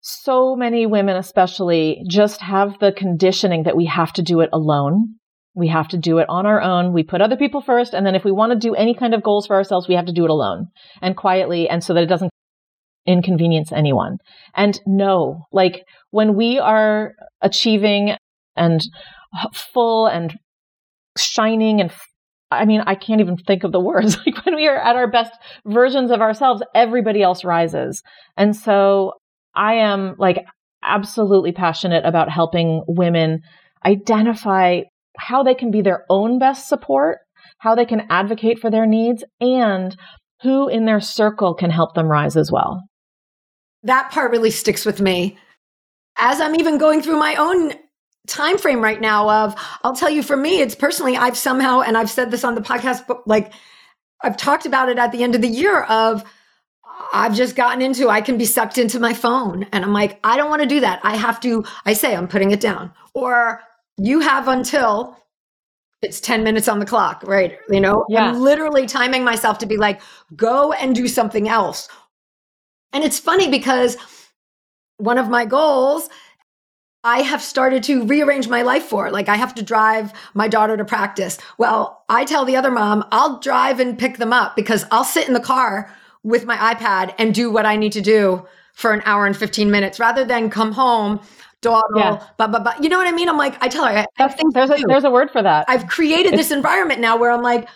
So 0.01 0.55
many 0.55 0.85
women, 0.85 1.15
especially, 1.15 2.03
just 2.07 2.39
have 2.39 2.77
the 2.77 2.91
conditioning 2.91 3.63
that 3.63 3.75
we 3.75 3.87
have 3.87 4.13
to 4.13 4.21
do 4.21 4.41
it 4.41 4.51
alone. 4.53 5.15
We 5.55 5.69
have 5.69 5.87
to 5.87 5.97
do 5.97 6.19
it 6.19 6.29
on 6.29 6.45
our 6.45 6.61
own. 6.61 6.93
We 6.93 7.01
put 7.01 7.21
other 7.21 7.35
people 7.35 7.61
first. 7.61 7.95
And 7.95 8.05
then 8.05 8.13
if 8.13 8.23
we 8.23 8.31
want 8.31 8.51
to 8.51 8.59
do 8.59 8.75
any 8.75 8.93
kind 8.93 9.15
of 9.15 9.23
goals 9.23 9.47
for 9.47 9.55
ourselves, 9.55 9.87
we 9.87 9.95
have 9.95 10.05
to 10.05 10.13
do 10.13 10.23
it 10.23 10.29
alone 10.29 10.67
and 11.01 11.17
quietly. 11.17 11.67
And 11.67 11.83
so 11.83 11.95
that 11.95 12.03
it 12.03 12.09
doesn't 12.09 12.31
inconvenience 13.07 13.71
anyone. 13.71 14.17
And 14.53 14.79
no, 14.85 15.47
like 15.51 15.83
when 16.11 16.35
we 16.35 16.59
are 16.59 17.13
achieving 17.41 18.17
and 18.55 18.81
full 19.53 20.07
and 20.07 20.37
shining 21.17 21.81
and 21.81 21.91
I 22.53 22.65
mean, 22.65 22.81
I 22.85 22.95
can't 22.95 23.21
even 23.21 23.37
think 23.37 23.63
of 23.63 23.71
the 23.71 23.79
words. 23.79 24.17
Like 24.25 24.45
when 24.45 24.55
we 24.55 24.67
are 24.67 24.77
at 24.77 24.97
our 24.97 25.09
best 25.09 25.31
versions 25.65 26.11
of 26.11 26.19
ourselves, 26.19 26.61
everybody 26.75 27.23
else 27.23 27.45
rises. 27.45 28.03
And 28.35 28.55
so 28.55 29.13
I 29.55 29.75
am 29.75 30.15
like 30.17 30.45
absolutely 30.83 31.53
passionate 31.53 32.05
about 32.05 32.29
helping 32.29 32.83
women 32.87 33.41
identify 33.85 34.81
how 35.17 35.43
they 35.43 35.53
can 35.53 35.71
be 35.71 35.81
their 35.81 36.05
own 36.09 36.39
best 36.39 36.67
support, 36.67 37.19
how 37.59 37.75
they 37.75 37.85
can 37.85 38.05
advocate 38.09 38.59
for 38.59 38.69
their 38.69 38.85
needs, 38.85 39.23
and 39.39 39.95
who 40.41 40.67
in 40.67 40.85
their 40.85 40.99
circle 40.99 41.53
can 41.53 41.69
help 41.69 41.93
them 41.93 42.07
rise 42.07 42.35
as 42.35 42.51
well. 42.51 42.81
That 43.83 44.11
part 44.11 44.31
really 44.31 44.51
sticks 44.51 44.85
with 44.85 45.01
me. 45.01 45.37
As 46.17 46.41
I'm 46.41 46.55
even 46.55 46.77
going 46.77 47.01
through 47.01 47.17
my 47.17 47.35
own 47.35 47.73
time 48.27 48.57
frame 48.57 48.81
right 48.81 49.01
now 49.01 49.29
of 49.29 49.55
I'll 49.83 49.95
tell 49.95 50.09
you 50.09 50.21
for 50.21 50.37
me 50.37 50.61
it's 50.61 50.75
personally 50.75 51.17
I've 51.17 51.37
somehow 51.37 51.81
and 51.81 51.97
I've 51.97 52.09
said 52.09 52.29
this 52.31 52.43
on 52.43 52.55
the 52.55 52.61
podcast 52.61 53.07
but 53.07 53.27
like 53.27 53.51
I've 54.21 54.37
talked 54.37 54.65
about 54.65 54.89
it 54.89 54.99
at 54.99 55.11
the 55.11 55.23
end 55.23 55.33
of 55.33 55.41
the 55.41 55.47
year 55.47 55.83
of 55.83 56.23
I've 57.13 57.35
just 57.35 57.55
gotten 57.55 57.81
into 57.81 58.09
I 58.09 58.21
can 58.21 58.37
be 58.37 58.45
sucked 58.45 58.77
into 58.77 58.99
my 58.99 59.13
phone 59.13 59.65
and 59.71 59.83
I'm 59.83 59.93
like 59.93 60.19
I 60.23 60.37
don't 60.37 60.49
want 60.49 60.61
to 60.61 60.67
do 60.67 60.81
that. 60.81 60.99
I 61.03 61.15
have 61.15 61.39
to 61.41 61.65
I 61.85 61.93
say 61.93 62.15
I'm 62.15 62.27
putting 62.27 62.51
it 62.51 62.61
down 62.61 62.91
or 63.15 63.61
you 63.97 64.19
have 64.19 64.47
until 64.47 65.17
it's 66.01 66.19
10 66.19 66.43
minutes 66.43 66.67
on 66.67 66.79
the 66.79 66.85
clock, 66.85 67.23
right? 67.25 67.57
You 67.69 67.79
know, 67.79 68.05
yeah. 68.09 68.29
I'm 68.29 68.39
literally 68.39 68.87
timing 68.87 69.23
myself 69.23 69.59
to 69.59 69.65
be 69.65 69.77
like, 69.77 70.01
go 70.35 70.73
and 70.73 70.95
do 70.95 71.07
something 71.07 71.47
else. 71.47 71.87
And 72.91 73.03
it's 73.03 73.19
funny 73.19 73.49
because 73.49 73.97
one 74.97 75.17
of 75.17 75.29
my 75.29 75.45
goals 75.45 76.09
I 77.03 77.21
have 77.21 77.41
started 77.41 77.83
to 77.83 78.05
rearrange 78.05 78.47
my 78.47 78.61
life 78.61 78.83
for. 78.83 79.09
Like 79.09 79.27
I 79.27 79.35
have 79.35 79.55
to 79.55 79.63
drive 79.63 80.13
my 80.33 80.47
daughter 80.47 80.77
to 80.77 80.85
practice. 80.85 81.37
Well, 81.57 82.03
I 82.09 82.25
tell 82.25 82.45
the 82.45 82.55
other 82.55 82.71
mom, 82.71 83.05
I'll 83.11 83.39
drive 83.39 83.79
and 83.79 83.97
pick 83.97 84.17
them 84.17 84.33
up 84.33 84.55
because 84.55 84.85
I'll 84.91 85.03
sit 85.03 85.27
in 85.27 85.33
the 85.33 85.39
car 85.39 85.91
with 86.23 86.45
my 86.45 86.55
iPad 86.57 87.15
and 87.17 87.33
do 87.33 87.51
what 87.51 87.65
I 87.65 87.75
need 87.75 87.93
to 87.93 88.01
do 88.01 88.45
for 88.73 88.93
an 88.93 89.01
hour 89.05 89.25
and 89.25 89.35
15 89.35 89.71
minutes 89.71 89.99
rather 89.99 90.23
than 90.23 90.49
come 90.49 90.71
home, 90.71 91.19
dawdle, 91.61 91.97
yeah. 91.97 92.23
blah, 92.37 92.47
blah, 92.47 92.59
blah. 92.59 92.73
You 92.79 92.89
know 92.89 92.97
what 92.97 93.07
I 93.07 93.11
mean? 93.11 93.29
I'm 93.29 93.37
like, 93.37 93.61
I 93.61 93.67
tell 93.67 93.85
her, 93.85 94.05
I, 94.19 94.27
think 94.27 94.53
there's 94.53 94.69
a, 94.69 94.77
there's 94.87 95.03
a 95.03 95.11
word 95.11 95.31
for 95.31 95.41
that. 95.41 95.65
I've 95.67 95.87
created 95.87 96.33
this 96.33 96.51
environment 96.51 96.99
now 96.99 97.17
where 97.17 97.31
I'm 97.31 97.41
like, 97.41 97.67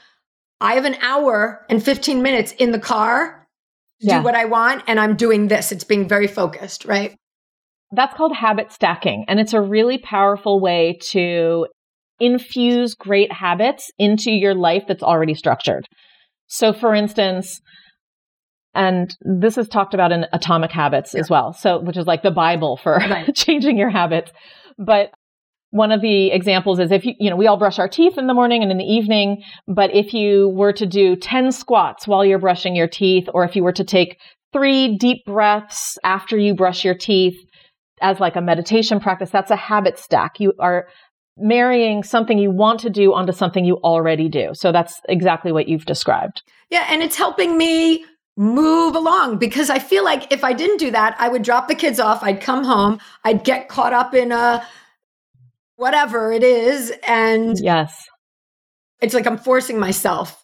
I 0.62 0.76
have 0.76 0.86
an 0.86 0.96
hour 1.02 1.66
and 1.70 1.84
15 1.84 2.22
minutes 2.22 2.54
in 2.54 2.72
the 2.72 2.80
car 2.80 3.48
to 4.02 4.08
yeah. 4.08 4.20
do 4.20 4.24
what 4.24 4.36
I 4.36 4.46
want, 4.46 4.84
and 4.88 5.00
I'm 5.00 5.16
doing 5.16 5.48
this. 5.48 5.72
It's 5.72 5.84
being 5.84 6.08
very 6.08 6.28
focused, 6.28 6.86
right? 6.86 7.16
That's 7.92 8.16
called 8.16 8.36
habit 8.36 8.72
stacking. 8.72 9.26
And 9.28 9.40
it's 9.40 9.54
a 9.54 9.62
really 9.62 9.98
powerful 9.98 10.60
way 10.60 10.98
to 11.12 11.68
infuse 12.20 12.96
great 12.96 13.32
habits 13.32 13.92
into 13.98 14.32
your 14.32 14.56
life 14.56 14.84
that's 14.88 15.04
already 15.04 15.34
structured. 15.34 15.86
So, 16.48 16.74
for 16.74 16.94
instance, 16.94 17.62
and 18.74 19.16
this 19.22 19.58
is 19.58 19.68
talked 19.68 19.94
about 19.94 20.12
in 20.12 20.26
Atomic 20.34 20.72
Habits 20.72 21.14
yeah. 21.14 21.22
as 21.22 21.30
well. 21.30 21.54
So, 21.54 21.80
which 21.80 21.98
is 21.98 22.06
like 22.06 22.24
the 22.24 22.32
Bible 22.32 22.78
for 22.78 22.96
right. 22.96 23.34
changing 23.36 23.78
your 23.78 23.90
habits. 23.90 24.32
But 24.78 25.12
one 25.72 25.92
of 25.92 26.02
the 26.02 26.32
examples 26.32 26.80
is 26.80 26.92
if 26.92 27.06
you, 27.06 27.14
you 27.20 27.30
know, 27.30 27.36
we 27.36 27.48
all 27.48 27.58
brush 27.58 27.80
our 27.80 27.90
teeth 27.90 28.18
in 28.18 28.28
the 28.28 28.34
morning 28.34 28.62
and 28.62 28.72
in 28.72 28.78
the 28.78 28.86
evening, 28.86 29.44
but 29.68 29.94
if 29.94 30.14
you 30.14 30.50
were 30.50 30.74
to 30.74 30.86
do 30.86 31.16
10 31.16 31.52
squats 31.52 32.08
while 32.08 32.24
you're 32.24 32.40
brushing 32.40 32.76
your 32.76 32.88
teeth, 32.88 33.28
or 33.34 33.44
if 33.44 33.56
you 33.56 33.64
were 33.64 33.74
to 33.74 33.84
take 33.84 34.18
three 34.54 34.98
deep 34.98 35.26
breaths 35.26 35.98
after 36.04 36.38
you 36.38 36.56
brush 36.56 36.86
your 36.86 36.96
teeth 36.96 37.36
as 38.02 38.20
like 38.20 38.36
a 38.36 38.42
meditation 38.42 39.00
practice, 39.00 39.30
that's 39.30 39.52
a 39.52 39.56
habit 39.56 39.98
stack. 39.98 40.40
You 40.40 40.54
are 40.60 40.88
marrying 41.38 42.04
something 42.04 42.38
you 42.38 42.52
want 42.52 42.80
to 42.82 42.90
do 42.90 43.14
onto 43.14 43.34
something 43.34 43.66
you 43.66 43.78
already 43.78 44.30
do. 44.30 44.52
So 44.54 44.72
that's 44.72 45.02
exactly 45.10 45.52
what 45.52 45.68
you've 45.68 45.86
described. 45.86 46.44
Yeah. 46.70 46.86
And 46.90 47.02
it's 47.04 47.16
helping 47.16 47.58
me 47.58 48.06
move 48.38 48.96
along 48.96 49.38
because 49.38 49.70
I 49.70 49.80
feel 49.80 50.04
like 50.04 50.32
if 50.32 50.44
I 50.44 50.54
didn't 50.54 50.78
do 50.78 50.92
that, 50.92 51.16
I 51.20 51.30
would 51.30 51.42
drop 51.42 51.68
the 51.68 51.76
kids 51.76 52.00
off. 52.00 52.24
I'd 52.24 52.42
come 52.42 52.64
home. 52.64 53.00
I'd 53.24 53.44
get 53.44 53.70
caught 53.70 53.94
up 53.94 54.14
in 54.14 54.32
a 54.32 54.66
whatever 55.78 56.32
it 56.32 56.44
is. 56.44 56.94
And 57.08 57.58
yes, 57.60 57.96
it's 59.02 59.14
like 59.14 59.28
I'm 59.28 59.38
forcing 59.38 59.80
myself. 59.80 60.44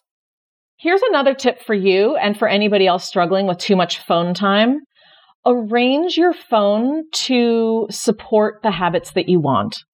Here's 0.78 1.02
another 1.02 1.34
tip 1.34 1.62
for 1.62 1.74
you 1.74 2.16
and 2.16 2.36
for 2.36 2.48
anybody 2.48 2.86
else 2.86 3.04
struggling 3.04 3.46
with 3.46 3.58
too 3.58 3.76
much 3.76 3.98
phone 4.00 4.34
time. 4.34 4.80
Arrange 5.44 6.16
your 6.16 6.32
phone 6.32 7.04
to 7.12 7.86
support 7.90 8.62
the 8.62 8.70
habits 8.70 9.12
that 9.12 9.28
you 9.28 9.40
want. 9.40 9.84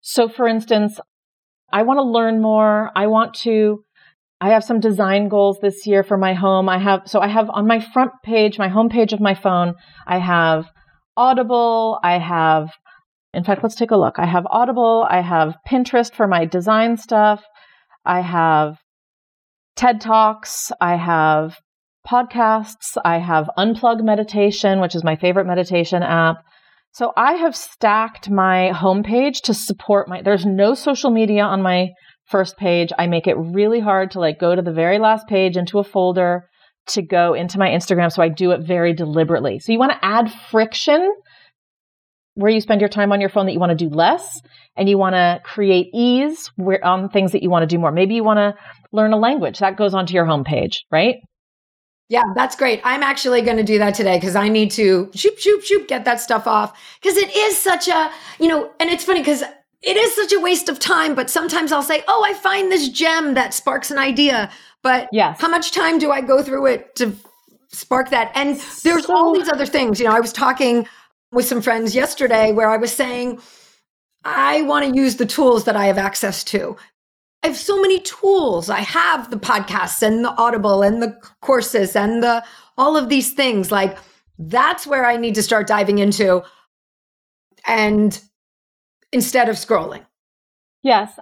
So, 0.00 0.28
for 0.28 0.46
instance, 0.46 1.00
I 1.72 1.82
want 1.82 1.98
to 1.98 2.02
learn 2.02 2.40
more. 2.40 2.90
I 2.94 3.06
want 3.06 3.34
to 3.34 3.84
I 4.40 4.50
have 4.50 4.62
some 4.62 4.78
design 4.78 5.28
goals 5.28 5.58
this 5.60 5.86
year 5.86 6.04
for 6.04 6.16
my 6.16 6.34
home. 6.34 6.68
I 6.68 6.78
have, 6.78 7.02
so 7.06 7.20
I 7.20 7.26
have 7.26 7.50
on 7.50 7.66
my 7.66 7.80
front 7.80 8.12
page, 8.24 8.58
my 8.58 8.68
home 8.68 8.88
page 8.88 9.12
of 9.12 9.20
my 9.20 9.34
phone, 9.34 9.74
I 10.06 10.18
have 10.18 10.70
Audible. 11.16 11.98
I 12.04 12.18
have, 12.18 12.70
in 13.34 13.42
fact, 13.42 13.64
let's 13.64 13.74
take 13.74 13.90
a 13.90 13.96
look. 13.96 14.20
I 14.20 14.26
have 14.26 14.46
Audible. 14.46 15.04
I 15.10 15.20
have 15.20 15.56
Pinterest 15.68 16.14
for 16.14 16.28
my 16.28 16.44
design 16.44 16.96
stuff. 16.96 17.42
I 18.04 18.20
have 18.20 18.78
TED 19.74 20.00
Talks. 20.00 20.70
I 20.80 20.94
have 20.94 21.58
podcasts. 22.06 22.96
I 23.04 23.18
have 23.18 23.50
Unplug 23.56 24.02
Meditation, 24.02 24.80
which 24.80 24.94
is 24.94 25.04
my 25.04 25.16
favorite 25.16 25.46
meditation 25.46 26.02
app. 26.02 26.36
So 26.92 27.12
I 27.16 27.34
have 27.34 27.54
stacked 27.54 28.30
my 28.30 28.72
homepage 28.74 29.42
to 29.42 29.54
support 29.54 30.08
my, 30.08 30.22
there's 30.22 30.46
no 30.46 30.74
social 30.74 31.10
media 31.10 31.42
on 31.42 31.62
my 31.62 31.90
first 32.26 32.56
page. 32.56 32.92
I 32.98 33.06
make 33.06 33.26
it 33.26 33.36
really 33.36 33.80
hard 33.80 34.12
to 34.12 34.20
like 34.20 34.38
go 34.38 34.54
to 34.54 34.62
the 34.62 34.72
very 34.72 34.98
last 34.98 35.26
page 35.28 35.56
into 35.56 35.78
a 35.78 35.84
folder 35.84 36.48
to 36.88 37.02
go 37.02 37.34
into 37.34 37.58
my 37.58 37.68
Instagram. 37.68 38.10
So 38.10 38.22
I 38.22 38.28
do 38.28 38.52
it 38.52 38.66
very 38.66 38.94
deliberately. 38.94 39.58
So 39.58 39.72
you 39.72 39.78
want 39.78 39.92
to 39.92 40.04
add 40.04 40.32
friction 40.50 41.12
where 42.34 42.50
you 42.50 42.60
spend 42.60 42.80
your 42.80 42.88
time 42.88 43.12
on 43.12 43.20
your 43.20 43.30
phone 43.30 43.46
that 43.46 43.52
you 43.52 43.58
want 43.58 43.76
to 43.76 43.88
do 43.88 43.94
less 43.94 44.40
and 44.76 44.88
you 44.88 44.96
want 44.96 45.14
to 45.14 45.40
create 45.44 45.88
ease 45.92 46.50
where, 46.56 46.82
on 46.84 47.08
things 47.08 47.32
that 47.32 47.42
you 47.42 47.50
want 47.50 47.68
to 47.68 47.74
do 47.74 47.80
more. 47.80 47.90
Maybe 47.90 48.14
you 48.14 48.24
want 48.24 48.38
to 48.38 48.54
learn 48.92 49.12
a 49.12 49.18
language 49.18 49.58
that 49.58 49.76
goes 49.76 49.92
onto 49.92 50.14
your 50.14 50.24
homepage, 50.24 50.76
right? 50.90 51.16
Yeah, 52.08 52.22
that's 52.34 52.56
great. 52.56 52.80
I'm 52.84 53.02
actually 53.02 53.42
going 53.42 53.58
to 53.58 53.62
do 53.62 53.78
that 53.78 53.94
today 53.94 54.16
because 54.16 54.34
I 54.34 54.48
need 54.48 54.70
to 54.72 55.10
shoop, 55.14 55.38
shoop, 55.38 55.62
shoop, 55.62 55.88
get 55.88 56.06
that 56.06 56.20
stuff 56.20 56.46
off. 56.46 56.78
Because 57.02 57.18
it 57.18 57.34
is 57.36 57.58
such 57.58 57.86
a, 57.86 58.10
you 58.38 58.48
know, 58.48 58.70
and 58.80 58.88
it's 58.88 59.04
funny 59.04 59.20
because 59.20 59.42
it 59.82 59.96
is 59.96 60.16
such 60.16 60.32
a 60.32 60.40
waste 60.40 60.68
of 60.68 60.78
time, 60.78 61.14
but 61.14 61.28
sometimes 61.28 61.70
I'll 61.70 61.82
say, 61.82 62.02
Oh, 62.08 62.24
I 62.26 62.32
find 62.34 62.72
this 62.72 62.88
gem 62.88 63.34
that 63.34 63.52
sparks 63.52 63.90
an 63.90 63.98
idea. 63.98 64.50
But 64.82 65.08
yes. 65.12 65.38
how 65.40 65.48
much 65.48 65.72
time 65.72 65.98
do 65.98 66.10
I 66.10 66.20
go 66.22 66.42
through 66.42 66.66
it 66.66 66.94
to 66.96 67.14
spark 67.68 68.08
that? 68.10 68.32
And 68.34 68.58
there's 68.82 69.06
so- 69.06 69.14
all 69.14 69.34
these 69.34 69.48
other 69.48 69.66
things. 69.66 70.00
You 70.00 70.06
know, 70.06 70.16
I 70.16 70.20
was 70.20 70.32
talking 70.32 70.88
with 71.30 71.44
some 71.44 71.60
friends 71.60 71.94
yesterday 71.94 72.52
where 72.52 72.70
I 72.70 72.78
was 72.78 72.92
saying, 72.92 73.40
I 74.24 74.62
want 74.62 74.86
to 74.86 74.98
use 74.98 75.16
the 75.16 75.26
tools 75.26 75.64
that 75.64 75.76
I 75.76 75.86
have 75.86 75.98
access 75.98 76.42
to. 76.44 76.76
I 77.42 77.48
have 77.48 77.56
so 77.56 77.80
many 77.80 78.00
tools. 78.00 78.68
I 78.68 78.80
have 78.80 79.30
the 79.30 79.38
podcasts 79.38 80.02
and 80.02 80.24
the 80.24 80.30
Audible 80.30 80.82
and 80.82 81.00
the 81.00 81.16
courses 81.40 81.94
and 81.94 82.22
the 82.22 82.44
all 82.76 82.96
of 82.96 83.08
these 83.08 83.32
things. 83.32 83.70
Like 83.70 83.98
that's 84.38 84.86
where 84.86 85.06
I 85.06 85.16
need 85.16 85.34
to 85.36 85.42
start 85.42 85.66
diving 85.66 85.98
into. 85.98 86.42
And 87.66 88.20
instead 89.12 89.48
of 89.48 89.56
scrolling. 89.56 90.04
Yes. 90.82 91.18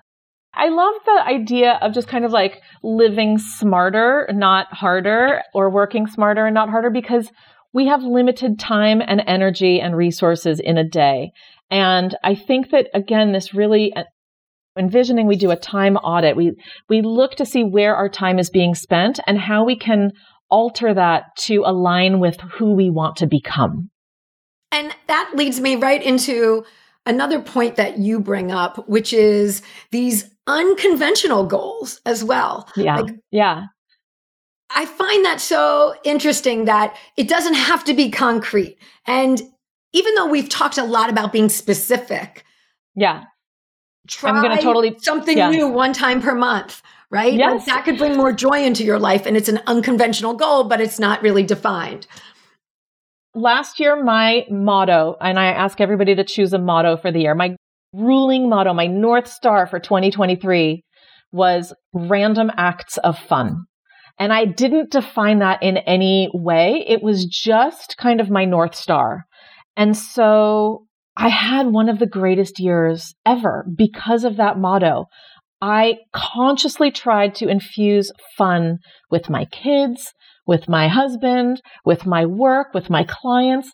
I 0.55 0.69
love 0.69 0.95
the 1.05 1.23
idea 1.27 1.79
of 1.83 1.93
just 1.93 2.09
kind 2.09 2.25
of 2.25 2.33
like 2.33 2.63
living 2.83 3.39
smarter, 3.39 4.27
not 4.33 4.73
harder, 4.73 5.43
or 5.53 5.71
working 5.71 6.07
smarter 6.07 6.47
and 6.47 6.55
not 6.55 6.71
harder 6.71 6.89
because 6.89 7.31
we 7.75 7.87
have 7.89 8.03
limited 8.03 8.59
time 8.59 9.03
and 9.07 9.23
energy 9.27 9.81
and 9.81 9.95
resources 9.95 10.61
in 10.61 10.79
a 10.79 10.89
day. 10.89 11.33
And 11.71 12.17
I 12.25 12.35
think 12.35 12.71
that 12.71 12.89
again, 12.95 13.33
this 13.33 13.53
really 13.53 13.93
envisioning 14.77 15.27
we 15.27 15.37
do 15.37 15.51
a 15.51 15.57
time 15.57 15.97
audit. 15.97 16.37
We, 16.37 16.53
we 16.89 17.03
look 17.03 17.35
to 17.37 17.47
see 17.47 17.65
where 17.65 17.97
our 17.97 18.09
time 18.09 18.39
is 18.39 18.51
being 18.51 18.75
spent 18.75 19.21
and 19.27 19.39
how 19.39 19.65
we 19.65 19.77
can 19.77 20.13
alter 20.51 20.95
that 20.95 21.25
to 21.37 21.63
align 21.65 22.21
with 22.21 22.41
who 22.41 22.75
we 22.75 22.91
want 22.91 23.17
to 23.17 23.27
become. 23.27 23.91
And 24.73 24.95
that 25.07 25.33
leads 25.35 25.61
me 25.61 25.77
right 25.77 26.03
into 26.03 26.65
another 27.05 27.41
point 27.41 27.77
that 27.77 27.99
you 27.99 28.21
bring 28.21 28.51
up, 28.51 28.89
which 28.89 29.13
is 29.13 29.63
these 29.91 30.29
unconventional 30.47 31.47
goals 31.47 32.01
as 32.05 32.23
well. 32.23 32.69
Yeah. 32.77 32.97
Like, 32.99 33.15
yeah. 33.31 33.65
I 34.75 34.85
find 34.87 35.25
that 35.25 35.41
so 35.41 35.95
interesting 36.05 36.65
that 36.65 36.97
it 37.17 37.29
doesn't 37.29 37.55
have 37.55 37.85
to 37.85 37.95
be 37.95 38.11
concrete. 38.11 38.77
And 39.07 39.41
even 39.93 40.15
though 40.15 40.27
we've 40.27 40.49
talked 40.49 40.79
a 40.79 40.85
lot 40.85 41.09
about 41.09 41.33
being 41.33 41.49
specific, 41.49 42.45
yeah, 42.97 43.25
try 44.07 44.31
I'm 44.31 44.43
gonna 44.43 44.61
totally 44.61 44.97
something 44.99 45.37
yeah. 45.37 45.51
new 45.51 45.69
one 45.69 45.93
time 45.93 46.21
per 46.21 46.35
month, 46.35 46.83
right? 47.11 47.33
Yes. 47.33 47.53
Like 47.53 47.67
that 47.67 47.85
could 47.85 47.99
bring 47.99 48.17
more 48.17 48.33
joy 48.33 48.65
into 48.65 48.85
your 48.85 48.99
life, 48.99 49.27
and 49.27 49.37
it's 49.37 49.49
an 49.49 49.61
unconventional 49.67 50.35
goal, 50.35 50.65
but 50.65 50.81
it's 50.81 50.99
not 50.99 51.23
really 51.23 51.43
defined 51.43 52.07
last 53.37 53.79
year, 53.79 54.03
my 54.03 54.47
motto, 54.51 55.17
and 55.21 55.39
I 55.39 55.47
ask 55.47 55.81
everybody 55.81 56.15
to 56.15 56.25
choose 56.25 56.53
a 56.53 56.59
motto 56.59 56.97
for 56.97 57.13
the 57.13 57.21
year, 57.21 57.35
my 57.35 57.55
ruling 57.93 58.49
motto, 58.49 58.73
my 58.73 58.87
North 58.87 59.29
Star 59.29 59.67
for 59.67 59.79
2023 59.79 60.83
was 61.33 61.73
random 61.93 62.51
acts 62.57 62.97
of 62.99 63.19
fun. 63.19 63.67
And 64.19 64.33
I 64.33 64.47
didn't 64.47 64.91
define 64.91 65.41
that 65.41 65.63
in 65.63 65.77
any 65.79 66.31
way. 66.33 66.85
It 66.89 67.03
was 67.03 67.27
just 67.27 67.97
kind 67.99 68.21
of 68.21 68.31
my 68.31 68.47
North 68.47 68.75
Star. 68.75 69.27
And 69.77 69.95
so 69.95 70.86
I 71.17 71.29
had 71.29 71.67
one 71.67 71.89
of 71.89 71.99
the 71.99 72.07
greatest 72.07 72.61
years 72.61 73.15
ever 73.25 73.67
because 73.75 74.25
of 74.25 74.37
that 74.37 74.59
motto. 74.59 75.07
I 75.63 75.97
consciously 76.13 76.91
tried 76.91 77.35
to 77.37 77.49
infuse 77.49 78.13
fun 78.37 78.79
with 79.11 79.31
my 79.31 79.47
kids, 79.47 80.13
with 80.47 80.69
my 80.69 80.89
husband, 80.89 81.63
with 81.85 82.05
my 82.05 82.27
work, 82.27 82.75
with 82.75 82.91
my 82.91 83.05
clients. 83.05 83.73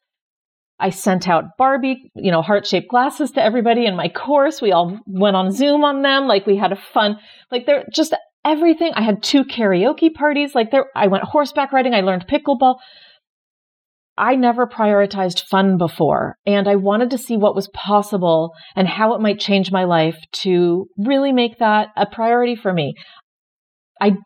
I 0.78 0.90
sent 0.90 1.28
out 1.28 1.56
Barbie, 1.58 2.10
you 2.14 2.30
know, 2.30 2.42
heart 2.42 2.66
shaped 2.66 2.88
glasses 2.88 3.32
to 3.32 3.42
everybody 3.42 3.86
in 3.86 3.96
my 3.96 4.08
course. 4.08 4.60
We 4.60 4.72
all 4.72 4.98
went 5.06 5.36
on 5.36 5.52
Zoom 5.52 5.84
on 5.84 6.02
them. 6.02 6.26
Like 6.26 6.46
we 6.46 6.56
had 6.56 6.72
a 6.72 6.76
fun, 6.76 7.18
like 7.50 7.66
they're 7.66 7.84
just 7.92 8.14
everything. 8.44 8.92
I 8.94 9.02
had 9.02 9.22
two 9.22 9.44
karaoke 9.44 10.12
parties. 10.12 10.54
Like 10.54 10.70
there, 10.70 10.86
I 10.94 11.08
went 11.08 11.24
horseback 11.24 11.72
riding. 11.72 11.94
I 11.94 12.00
learned 12.00 12.26
pickleball. 12.26 12.76
I 14.16 14.34
never 14.36 14.66
prioritized 14.66 15.46
fun 15.50 15.78
before 15.78 16.36
and 16.44 16.68
I 16.68 16.76
wanted 16.76 17.10
to 17.10 17.18
see 17.18 17.36
what 17.36 17.54
was 17.54 17.70
possible 17.72 18.52
and 18.76 18.86
how 18.86 19.14
it 19.14 19.20
might 19.20 19.40
change 19.40 19.72
my 19.72 19.84
life 19.84 20.18
to 20.42 20.86
really 20.98 21.32
make 21.32 21.58
that 21.58 21.88
a 21.96 22.06
priority 22.06 22.54
for 22.54 22.72
me. 22.72 22.94
I 24.00 24.16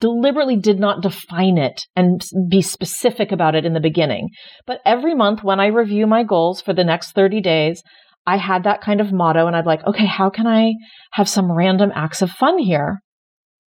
deliberately 0.00 0.56
did 0.56 0.80
not 0.80 1.02
define 1.02 1.58
it 1.58 1.86
and 1.94 2.20
be 2.48 2.62
specific 2.62 3.30
about 3.30 3.54
it 3.54 3.64
in 3.64 3.74
the 3.74 3.80
beginning. 3.80 4.30
But 4.66 4.80
every 4.84 5.14
month 5.14 5.44
when 5.44 5.60
I 5.60 5.66
review 5.66 6.06
my 6.06 6.24
goals 6.24 6.60
for 6.60 6.72
the 6.72 6.84
next 6.84 7.12
30 7.12 7.40
days, 7.40 7.82
I 8.26 8.36
had 8.36 8.64
that 8.64 8.80
kind 8.80 9.00
of 9.00 9.12
motto 9.12 9.46
and 9.46 9.54
I'd 9.54 9.66
like, 9.66 9.86
okay, 9.86 10.06
how 10.06 10.30
can 10.30 10.46
I 10.46 10.74
have 11.12 11.28
some 11.28 11.52
random 11.52 11.92
acts 11.94 12.22
of 12.22 12.30
fun 12.30 12.58
here? 12.58 13.00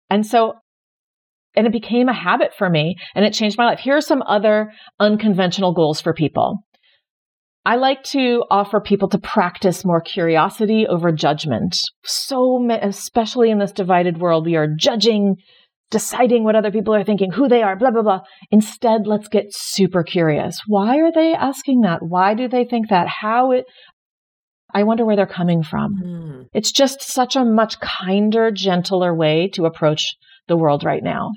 And 0.09 0.25
so, 0.25 0.55
and 1.55 1.67
it 1.67 1.73
became 1.73 2.09
a 2.09 2.13
habit 2.13 2.51
for 2.57 2.69
me 2.69 2.95
and 3.15 3.25
it 3.25 3.33
changed 3.33 3.57
my 3.57 3.65
life. 3.65 3.79
Here 3.79 3.97
are 3.97 4.01
some 4.01 4.23
other 4.23 4.71
unconventional 4.99 5.73
goals 5.73 6.01
for 6.01 6.13
people. 6.13 6.63
I 7.65 7.77
like 7.77 8.03
to 8.05 8.43
offer 8.51 8.81
people 8.81 9.07
to 9.09 9.17
practice 9.17 9.85
more 9.85 10.01
curiosity 10.01 10.85
over 10.85 11.11
judgment. 11.13 11.77
So, 12.03 12.67
especially 12.81 13.51
in 13.51 13.59
this 13.59 13.71
divided 13.71 14.19
world, 14.19 14.45
we 14.45 14.57
are 14.57 14.67
judging, 14.67 15.37
deciding 15.89 16.43
what 16.43 16.57
other 16.57 16.71
people 16.71 16.93
are 16.93 17.05
thinking, 17.05 17.31
who 17.31 17.47
they 17.47 17.63
are, 17.63 17.77
blah, 17.77 17.91
blah, 17.91 18.01
blah. 18.01 18.21
Instead, 18.51 19.07
let's 19.07 19.29
get 19.29 19.45
super 19.51 20.03
curious. 20.03 20.59
Why 20.67 20.97
are 20.97 21.11
they 21.13 21.33
asking 21.33 21.81
that? 21.81 21.99
Why 22.03 22.33
do 22.33 22.49
they 22.49 22.65
think 22.65 22.89
that? 22.89 23.07
How 23.07 23.51
it, 23.51 23.63
I 24.73 24.83
wonder 24.83 25.05
where 25.05 25.15
they're 25.15 25.25
coming 25.25 25.63
from. 25.63 26.01
Mm. 26.03 26.45
It's 26.53 26.71
just 26.71 27.01
such 27.01 27.37
a 27.37 27.45
much 27.45 27.79
kinder, 27.79 28.51
gentler 28.51 29.15
way 29.15 29.47
to 29.53 29.65
approach 29.65 30.17
the 30.47 30.57
world 30.57 30.83
right 30.83 31.03
now. 31.03 31.31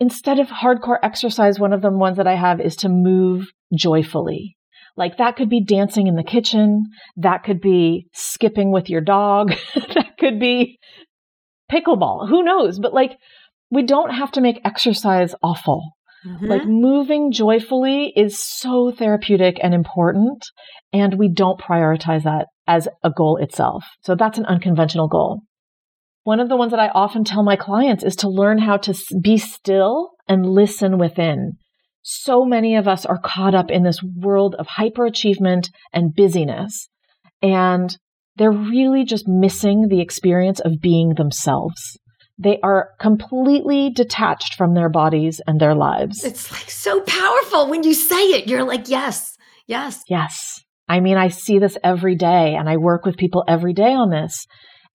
Instead 0.00 0.38
of 0.38 0.48
hardcore 0.48 0.98
exercise, 1.02 1.58
one 1.58 1.72
of 1.72 1.82
the 1.82 1.90
ones 1.90 2.16
that 2.16 2.26
I 2.26 2.34
have 2.34 2.60
is 2.60 2.76
to 2.76 2.88
move 2.88 3.46
joyfully. 3.74 4.56
Like 4.96 5.16
that 5.18 5.36
could 5.36 5.48
be 5.48 5.64
dancing 5.64 6.06
in 6.06 6.16
the 6.16 6.22
kitchen. 6.22 6.84
That 7.16 7.42
could 7.44 7.60
be 7.60 8.06
skipping 8.12 8.70
with 8.70 8.88
your 8.88 9.00
dog. 9.00 9.52
that 9.74 10.12
could 10.18 10.38
be 10.38 10.78
pickleball. 11.70 12.28
Who 12.28 12.42
knows? 12.42 12.78
But 12.78 12.94
like, 12.94 13.16
we 13.70 13.82
don't 13.82 14.10
have 14.10 14.30
to 14.32 14.40
make 14.40 14.60
exercise 14.64 15.34
awful. 15.42 15.82
Mm-hmm. 16.26 16.46
Like 16.46 16.64
moving 16.64 17.32
joyfully 17.32 18.12
is 18.16 18.42
so 18.42 18.92
therapeutic 18.92 19.58
and 19.62 19.74
important. 19.74 20.44
And 20.92 21.18
we 21.18 21.28
don't 21.28 21.60
prioritize 21.60 22.22
that 22.22 22.46
as 22.66 22.88
a 23.02 23.10
goal 23.10 23.36
itself. 23.36 23.84
So 24.02 24.14
that's 24.14 24.38
an 24.38 24.46
unconventional 24.46 25.08
goal. 25.08 25.42
One 26.24 26.40
of 26.40 26.48
the 26.48 26.56
ones 26.56 26.72
that 26.72 26.80
I 26.80 26.88
often 26.88 27.24
tell 27.24 27.42
my 27.42 27.56
clients 27.56 28.04
is 28.04 28.16
to 28.16 28.28
learn 28.28 28.58
how 28.58 28.76
to 28.78 28.94
be 29.22 29.38
still 29.38 30.10
and 30.28 30.44
listen 30.44 30.98
within 30.98 31.52
so 32.04 32.44
many 32.44 32.76
of 32.76 32.86
us 32.86 33.06
are 33.06 33.18
caught 33.18 33.54
up 33.54 33.70
in 33.70 33.82
this 33.82 34.02
world 34.02 34.54
of 34.58 34.66
hyperachievement 34.66 35.70
and 35.92 36.14
busyness. 36.14 36.88
And 37.40 37.96
they're 38.36 38.52
really 38.52 39.04
just 39.04 39.26
missing 39.26 39.86
the 39.88 40.02
experience 40.02 40.60
of 40.60 40.80
being 40.82 41.14
themselves. 41.14 41.98
They 42.36 42.58
are 42.62 42.90
completely 43.00 43.90
detached 43.90 44.54
from 44.54 44.74
their 44.74 44.90
bodies 44.90 45.40
and 45.46 45.58
their 45.58 45.74
lives. 45.74 46.24
It's 46.24 46.52
like 46.52 46.70
so 46.70 47.00
powerful 47.00 47.70
when 47.70 47.84
you 47.84 47.94
say 47.94 48.32
it. 48.32 48.48
You're 48.48 48.64
like, 48.64 48.88
yes, 48.90 49.34
yes. 49.66 50.02
Yes. 50.06 50.60
I 50.86 51.00
mean, 51.00 51.16
I 51.16 51.28
see 51.28 51.58
this 51.58 51.78
every 51.82 52.16
day 52.16 52.54
and 52.54 52.68
I 52.68 52.76
work 52.76 53.06
with 53.06 53.16
people 53.16 53.44
every 53.48 53.72
day 53.72 53.94
on 53.94 54.10
this. 54.10 54.44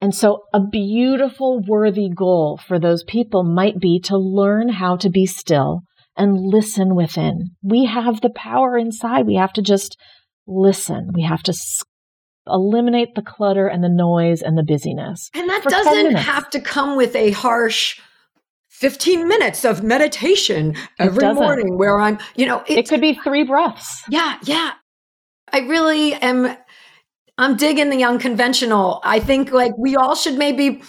And 0.01 0.15
so 0.15 0.43
a 0.53 0.61
beautiful, 0.61 1.61
worthy 1.67 2.09
goal 2.09 2.59
for 2.65 2.79
those 2.79 3.03
people 3.03 3.43
might 3.43 3.79
be 3.79 3.99
to 4.05 4.17
learn 4.17 4.69
how 4.69 4.95
to 4.97 5.09
be 5.09 5.25
still 5.25 5.81
and 6.15 6.37
listen 6.37 6.95
within. 6.95 7.51
We 7.61 7.85
have 7.85 8.21
the 8.21 8.29
power 8.29 8.77
inside. 8.77 9.25
We 9.25 9.35
have 9.35 9.53
to 9.53 9.61
just 9.61 9.97
listen. 10.47 11.11
We 11.13 11.23
have 11.23 11.43
to 11.43 11.53
eliminate 12.47 13.15
the 13.15 13.21
clutter 13.21 13.67
and 13.67 13.83
the 13.83 13.89
noise 13.89 14.41
and 14.41 14.57
the 14.57 14.63
busyness. 14.63 15.29
And 15.33 15.49
that 15.49 15.63
doesn't 15.63 16.15
have 16.15 16.49
to 16.51 16.61
come 16.61 16.95
with 16.95 17.15
a 17.15 17.31
harsh 17.31 17.99
15 18.69 19.27
minutes 19.27 19.65
of 19.65 19.83
meditation 19.83 20.75
every 20.97 21.33
morning 21.33 21.77
where 21.77 21.99
I'm, 21.99 22.19
you 22.35 22.45
know, 22.45 22.63
it 22.67 22.87
could 22.87 23.01
be 23.01 23.13
three 23.13 23.43
breaths. 23.43 24.03
Yeah, 24.09 24.37
yeah. 24.43 24.71
I 25.51 25.59
really 25.59 26.13
am 26.13 26.55
I'm 27.39 27.55
digging 27.55 27.89
the 27.89 28.03
unconventional. 28.03 28.99
I 29.01 29.21
think 29.21 29.51
like 29.51 29.71
we 29.77 29.95
all 29.95 30.13
should 30.13 30.37
maybe 30.37 30.81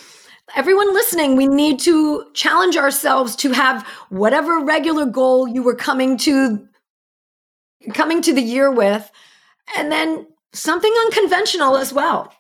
everyone 0.57 0.93
listening, 0.93 1.37
we 1.37 1.47
need 1.47 1.79
to 1.81 2.25
challenge 2.35 2.77
ourselves 2.77 3.37
to 3.37 3.53
have 3.53 3.87
whatever 4.09 4.59
regular 4.59 5.07
goal 5.07 5.47
you 5.47 5.63
were 5.63 5.77
coming 5.77 6.19
to 6.19 6.67
coming 7.95 8.21
to 8.23 8.35
the 8.35 8.43
year 8.43 8.71
with 8.71 9.09
and 9.77 9.93
then 9.93 10.27
something 10.53 10.93
unconventional 11.05 11.77
as 11.77 11.93
well. 11.93 12.35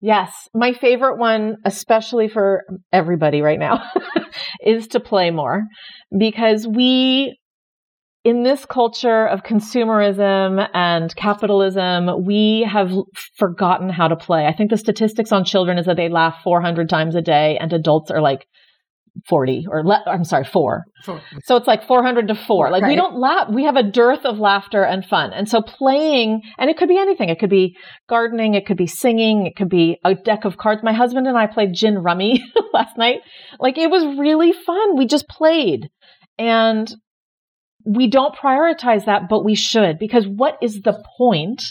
Yes, 0.00 0.48
my 0.54 0.72
favorite 0.72 1.18
one 1.18 1.56
especially 1.64 2.28
for 2.28 2.64
everybody 2.92 3.42
right 3.42 3.58
now 3.58 3.82
is 4.64 4.86
to 4.88 5.00
play 5.00 5.32
more 5.32 5.64
because 6.16 6.68
we 6.68 7.36
in 8.26 8.42
this 8.42 8.66
culture 8.66 9.24
of 9.24 9.44
consumerism 9.44 10.68
and 10.74 11.14
capitalism, 11.14 12.24
we 12.24 12.68
have 12.68 12.90
forgotten 13.36 13.88
how 13.88 14.08
to 14.08 14.16
play. 14.16 14.46
I 14.46 14.52
think 14.52 14.70
the 14.70 14.76
statistics 14.76 15.30
on 15.30 15.44
children 15.44 15.78
is 15.78 15.86
that 15.86 15.96
they 15.96 16.08
laugh 16.08 16.34
400 16.42 16.88
times 16.88 17.14
a 17.14 17.22
day 17.22 17.56
and 17.56 17.72
adults 17.72 18.10
are 18.10 18.20
like 18.20 18.48
40 19.28 19.66
or 19.70 19.84
le- 19.84 20.02
I'm 20.08 20.24
sorry, 20.24 20.42
four. 20.42 20.86
four. 21.04 21.22
So 21.44 21.54
it's 21.54 21.68
like 21.68 21.86
400 21.86 22.26
to 22.26 22.34
four. 22.34 22.68
Like 22.72 22.82
right. 22.82 22.88
we 22.88 22.96
don't 22.96 23.16
laugh. 23.16 23.48
We 23.48 23.62
have 23.62 23.76
a 23.76 23.84
dearth 23.84 24.24
of 24.24 24.40
laughter 24.40 24.82
and 24.82 25.04
fun. 25.04 25.32
And 25.32 25.48
so 25.48 25.62
playing, 25.62 26.42
and 26.58 26.68
it 26.68 26.76
could 26.76 26.88
be 26.88 26.98
anything. 26.98 27.28
It 27.28 27.38
could 27.38 27.48
be 27.48 27.76
gardening. 28.08 28.54
It 28.54 28.66
could 28.66 28.76
be 28.76 28.88
singing. 28.88 29.46
It 29.46 29.54
could 29.54 29.68
be 29.68 30.00
a 30.04 30.16
deck 30.16 30.44
of 30.44 30.56
cards. 30.56 30.82
My 30.82 30.92
husband 30.92 31.28
and 31.28 31.38
I 31.38 31.46
played 31.46 31.74
gin 31.74 31.98
rummy 31.98 32.42
last 32.74 32.98
night. 32.98 33.20
Like 33.60 33.78
it 33.78 33.88
was 33.88 34.18
really 34.18 34.52
fun. 34.52 34.96
We 34.96 35.06
just 35.06 35.28
played. 35.28 35.90
And 36.38 36.92
we 37.86 38.08
don't 38.08 38.34
prioritize 38.34 39.04
that, 39.06 39.28
but 39.28 39.44
we 39.44 39.54
should 39.54 39.98
because 39.98 40.26
what 40.26 40.58
is 40.60 40.82
the 40.82 41.02
point 41.16 41.62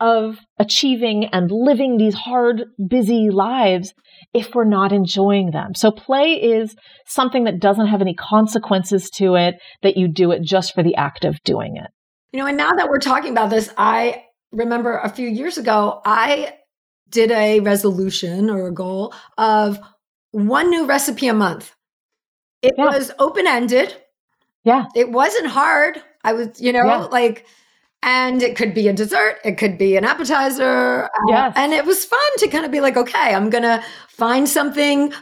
of 0.00 0.38
achieving 0.58 1.26
and 1.26 1.50
living 1.50 1.96
these 1.96 2.14
hard, 2.14 2.64
busy 2.88 3.30
lives 3.30 3.94
if 4.34 4.54
we're 4.54 4.64
not 4.64 4.92
enjoying 4.92 5.52
them? 5.52 5.74
So 5.74 5.92
play 5.92 6.32
is 6.32 6.74
something 7.06 7.44
that 7.44 7.60
doesn't 7.60 7.86
have 7.86 8.00
any 8.00 8.14
consequences 8.14 9.08
to 9.10 9.36
it, 9.36 9.54
that 9.82 9.96
you 9.96 10.08
do 10.08 10.32
it 10.32 10.42
just 10.42 10.74
for 10.74 10.82
the 10.82 10.96
act 10.96 11.24
of 11.24 11.42
doing 11.44 11.76
it. 11.76 11.90
You 12.32 12.40
know, 12.40 12.46
and 12.46 12.56
now 12.56 12.72
that 12.72 12.88
we're 12.88 12.98
talking 12.98 13.30
about 13.30 13.50
this, 13.50 13.70
I 13.78 14.24
remember 14.50 14.98
a 14.98 15.08
few 15.08 15.28
years 15.28 15.56
ago, 15.56 16.02
I 16.04 16.54
did 17.08 17.30
a 17.30 17.60
resolution 17.60 18.50
or 18.50 18.66
a 18.66 18.74
goal 18.74 19.14
of 19.38 19.78
one 20.32 20.68
new 20.68 20.84
recipe 20.86 21.28
a 21.28 21.34
month. 21.34 21.72
It 22.60 22.74
yeah. 22.76 22.86
was 22.86 23.12
open 23.20 23.46
ended. 23.46 23.94
Yeah. 24.64 24.86
It 24.94 25.10
wasn't 25.10 25.46
hard. 25.46 26.02
I 26.24 26.32
was, 26.32 26.60
you 26.60 26.72
know, 26.72 26.84
yeah. 26.84 27.04
like, 27.04 27.46
and 28.02 28.42
it 28.42 28.56
could 28.56 28.74
be 28.74 28.88
a 28.88 28.92
dessert, 28.92 29.38
it 29.44 29.56
could 29.56 29.78
be 29.78 29.96
an 29.96 30.04
appetizer. 30.04 31.08
Uh, 31.28 31.52
and 31.56 31.72
it 31.72 31.86
was 31.86 32.04
fun 32.04 32.20
to 32.38 32.48
kind 32.48 32.64
of 32.64 32.70
be 32.70 32.80
like, 32.80 32.96
okay, 32.96 33.34
I'm 33.34 33.48
going 33.50 33.62
to 33.62 33.82
find 34.08 34.48
something, 34.48 35.12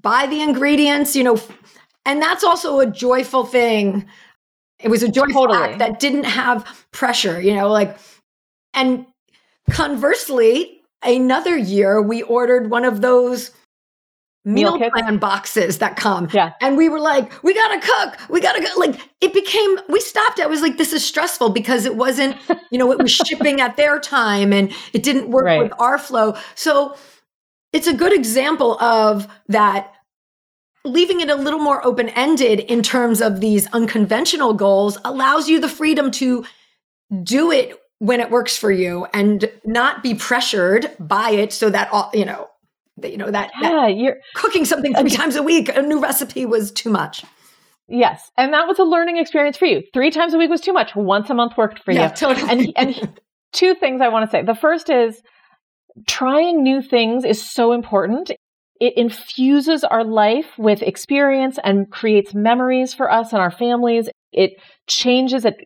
buy 0.00 0.26
the 0.26 0.42
ingredients, 0.42 1.14
you 1.14 1.22
know, 1.22 1.38
and 2.06 2.22
that's 2.22 2.42
also 2.42 2.80
a 2.80 2.86
joyful 2.86 3.44
thing. 3.44 4.06
It 4.78 4.88
was 4.88 5.02
a 5.02 5.10
joyful 5.10 5.46
totally. 5.46 5.58
act 5.58 5.78
that 5.80 6.00
didn't 6.00 6.24
have 6.24 6.86
pressure, 6.92 7.40
you 7.40 7.54
know, 7.54 7.68
like, 7.68 7.98
and 8.72 9.04
conversely, 9.70 10.80
another 11.02 11.56
year 11.56 12.00
we 12.00 12.22
ordered 12.22 12.70
one 12.70 12.84
of 12.84 13.02
those 13.02 13.50
meal, 14.44 14.78
meal 14.78 14.90
plan 14.90 15.18
boxes 15.18 15.78
that 15.78 15.96
come. 15.96 16.28
Yeah. 16.32 16.52
And 16.60 16.76
we 16.76 16.88
were 16.88 17.00
like, 17.00 17.42
we 17.42 17.54
gotta 17.54 17.80
cook. 17.80 18.30
We 18.30 18.40
gotta 18.40 18.62
go. 18.62 18.68
Like 18.76 19.00
it 19.20 19.32
became, 19.32 19.78
we 19.88 20.00
stopped. 20.00 20.40
I 20.40 20.46
was 20.46 20.62
like, 20.62 20.78
this 20.78 20.92
is 20.92 21.04
stressful 21.04 21.50
because 21.50 21.84
it 21.84 21.96
wasn't, 21.96 22.36
you 22.70 22.78
know, 22.78 22.90
it 22.92 22.98
was 22.98 23.10
shipping 23.26 23.60
at 23.60 23.76
their 23.76 24.00
time 24.00 24.52
and 24.52 24.72
it 24.92 25.02
didn't 25.02 25.30
work 25.30 25.44
right. 25.44 25.62
with 25.62 25.72
our 25.78 25.98
flow. 25.98 26.36
So 26.54 26.96
it's 27.72 27.86
a 27.86 27.94
good 27.94 28.12
example 28.12 28.80
of 28.80 29.28
that 29.48 29.92
leaving 30.84 31.20
it 31.20 31.28
a 31.28 31.34
little 31.34 31.60
more 31.60 31.84
open 31.84 32.08
ended 32.10 32.60
in 32.60 32.82
terms 32.82 33.20
of 33.20 33.40
these 33.40 33.66
unconventional 33.72 34.54
goals 34.54 34.96
allows 35.04 35.48
you 35.48 35.60
the 35.60 35.68
freedom 35.68 36.10
to 36.10 36.44
do 37.22 37.50
it 37.50 37.78
when 37.98 38.18
it 38.18 38.30
works 38.30 38.56
for 38.56 38.72
you 38.72 39.06
and 39.12 39.50
not 39.66 40.02
be 40.02 40.14
pressured 40.14 40.90
by 40.98 41.30
it 41.30 41.52
so 41.52 41.68
that 41.68 41.92
all, 41.92 42.10
you 42.14 42.24
know, 42.24 42.48
you 43.04 43.16
know 43.16 43.30
that, 43.30 43.50
yeah, 43.60 43.70
that 43.70 43.96
you're 43.96 44.16
cooking 44.34 44.64
something 44.64 44.94
three 44.94 45.10
times 45.10 45.36
a 45.36 45.42
week, 45.42 45.68
a 45.74 45.82
new 45.82 46.00
recipe 46.00 46.46
was 46.46 46.70
too 46.72 46.90
much. 46.90 47.24
Yes, 47.88 48.30
and 48.36 48.54
that 48.54 48.68
was 48.68 48.78
a 48.78 48.84
learning 48.84 49.16
experience 49.16 49.56
for 49.56 49.66
you. 49.66 49.82
Three 49.92 50.10
times 50.10 50.32
a 50.32 50.38
week 50.38 50.48
was 50.48 50.60
too 50.60 50.72
much. 50.72 50.94
Once 50.94 51.28
a 51.28 51.34
month 51.34 51.56
worked 51.56 51.82
for 51.82 51.92
yeah, 51.92 52.08
you. 52.08 52.16
Totally. 52.16 52.50
And 52.50 52.72
and 52.76 53.20
two 53.52 53.74
things 53.74 54.00
I 54.00 54.08
want 54.08 54.30
to 54.30 54.30
say. 54.30 54.44
The 54.44 54.54
first 54.54 54.90
is 54.90 55.20
trying 56.06 56.62
new 56.62 56.82
things 56.82 57.24
is 57.24 57.50
so 57.50 57.72
important. 57.72 58.30
It 58.80 58.94
infuses 58.96 59.84
our 59.84 60.04
life 60.04 60.46
with 60.56 60.82
experience 60.82 61.58
and 61.62 61.90
creates 61.90 62.32
memories 62.32 62.94
for 62.94 63.10
us 63.10 63.32
and 63.32 63.42
our 63.42 63.50
families. 63.50 64.08
It 64.32 64.52
changes 64.86 65.44
it. 65.44 65.56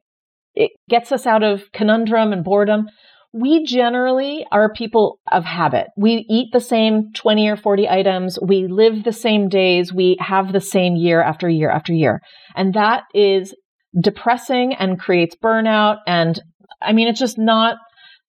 It 0.54 0.70
gets 0.88 1.12
us 1.12 1.26
out 1.26 1.42
of 1.42 1.70
conundrum 1.72 2.32
and 2.32 2.42
boredom 2.42 2.86
we 3.34 3.64
generally 3.64 4.46
are 4.52 4.72
people 4.72 5.18
of 5.30 5.44
habit. 5.44 5.88
We 5.96 6.24
eat 6.30 6.52
the 6.52 6.60
same 6.60 7.12
20 7.14 7.48
or 7.48 7.56
40 7.56 7.88
items. 7.88 8.38
We 8.40 8.68
live 8.68 9.02
the 9.02 9.12
same 9.12 9.48
days. 9.48 9.92
We 9.92 10.16
have 10.20 10.52
the 10.52 10.60
same 10.60 10.94
year 10.94 11.20
after 11.20 11.48
year 11.48 11.68
after 11.68 11.92
year. 11.92 12.20
And 12.54 12.74
that 12.74 13.02
is 13.12 13.52
depressing 14.00 14.74
and 14.74 15.00
creates 15.00 15.34
burnout. 15.34 15.96
And 16.06 16.40
I 16.80 16.92
mean, 16.92 17.08
it's 17.08 17.18
just 17.18 17.36
not 17.36 17.76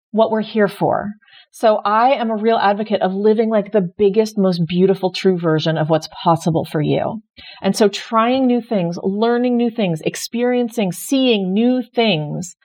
what 0.10 0.32
we're 0.32 0.41
here 0.41 0.68
for. 0.68 1.12
So 1.51 1.82
I 1.86 2.14
am 2.14 2.32
a 2.32 2.36
real 2.36 2.58
advocate 2.58 3.01
of 3.01 3.14
living 3.14 3.49
like 3.51 3.72
the 3.72 3.88
biggest, 3.97 4.39
most 4.39 4.66
beautiful, 4.68 5.12
true 5.14 5.38
version 5.38 5.78
of 5.78 5.89
what's 5.89 6.10
possible 6.24 6.66
for 6.66 6.82
you. 6.82 7.22
And 7.62 7.76
so 7.76 7.89
trying 7.89 8.47
new 8.47 8.60
things, 8.60 8.97
learning 9.03 9.56
new 9.56 9.70
things, 9.70 10.01
experiencing, 10.01 10.91
seeing 10.91 11.53
new 11.53 11.84
things 11.93 12.56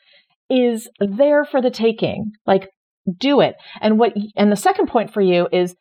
is 0.51 0.88
there 0.98 1.44
for 1.44 1.62
the 1.62 1.70
taking. 1.70 2.32
Like 2.46 2.68
do 3.18 3.40
it. 3.40 3.55
And 3.80 3.98
what, 3.98 4.12
and 4.36 4.53
the 4.53 4.57
second 4.57 4.88
point 4.88 5.12
for 5.12 5.20
you 5.20 5.48
is 5.53 5.74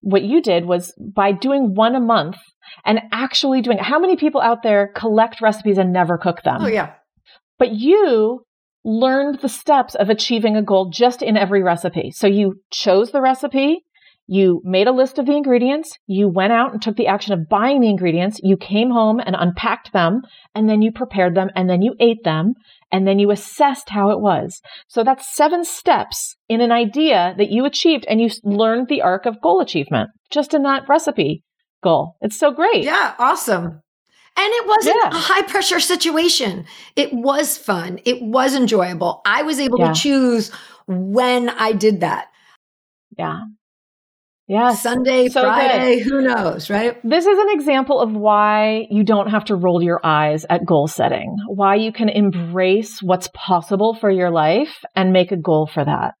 what 0.00 0.22
you 0.22 0.40
did 0.40 0.64
was 0.64 0.94
by 0.98 1.32
doing 1.32 1.74
one 1.74 1.94
a 1.94 2.00
month 2.00 2.36
and 2.84 3.00
actually 3.12 3.60
doing, 3.60 3.78
how 3.78 3.98
many 3.98 4.16
people 4.16 4.40
out 4.40 4.62
there 4.62 4.92
collect 4.94 5.40
recipes 5.40 5.78
and 5.78 5.92
never 5.92 6.16
cook 6.16 6.42
them? 6.42 6.62
Oh, 6.62 6.68
yeah. 6.68 6.94
But 7.58 7.72
you 7.72 8.44
learned 8.84 9.40
the 9.40 9.48
steps 9.48 9.94
of 9.96 10.08
achieving 10.08 10.56
a 10.56 10.62
goal 10.62 10.90
just 10.90 11.20
in 11.20 11.36
every 11.36 11.62
recipe. 11.62 12.12
So 12.12 12.26
you 12.26 12.60
chose 12.70 13.10
the 13.10 13.20
recipe, 13.20 13.84
you 14.28 14.60
made 14.62 14.86
a 14.86 14.92
list 14.92 15.18
of 15.18 15.24
the 15.24 15.36
ingredients, 15.36 15.96
you 16.06 16.28
went 16.28 16.52
out 16.52 16.72
and 16.72 16.82
took 16.82 16.96
the 16.96 17.06
action 17.06 17.32
of 17.32 17.48
buying 17.48 17.80
the 17.80 17.88
ingredients, 17.88 18.38
you 18.42 18.58
came 18.58 18.90
home 18.90 19.20
and 19.20 19.34
unpacked 19.36 19.92
them, 19.92 20.20
and 20.54 20.68
then 20.68 20.82
you 20.82 20.92
prepared 20.92 21.34
them, 21.34 21.48
and 21.56 21.68
then 21.68 21.80
you 21.80 21.94
ate 21.98 22.22
them, 22.24 22.52
and 22.92 23.08
then 23.08 23.18
you 23.18 23.30
assessed 23.30 23.88
how 23.88 24.10
it 24.10 24.20
was. 24.20 24.60
So 24.86 25.02
that's 25.02 25.34
seven 25.34 25.64
steps 25.64 26.36
in 26.46 26.60
an 26.60 26.70
idea 26.70 27.34
that 27.38 27.50
you 27.50 27.64
achieved, 27.64 28.04
and 28.06 28.20
you 28.20 28.28
learned 28.44 28.88
the 28.88 29.00
arc 29.00 29.24
of 29.24 29.40
goal 29.40 29.60
achievement 29.60 30.10
just 30.30 30.52
in 30.52 30.62
that 30.64 30.88
recipe 30.88 31.42
goal. 31.82 32.16
It's 32.20 32.38
so 32.38 32.52
great. 32.52 32.84
Yeah, 32.84 33.14
awesome. 33.18 33.64
And 33.64 34.52
it 34.52 34.68
wasn't 34.68 34.96
yeah. 35.02 35.10
a 35.10 35.20
high 35.20 35.42
pressure 35.42 35.80
situation. 35.80 36.66
It 36.96 37.12
was 37.12 37.56
fun. 37.56 37.98
It 38.04 38.22
was 38.22 38.54
enjoyable. 38.54 39.22
I 39.24 39.42
was 39.42 39.58
able 39.58 39.80
yeah. 39.80 39.92
to 39.92 39.98
choose 39.98 40.52
when 40.86 41.48
I 41.48 41.72
did 41.72 42.00
that. 42.00 42.28
Yeah. 43.18 43.40
Yeah. 44.48 44.72
Sunday, 44.72 45.28
so 45.28 45.42
Friday, 45.42 45.96
good. 45.96 46.04
who 46.04 46.22
knows, 46.22 46.70
right? 46.70 46.96
This 47.04 47.26
is 47.26 47.38
an 47.38 47.50
example 47.50 48.00
of 48.00 48.12
why 48.12 48.86
you 48.90 49.04
don't 49.04 49.28
have 49.28 49.44
to 49.46 49.54
roll 49.54 49.82
your 49.82 50.00
eyes 50.02 50.46
at 50.48 50.64
goal 50.64 50.86
setting, 50.86 51.36
why 51.48 51.74
you 51.74 51.92
can 51.92 52.08
embrace 52.08 53.02
what's 53.02 53.28
possible 53.34 53.94
for 53.94 54.10
your 54.10 54.30
life 54.30 54.78
and 54.96 55.12
make 55.12 55.32
a 55.32 55.36
goal 55.36 55.68
for 55.72 55.84
that. 55.84 56.14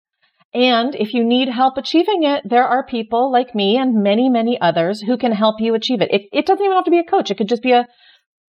And 0.52 0.94
if 0.94 1.14
you 1.14 1.24
need 1.24 1.48
help 1.48 1.78
achieving 1.78 2.22
it, 2.24 2.42
there 2.44 2.64
are 2.64 2.84
people 2.84 3.32
like 3.32 3.54
me 3.54 3.78
and 3.78 4.02
many, 4.02 4.28
many 4.28 4.60
others 4.60 5.00
who 5.00 5.16
can 5.16 5.32
help 5.32 5.56
you 5.60 5.74
achieve 5.74 6.02
it. 6.02 6.10
It, 6.12 6.22
it 6.30 6.44
doesn't 6.44 6.64
even 6.64 6.76
have 6.76 6.84
to 6.84 6.90
be 6.90 6.98
a 6.98 7.04
coach. 7.04 7.30
It 7.30 7.38
could 7.38 7.48
just 7.48 7.62
be 7.62 7.72
a, 7.72 7.86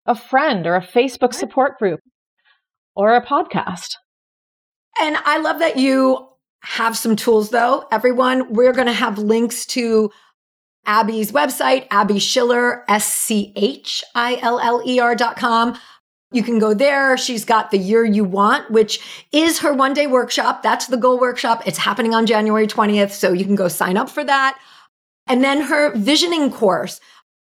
a 0.04 0.14
friend 0.14 0.66
or 0.66 0.76
a 0.76 0.86
Facebook 0.86 1.32
support 1.32 1.78
group 1.78 2.00
or 2.94 3.14
a 3.14 3.24
podcast. 3.24 3.88
And 5.00 5.16
I 5.16 5.38
love 5.38 5.60
that 5.60 5.78
you 5.78 6.28
have 6.62 6.96
some 6.96 7.16
tools 7.16 7.50
though. 7.50 7.86
Everyone, 7.92 8.52
we're 8.52 8.72
going 8.72 8.86
to 8.86 8.92
have 8.92 9.18
links 9.18 9.66
to 9.66 10.10
Abbie's 10.86 11.30
website, 11.32 11.86
Abbie 11.90 12.18
Schiller, 12.18 12.84
S-C-H-I-L-L-E-R 12.88 13.54
dot 15.14 15.36
com. 15.36 15.78
You 16.32 16.42
can 16.42 16.58
go 16.58 16.74
there. 16.74 17.16
She's 17.18 17.44
got 17.44 17.70
the 17.70 17.78
year 17.78 18.04
you 18.04 18.24
want, 18.24 18.70
which 18.70 19.00
is 19.32 19.58
her 19.60 19.72
one 19.72 19.92
day 19.92 20.06
workshop. 20.06 20.62
That's 20.62 20.86
the 20.86 20.96
goal 20.96 21.20
workshop. 21.20 21.62
It's 21.66 21.78
happening 21.78 22.14
on 22.14 22.26
January 22.26 22.66
20th. 22.66 23.10
So 23.10 23.32
you 23.32 23.44
can 23.44 23.54
go 23.54 23.68
sign 23.68 23.96
up 23.96 24.08
for 24.08 24.24
that. 24.24 24.58
And 25.26 25.44
then 25.44 25.60
her 25.60 25.94
visioning 25.94 26.50
course. 26.50 27.00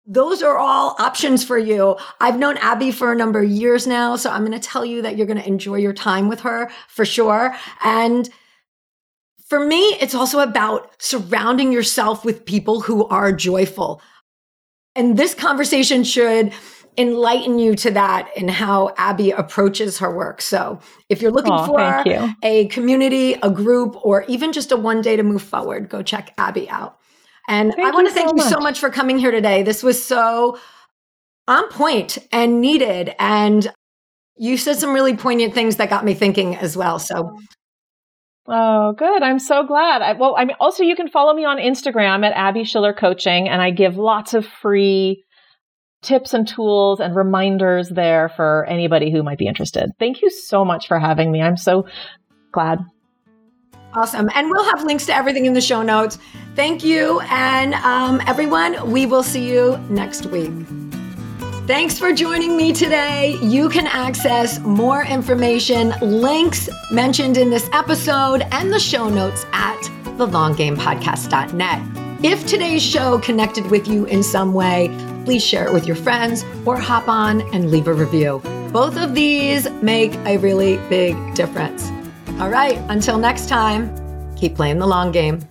Those 0.10 0.42
are 0.42 0.58
all 0.58 0.96
options 1.00 1.44
for 1.44 1.58
you. 1.58 1.98
I've 2.22 2.40
known 2.40 2.56
Abbie 2.58 2.92
for 2.92 3.12
a 3.12 3.16
number 3.16 3.42
of 3.42 3.50
years 3.50 3.86
now. 3.86 4.16
So 4.16 4.32
I'm 4.32 4.46
going 4.46 4.58
to 4.58 4.68
tell 4.68 4.86
you 4.86 5.02
that 5.02 5.18
you're 5.18 5.28
going 5.28 5.42
to 5.42 5.48
enjoy 5.48 5.76
your 5.76 5.92
time 5.92 6.30
with 6.30 6.40
her 6.42 6.72
for 6.88 7.04
sure. 7.04 7.54
And 7.84 8.30
for 9.50 9.66
me, 9.66 9.78
it's 10.02 10.14
also 10.14 10.40
about 10.40 11.02
surrounding 11.02 11.72
yourself 11.72 12.26
with 12.26 12.46
people 12.46 12.82
who 12.82 13.08
are 13.08 13.32
joyful. 13.32 14.02
And 14.96 15.18
this 15.18 15.34
conversation 15.34 16.04
should 16.04 16.54
enlighten 16.98 17.60
you 17.60 17.76
to 17.76 17.92
that 17.92 18.30
and 18.36 18.50
how 18.50 18.94
Abbie 18.98 19.32
approaches 19.32 20.00
her 20.00 20.14
work. 20.14 20.42
So 20.42 20.80
if 21.10 21.22
you're 21.22 21.32
looking 21.32 21.54
oh, 21.54 21.66
for 21.66 22.04
you. 22.06 22.34
a 22.44 22.68
community, 22.68 23.34
a 23.36 23.52
group, 23.52 23.96
or 24.04 24.24
even 24.24 24.52
just 24.52 24.72
a 24.72 24.78
one 24.78 25.02
day 25.02 25.16
to 25.16 25.24
move 25.24 25.44
forward, 25.44 25.90
go 25.90 26.02
check 26.02 26.34
Abbie 26.38 26.70
out. 26.70 26.98
And 27.48 27.74
thank 27.74 27.88
I 27.88 27.92
want 27.92 28.08
to 28.08 28.14
thank 28.14 28.30
so 28.30 28.36
you 28.36 28.50
so 28.50 28.60
much 28.60 28.80
for 28.80 28.90
coming 28.90 29.18
here 29.20 29.32
today. 29.32 29.64
This 29.64 29.84
was 29.84 30.04
so 30.04 30.60
on 31.48 31.70
point 31.70 32.18
and 32.32 32.60
needed. 32.60 33.16
And 33.20 33.72
you 34.36 34.58
said 34.58 34.78
some 34.78 34.94
really 34.94 35.16
poignant 35.16 35.54
things 35.54 35.78
that 35.78 35.90
got 35.90 36.04
me 36.04 36.16
thinking 36.16 36.56
as 36.56 36.76
well. 36.76 37.00
So 37.00 37.38
Oh, 38.48 38.94
good. 38.94 39.24
I'm 39.24 39.40
so 39.40 39.64
glad. 39.64 40.02
I, 40.02 40.14
well, 40.14 40.36
I 40.38 40.46
mean, 40.46 40.56
also 40.60 40.84
you 40.84 40.96
can 40.96 41.10
follow 41.10 41.34
me 41.34 41.44
on 41.44 41.58
Instagram 41.58 42.26
at 42.26 42.32
Abbie 42.34 42.64
Schiller 42.64 42.94
Coaching, 42.94 43.50
and 43.50 43.62
I 43.62 43.72
give 43.72 43.98
lots 43.98 44.34
of 44.34 44.46
free 44.46 45.24
tips 46.02 46.34
and 46.34 46.48
tools 46.48 47.00
and 47.00 47.16
reminders 47.16 47.90
there 47.90 48.30
for 48.30 48.66
anybody 48.66 49.12
who 49.12 49.24
might 49.24 49.38
be 49.38 49.48
interested. 49.48 49.92
Thank 50.00 50.22
you 50.22 50.30
so 50.30 50.64
much 50.64 50.88
for 50.88 50.98
having 51.00 51.32
me. 51.32 51.42
I'm 51.42 51.58
so 51.58 51.88
glad. 52.54 52.80
Awesome. 53.94 54.30
And 54.36 54.50
we'll 54.50 54.64
have 54.64 54.84
links 54.84 55.06
to 55.08 55.16
everything 55.16 55.46
in 55.46 55.54
the 55.54 55.62
show 55.62 55.82
notes. 55.82 56.18
Thank 56.56 56.84
you. 56.84 57.20
And 57.30 57.74
um, 57.74 58.22
everyone, 58.28 58.92
we 58.92 59.06
will 59.06 59.24
see 59.24 59.52
you 59.52 59.78
next 59.90 60.28
week. 60.28 60.52
Thanks 61.68 62.00
for 62.00 62.14
joining 62.14 62.56
me 62.56 62.72
today. 62.72 63.38
You 63.42 63.68
can 63.68 63.88
access 63.88 64.58
more 64.60 65.04
information, 65.04 65.94
links 66.00 66.70
mentioned 66.92 67.36
in 67.36 67.50
this 67.50 67.70
episode, 67.74 68.44
and 68.54 68.72
the 68.72 68.80
show 68.80 69.10
notes 69.10 69.46
at 69.52 69.78
thelonggamepodcast.net. 70.16 72.24
If 72.24 72.48
today's 72.48 72.82
show 72.82 73.20
connected 73.20 73.70
with 73.70 73.86
you 73.86 74.06
in 74.06 74.24
some 74.24 74.54
way, 74.54 74.88
please 75.26 75.44
share 75.44 75.68
it 75.68 75.74
with 75.74 75.86
your 75.86 75.98
friends 75.98 76.46
or 76.66 76.78
hop 76.78 77.10
on 77.10 77.42
and 77.54 77.70
leave 77.70 77.90
a 77.90 77.94
review. 77.94 78.40
Both 78.72 78.96
of 78.96 79.14
these 79.14 79.70
make 79.82 80.16
a 80.26 80.38
really 80.38 80.78
big 80.88 81.18
difference. 81.34 81.92
All 82.40 82.50
right, 82.50 82.78
until 82.88 83.18
next 83.18 83.50
time, 83.50 83.94
keep 84.38 84.56
playing 84.56 84.80
the 84.80 84.88
long 84.88 85.12
game. 85.12 85.42